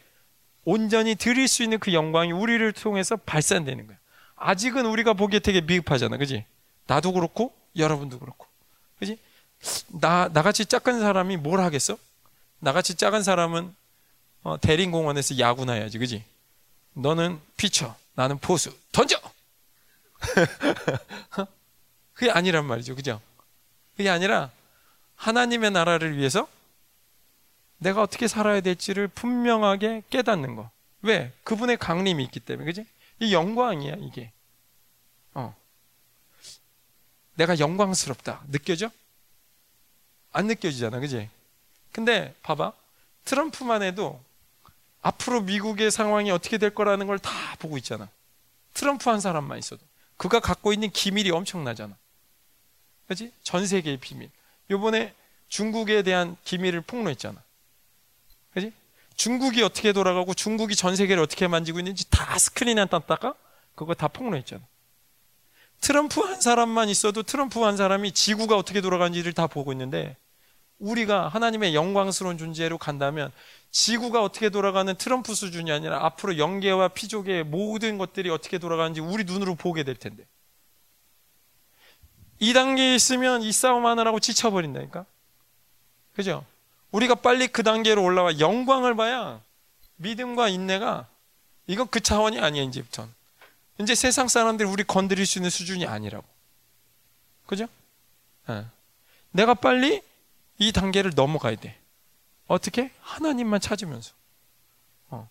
[0.64, 3.98] 온전히 드릴 수 있는 그 영광이 우리를 통해서 발산되는 거예요.
[4.36, 6.16] 아직은 우리가 보기에 되게 미흡하잖아.
[6.16, 6.44] 그지?
[6.86, 8.46] 나도 그렇고 여러분도 그렇고.
[8.98, 9.18] 그지?
[9.88, 11.96] 나 나같이 작은 사람이 뭘 하겠어?
[12.60, 13.74] 나같이 작은 사람은
[14.44, 15.98] 어, 대림공원에서 야구나 해야지.
[15.98, 16.24] 그지?
[16.94, 18.74] 너는 피처, 나는 포수.
[18.92, 19.18] 던져!
[22.14, 22.94] 그게 아니란 말이죠.
[22.96, 23.20] 그죠?
[23.96, 24.50] 그게 아니라
[25.16, 26.48] 하나님의 나라를 위해서
[27.78, 30.70] 내가 어떻게 살아야 될지를 분명하게 깨닫는 거.
[31.02, 31.32] 왜?
[31.44, 32.66] 그분의 강림이 있기 때문에.
[32.66, 32.86] 그지?
[33.20, 34.32] 이 영광이야, 이게.
[35.34, 35.54] 어.
[37.34, 38.42] 내가 영광스럽다.
[38.48, 38.90] 느껴져?
[40.32, 40.98] 안 느껴지잖아.
[40.98, 41.30] 그지?
[41.92, 42.72] 근데 봐봐.
[43.24, 44.20] 트럼프만 해도
[45.02, 48.08] 앞으로 미국의 상황이 어떻게 될 거라는 걸 다 보고 있잖아.
[48.74, 49.82] 트럼프 한 사람만 있어도.
[50.18, 51.96] 그가 갖고 있는 기밀이 엄청나잖아.
[53.06, 53.32] 그지?
[53.42, 54.30] 전 세계의 비밀.
[54.70, 55.14] 요번에
[55.48, 57.42] 중국에 대한 기밀을 폭로했잖아.
[58.52, 58.72] 그지?
[59.14, 63.34] 중국이 어떻게 돌아가고 중국이 전 세계를 어떻게 만지고 있는지 다 스크린에 땄다가
[63.74, 64.62] 그거 다 폭로했잖아.
[65.80, 70.16] 트럼프 한 사람만 있어도 트럼프 한 사람이 지구가 어떻게 돌아가는지를 다 보고 있는데
[70.78, 73.32] 우리가 하나님의 영광스러운 존재로 간다면
[73.70, 79.54] 지구가 어떻게 돌아가는 트럼프 수준이 아니라 앞으로 영계와 피족의 모든 것들이 어떻게 돌아가는지 우리 눈으로
[79.54, 80.24] 보게 될 텐데.
[82.40, 85.04] 이 단계에 있으면 이 싸움 하느라고 지쳐버린다니까.
[86.14, 86.44] 그죠?
[86.90, 89.40] 우리가 빨리 그 단계로 올라와 영광을 봐야
[89.96, 91.06] 믿음과 인내가
[91.66, 93.08] 이건 그 차원이 아니야, 이제부터
[93.78, 96.26] 이제 세상 사람들이 우리 건드릴 수 있는 수준이 아니라고.
[97.46, 97.66] 그죠?
[98.48, 98.64] 네.
[99.30, 100.02] 내가 빨리
[100.58, 101.77] 이 단계를 넘어가야 돼.
[102.48, 102.90] 어떻게?
[103.00, 104.12] 하나님만 찾으면서.
[105.10, 105.28] 어.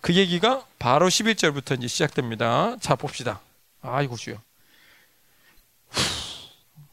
[0.00, 2.76] 그 얘기가 바로 11절부터 이제 시작됩니다.
[2.78, 3.40] 자, 봅시다.
[3.80, 4.36] 아이고, 주여.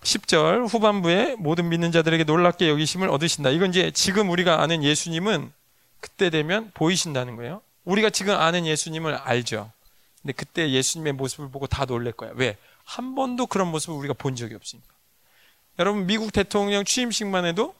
[0.03, 3.49] 10절 후반부에 모든 믿는 자들에게 놀랍게 여기심을 얻으신다.
[3.49, 5.51] 이건 이제 지금 우리가 아는 예수님은
[5.99, 7.61] 그때 되면 보이신다는 거예요.
[7.85, 9.71] 우리가 지금 아는 예수님을 알죠.
[10.21, 12.31] 근데 그때 예수님의 모습을 보고 다 놀랄 거야.
[12.35, 12.57] 왜?
[12.83, 14.87] 한 번도 그런 모습을 우리가 본 적이 없으니까.
[15.79, 17.75] 여러분 미국 대통령 취임식만 해도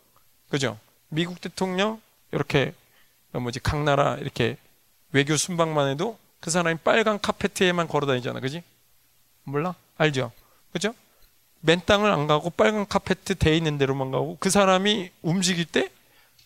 [0.50, 0.80] 그죠?
[1.10, 2.02] 미국 대통령
[2.32, 2.74] 이렇게
[3.32, 4.58] 뭐지 각 나라 이렇게
[5.12, 8.40] 외교 순방만 해도 그 사람이 빨간 카페트에만 걸어 다니잖아.
[8.40, 8.64] 그지?
[9.44, 9.76] 몰라?
[9.98, 10.32] 알죠?
[10.72, 10.94] 그죠?
[11.62, 15.90] 맨 땅을 안 가고 빨간 카페트 돼 있는 데로만 가고 그 사람이 움직일 때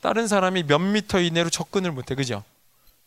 [0.01, 2.15] 다른 사람이 몇 미터 이내로 접근을 못 해.
[2.15, 2.43] 그죠?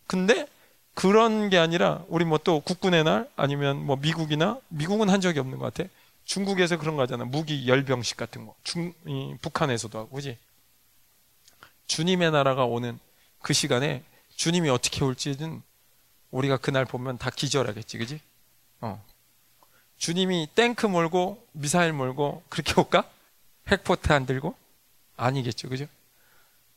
[0.07, 0.47] 근데
[0.95, 5.59] 그런 게 아니라 우리 뭐 또 국군의 날 아니면 뭐 미국이나 미국은 한 적이 없는
[5.59, 5.89] 것 같아.
[6.25, 7.25] 중국에서 그런 거 하잖아.
[7.25, 8.55] 무기 열병식 같은 거.
[8.63, 10.37] 중, 이, 북한에서도 하고, 그지?
[11.87, 12.99] 주님의 나라가 오는
[13.41, 14.03] 그 시간에
[14.37, 15.63] 주님이 어떻게 올지는
[16.31, 18.21] 우리가 그날 보면 다 기절하겠지, 그지?
[18.81, 19.05] 어.
[19.99, 23.09] 주님이 탱크 몰고 미사일 몰고 그렇게 올까?
[23.69, 24.57] 핵포탄 들고?
[25.17, 25.87] 아니겠죠, 그죠?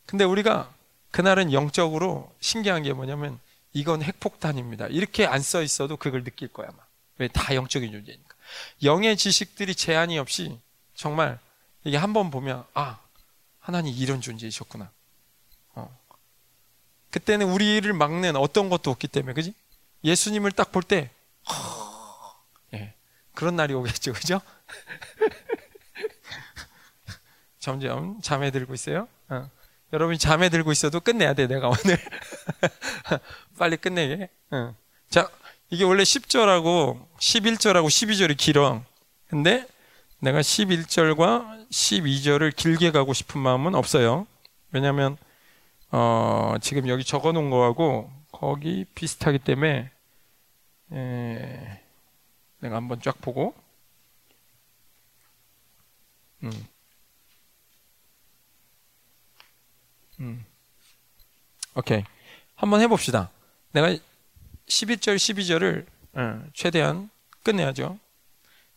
[0.04, 0.72] 근데 우리가
[1.10, 3.40] 그날은 영적으로 신기한 게 뭐냐면
[3.72, 4.86] 이건 핵폭탄입니다.
[4.88, 6.78] 이렇게 안 써 있어도 그걸 느낄 거야, 아마.
[7.18, 7.28] 왜?
[7.28, 8.34] 다 영적인 존재니까.
[8.84, 10.60] 영의 지식들이 제한이 없이
[10.94, 11.38] 정말
[11.84, 13.00] 이게 한 번 보면 아
[13.58, 14.90] 하나님 이런 존재이셨구나.
[17.06, 17.10] 어.
[17.10, 19.54] 그때는 우리를 막는 어떤 것도 없기 때문에 그지?
[20.04, 21.10] 예수님을 딱 볼 때
[22.74, 22.94] 예,
[23.34, 24.40] 그런 날이 오겠죠, 그죠?
[27.58, 29.08] 점점 잠에 들고 있어요.
[29.28, 29.50] 어.
[29.92, 31.98] 여러분이 잠에 들고 있어도 끝내야 돼, 내가 오늘.
[33.58, 34.28] 빨리 끝내게.
[34.50, 34.74] 어.
[35.08, 35.28] 자,
[35.70, 38.82] 이게 원래 10절하고 11절하고 12절이 길어.
[39.28, 39.66] 근데
[40.20, 44.26] 내가 11절과 12절을 길게 가고 싶은 마음은 없어요.
[44.72, 45.16] 왜냐면,
[45.90, 49.90] 어, 지금 여기 적어 놓은 거하고 거기 비슷하기 때문에,
[50.92, 51.80] 에,
[52.60, 53.54] 내가 한번 쫙 보고,
[56.42, 56.50] 음.
[60.20, 60.44] 음.
[61.74, 62.04] 오케이.
[62.54, 63.30] 한번 해봅시다.
[63.72, 63.88] 내가
[64.66, 67.10] 11절, 12절을 어, 최대한
[67.42, 67.98] 끝내야죠.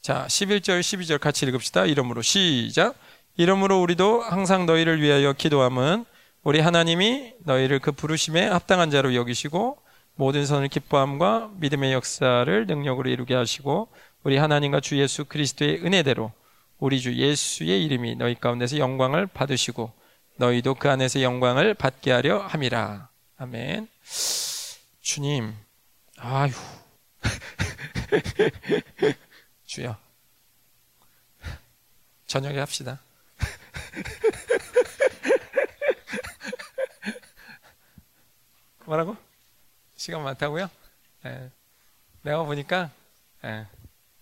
[0.01, 1.85] 자, 11절, 12절 같이 읽읍시다.
[1.85, 2.95] 이름으로 시작.
[3.37, 6.05] 이름으로 우리도 항상 너희를 위하여 기도함은
[6.49, 9.77] 우리 하나님이 너희를 그 부르심에 합당한 자로 여기시고
[10.15, 13.89] 모든 선을 기뻐함과 믿음의 역사를 능력으로 이루게 하시고
[14.23, 16.31] 우리 하나님과 주 예수 그리스도의 은혜대로
[16.79, 19.93] 우리 주 예수의 이름이 너희 가운데서 영광을 받으시고
[20.37, 23.09] 너희도 그 안에서 영광을 받게 하려 함이라.
[23.37, 23.87] 아멘.
[25.01, 25.53] 주님,
[26.17, 26.51] 아유.
[29.67, 29.95] 주여.
[32.25, 32.99] 저녁에 합시다.
[38.89, 39.15] 뭐라고?
[39.95, 40.67] 시간 많다고요?
[41.21, 41.51] 네.
[42.23, 42.89] 내가 보니까
[43.43, 43.67] 네.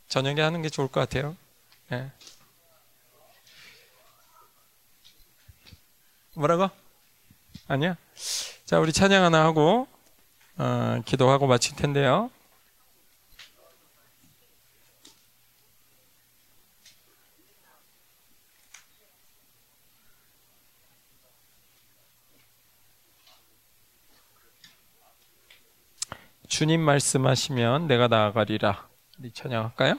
[0.10, 1.38] 저녁에 하는 게 좋을 것 같아요.
[1.88, 2.12] 네.
[6.34, 6.70] 뭐라고?
[7.70, 7.96] 아니야?
[8.66, 9.88] 자, 우리 찬양 하나 하고,
[10.58, 12.30] 어, 기도하고 마칠 텐데요.
[26.48, 28.88] 주님 말씀하시면 내가 나아가리라.
[29.20, 29.96] 우리 찬양할까요?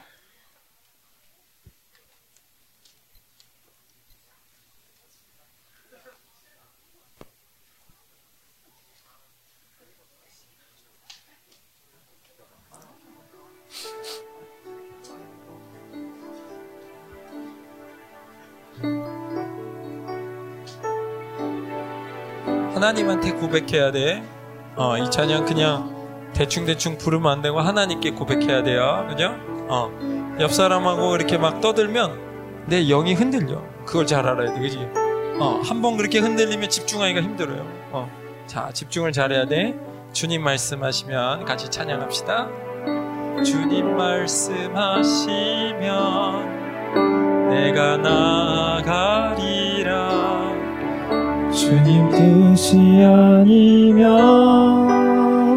[22.73, 24.23] 하나님한테 고백해야 돼.
[24.77, 25.98] 어, 이 찬양 그냥
[26.39, 29.05] 대충대충 부르면 안 되고 하나님께 고백해야 돼요.
[29.11, 29.35] 그죠?
[29.69, 29.91] 어.
[30.39, 33.61] 옆 사람하고 이렇게 막 떠들면 내 영이 흔들려.
[33.85, 34.61] 그걸 잘 알아야 돼.
[34.61, 34.79] 그지?
[35.41, 37.67] 어, 한 번 그렇게 흔들리면 집중하기가 힘들어요.
[37.91, 38.09] 어.
[38.47, 39.75] 자, 집중을 잘해야 돼.
[40.13, 42.49] 주님 말씀하시면 같이 찬양합시다.
[43.45, 44.99] 주님 말씀하시면
[47.51, 47.97] 내가
[48.87, 49.99] 나가리라.
[51.53, 54.07] 주님 뜻이 아니면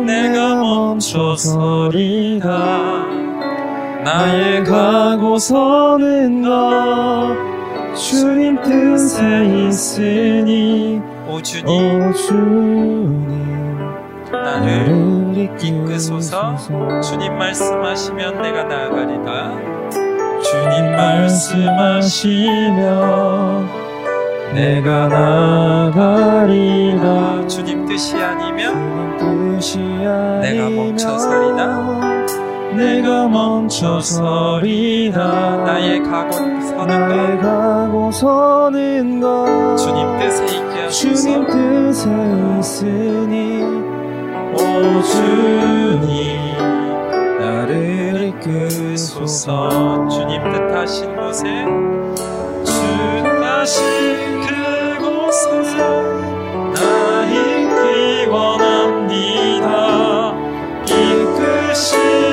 [0.05, 2.47] 내가 멈춰서리다
[4.03, 7.51] 나의 가고 서는 것
[7.95, 11.01] 주님 뜻에 있으니.
[11.27, 13.77] 오 주님, 오 주님.
[14.31, 16.55] 나를 이끄소서.
[17.01, 19.51] 주님 말씀하시면 내가 나아가리다
[20.41, 22.21] 주님 말씀하시면
[24.53, 25.07] 내가
[25.91, 27.47] 나가리라.
[27.47, 31.91] 주님 뜻이 아니면 주님 뜻이 내가 멈춰서리다
[32.75, 35.19] 내가 멈춰서리다
[35.65, 41.15] 나의 가고 서는 것 가고 서는 것 주님 뜻에 있게 하소서.
[41.15, 42.09] 주님 뜻에
[42.59, 43.63] 있으니
[44.53, 44.55] 오
[45.01, 46.11] 주님
[47.39, 50.07] 나를 이끄소서.
[50.09, 51.65] 주님 뜻하신 곳에
[52.63, 52.71] 주
[53.23, 54.40] 뜻하신
[56.73, 59.67] 나 있기 원합니다.
[60.85, 62.30] 이끄시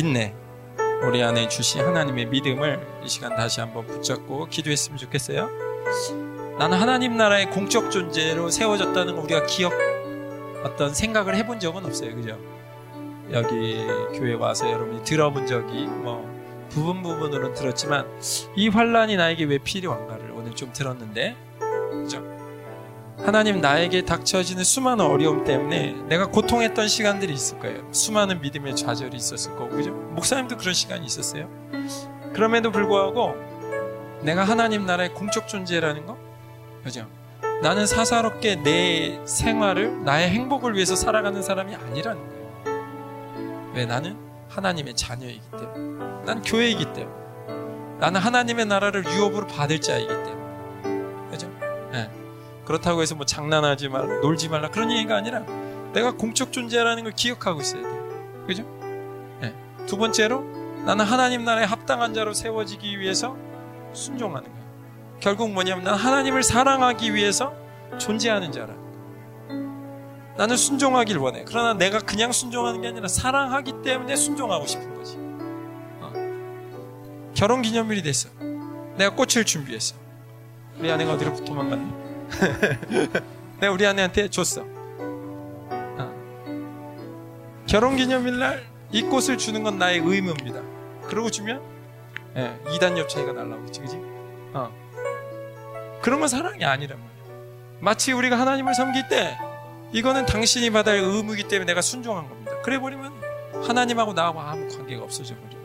[0.00, 0.34] 인내,
[1.06, 5.50] 우리 안에 주신 하나님의 믿음을 이 시간 다시 한번 붙잡고 기도했으면 좋겠어요.
[6.58, 9.74] 나는 하나님 나라의 공적 존재로 세워졌다는 거 우리가 기억
[10.64, 12.14] 어떤 생각을 해본 적은 없어요.
[12.14, 12.38] 그죠?
[13.30, 16.26] 여기 교회 와서 여러분이 들어본 적이 뭐
[16.70, 18.06] 부분 부분으로는 들었지만
[18.56, 21.36] 이 환란이 나에게 왜 필요한가를 오늘 좀 들었는데
[21.90, 22.22] 그죠?
[23.24, 27.86] 하나님 나에게 닥쳐지는 수많은 어려움 때문에 내가 고통했던 시간들이 있을 거예요.
[27.92, 29.90] 수많은 믿음의 좌절이 있었을 거고 그죠?
[29.90, 31.48] 목사님도 그런 시간이 있었어요.
[32.32, 33.34] 그럼에도 불구하고
[34.22, 36.16] 내가 하나님 나라의 공적 존재라는 거
[36.82, 37.06] 그죠?
[37.62, 42.40] 나는 사사롭게 내 생활을 나의 행복을 위해서 살아가는 사람이 아니라는 거예요.
[43.74, 44.16] 왜 나는
[44.48, 46.24] 하나님의 자녀이기 때문에.
[46.24, 47.20] 난 교회이기 때문에.
[47.98, 50.39] 나는 하나님의 나라를 유업으로 받을 자이기 때문에.
[52.70, 55.40] 그렇다고 해서 뭐 장난하지 말라, 놀지 말라 그런 얘기가 아니라
[55.92, 58.44] 내가 공적 존재라는 걸 기억하고 있어야 돼요.
[58.46, 58.62] 그죠?
[59.40, 59.52] 네.
[59.86, 60.42] 두 번째로
[60.86, 63.36] 나는 하나님 나라에 합당한 자로 세워지기 위해서
[63.92, 64.64] 순종하는 거예요.
[65.18, 67.52] 결국 뭐냐면 난 하나님을 사랑하기 위해서
[67.98, 68.72] 존재하는 자라.
[70.36, 71.44] 나는 순종하길 원해.
[71.48, 75.16] 그러나 내가 그냥 순종하는 게 아니라 사랑하기 때문에 순종하고 싶은 거지.
[75.18, 76.12] 어.
[77.34, 78.28] 결혼 기념일이 됐어.
[78.96, 79.96] 내가 꽃을 준비했어.
[80.78, 82.09] 우리 아내가 어디로 도망갔니?
[83.60, 84.62] 내가 우리 아내한테 줬어.
[84.62, 86.14] 어.
[87.66, 90.60] 결혼 기념일 날 이 꽃을 주는 건 나의 의무입니다.
[91.06, 91.62] 그러고 주면
[92.36, 93.96] 예, 2단 엽차이가 날라오겠지, 그지?
[94.52, 94.70] 어.
[96.02, 97.36] 건 사랑이 아니란 말이야.
[97.80, 99.38] 마치 우리가 하나님을 섬길 때
[99.92, 102.52] 이거는 당신이 할 의무이기 때문에 내가 순종한 겁니다.
[102.62, 103.12] 그래 버리면
[103.66, 105.60] 하나님하고 나하고 아무 관계가 없어져 버려요.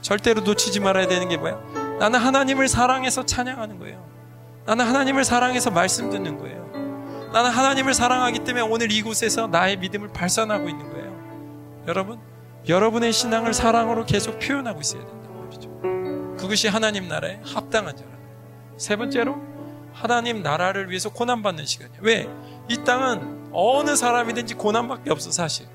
[0.00, 1.58] 절대로 놓치지 말아야 되는 게 뭐야?
[1.98, 4.06] 나는 하나님을 사랑해서 찬양하는 거예요.
[4.66, 6.66] 나는 하나님을 사랑해서 말씀 듣는 거예요.
[7.32, 11.06] 나는 하나님을 사랑하기 때문에 오늘 이곳에서 나의 믿음을 발산하고 있는 거예요.
[11.86, 12.18] 여러분,
[12.68, 16.36] 여러분의 신앙을 사랑으로 계속 표현하고 있어야 된다는 말이죠.
[16.36, 18.08] 그것이 하나님 나라에 합당한 자라.
[18.76, 19.36] 세 번째로
[19.92, 22.00] 하나님 나라를 위해서 고난받는 시간이에요.
[22.02, 22.28] 왜?
[22.68, 25.66] 이 땅은 어느 사람이든지 고난밖에 없어 사실.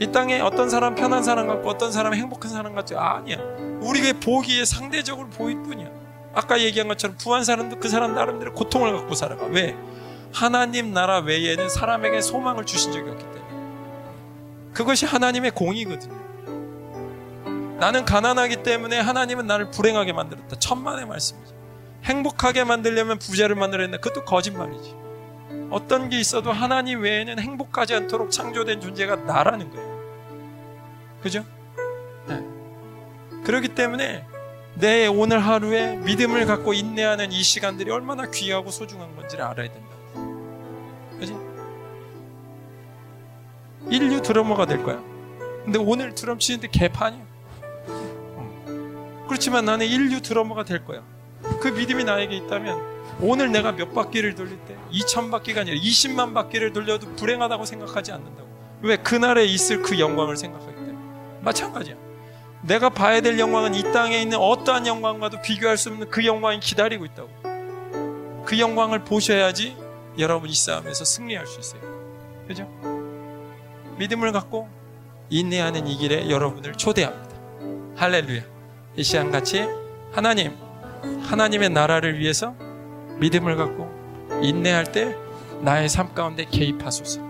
[0.00, 3.38] 이 땅에 어떤 사람 편한 사람 같고 어떤 사람 행복한 사람 같지 아니야.
[3.80, 5.97] 우리가 보기에 상대적으로 보일 뿐이야.
[6.34, 9.46] 아까 얘기한 것처럼 부한 사람도 그 사람 나름대로 고통을 갖고 살아가.
[9.46, 9.76] 왜?
[10.32, 13.38] 하나님 나라 외에는 사람에게 소망을 주신 적이 없기 때문에.
[14.72, 16.16] 그것이 하나님의 공이거든요.
[17.78, 20.58] 나는 가난하기 때문에 하나님은 나를 불행하게 만들었다.
[20.58, 21.54] 천만의 말씀이죠.
[22.04, 23.98] 행복하게 만들려면 부자를 만들어야 된다.
[24.00, 24.96] 그것도 거짓말이지.
[25.70, 29.98] 어떤 게 있어도 하나님 외에는 행복하지 않도록 창조된 존재가 나라는 거예요.
[31.22, 31.44] 그죠?
[32.26, 32.42] 네.
[33.44, 34.24] 그렇기 때문에
[34.78, 39.88] 내 오늘 하루에 믿음을 갖고 인내하는 이 시간들이 얼마나 귀하고 소중한 건지를 알아야 된다.
[41.18, 41.36] 그지?
[43.90, 45.02] 인류 드러머가 될 거야.
[45.64, 47.26] 근데 오늘 드럼 치는데 개판이야.
[49.26, 51.02] 그렇지만 나는 인류 드러머가 될 거야.
[51.60, 56.72] 그 믿음이 나에게 있다면 오늘 내가 몇 바퀴를 돌릴 때 2천 바퀴가 아니라 20만 바퀴를
[56.72, 58.48] 돌려도 불행하다고 생각하지 않는다고.
[58.82, 58.96] 왜?
[58.96, 60.98] 그날에 있을 그 영광을 생각하기 때문에.
[61.40, 62.07] 마찬가지야.
[62.62, 67.04] 내가 봐야 될 영광은 이 땅에 있는 어떠한 영광과도 비교할 수 없는 그 영광이 기다리고
[67.04, 67.28] 있다고.
[68.44, 69.76] 그 영광을 보셔야지
[70.18, 71.80] 여러분 이 싸움에서 승리할 수 있어요.
[72.46, 72.66] 그죠?
[73.98, 74.68] 믿음을 갖고
[75.30, 77.36] 인내하는 이 길에 여러분을 초대합니다.
[77.96, 78.42] 할렐루야.
[78.96, 79.64] 이 시간 같이
[80.12, 80.56] 하나님,
[81.22, 82.54] 하나님의 나라를 위해서
[83.18, 83.88] 믿음을 갖고
[84.42, 85.14] 인내할 때
[85.60, 87.20] 나의 삶 가운데 개입하소서.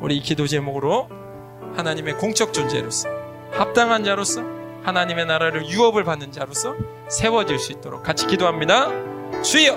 [0.00, 1.08] 우리 이 기도 제목으로
[1.76, 3.08] 하나님의 공적 존재로서
[3.52, 6.74] 합당한 자로서 하나님의 나라를 유업을 받는 자로서
[7.08, 8.88] 세워질 수 있도록 같이 기도합니다.
[9.42, 9.76] 주여!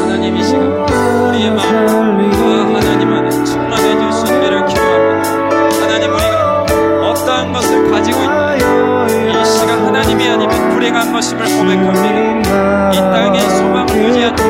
[0.00, 5.82] 하나님 이 시간 우리의 마음 그와 하나님 안에 충만해질 수 있기를 기도합니다.
[5.82, 12.92] 하나님 우리가 어떠한 것을 가지고 있는 이 시간 하나님이 아니면 불행한 것임을 고백합니다.
[12.92, 14.42] 이 땅에 소망을 두지 않고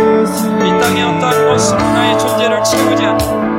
[0.64, 3.55] 이 땅에 어떠한 것으로 나의 존재를 채우지 않고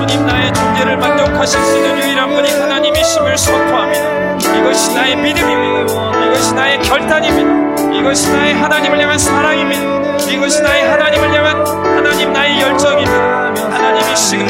[0.00, 4.36] 주님 나의 존재를 만족하실 수 있는 유일한 분이 하나님이심을 선포합니다.
[4.56, 6.24] 이것이 나의 믿음입니다.
[6.24, 7.94] 이것이 나의 결단입니다.
[7.94, 10.16] 이것이 나의 하나님을 향한 사랑입니다.
[10.26, 13.52] 이것이 나의 하나님을 향한 하나님 나의 열정입니다.
[13.54, 14.46] 하나님이 시간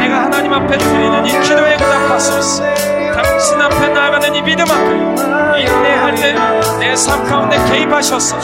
[0.00, 2.99] 내가 하나님 앞에 드리는 이 기도에 응답하소서.
[3.22, 6.34] 당신 앞에 나아가는 이 믿음 앞에 인내할 때
[6.80, 8.38] 내 삶 가운데 개입하셔서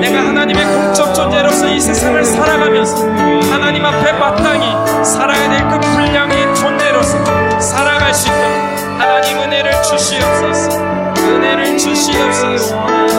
[0.00, 3.06] 내가 하나님의 공적 존재로서 이 세상을 살아가면서
[3.50, 10.78] 하나님 앞에 마땅히 살아야 될 그 분량의 존재로서 살아갈 수 있도록 하나님 은혜를 주시옵소서.
[11.18, 12.76] 은혜를 주시옵소서.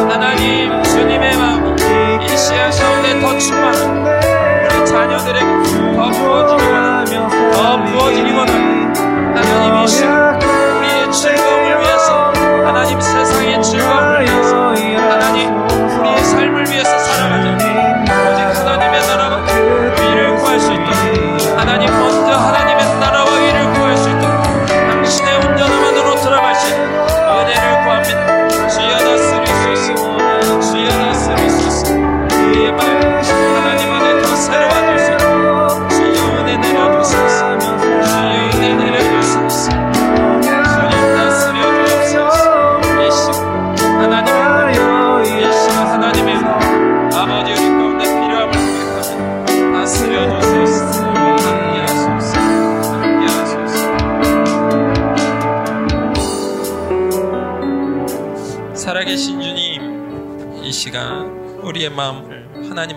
[0.09, 1.75] 하나님 주님의 마음
[2.21, 4.07] 이 시간 가운데 더 충만한
[4.65, 5.45] 우리 자녀들에게
[5.95, 7.27] 더 부어지기 원합니다.
[7.53, 9.01] 더 이루어지기 원합니다.
[9.41, 10.03] 하나님 이시
[11.17, 11.66] 간우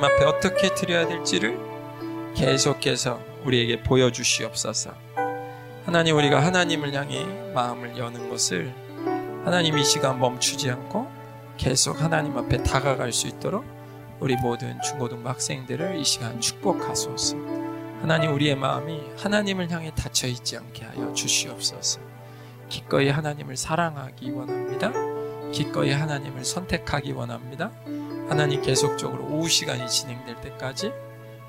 [0.01, 1.59] 하나님 앞에 어떻게 드려야 될지를
[2.35, 4.95] 계속해서 우리에게 보여주시옵소서
[5.85, 8.73] 하나님 우리가 하나님을 향해 마음을 여는 것을
[9.45, 11.07] 하나님 이 시간 멈추지 않고
[11.59, 13.63] 계속 하나님 앞에 다가갈 수 있도록
[14.21, 17.37] 우리 모든 중고등부 학생들을 이 시간 축복하소서.
[18.01, 22.01] 하나님 우리의 마음이 하나님을 향해 닫혀 있지 않게 하여 주시옵소서.
[22.71, 24.93] 기꺼이 하나님을 사랑하기 원합니다.
[25.53, 27.71] 기꺼이 하나님을 선택하기 원합니다.
[28.31, 30.93] 하나님 계속적으로 오후 시간이 진행될 때까지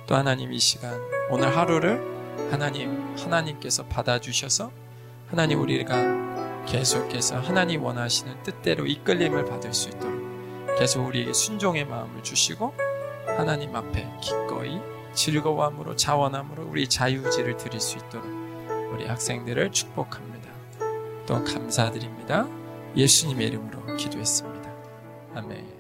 [0.08, 1.00] 또 하나님 이 시간
[1.30, 2.02] 오늘 하루를
[2.50, 4.72] 하나님 하나님께서 받아주셔서
[5.28, 12.74] 하나님 우리가 계속해서 하나님 원하시는 뜻대로 이끌림을 받을 수 있도록 계속 우리에게 순종의 마음을 주시고
[13.28, 14.82] 하나님 앞에 기꺼이
[15.14, 18.26] 즐거움으로 자원함으로 우리 자유의지를 드릴 수 있도록
[18.92, 20.50] 우리 학생들을 축복합니다.
[21.28, 22.48] 또 감사드립니다.
[22.96, 24.72] 예수님의 이름으로 기도했습니다.
[25.36, 25.71] 아멘.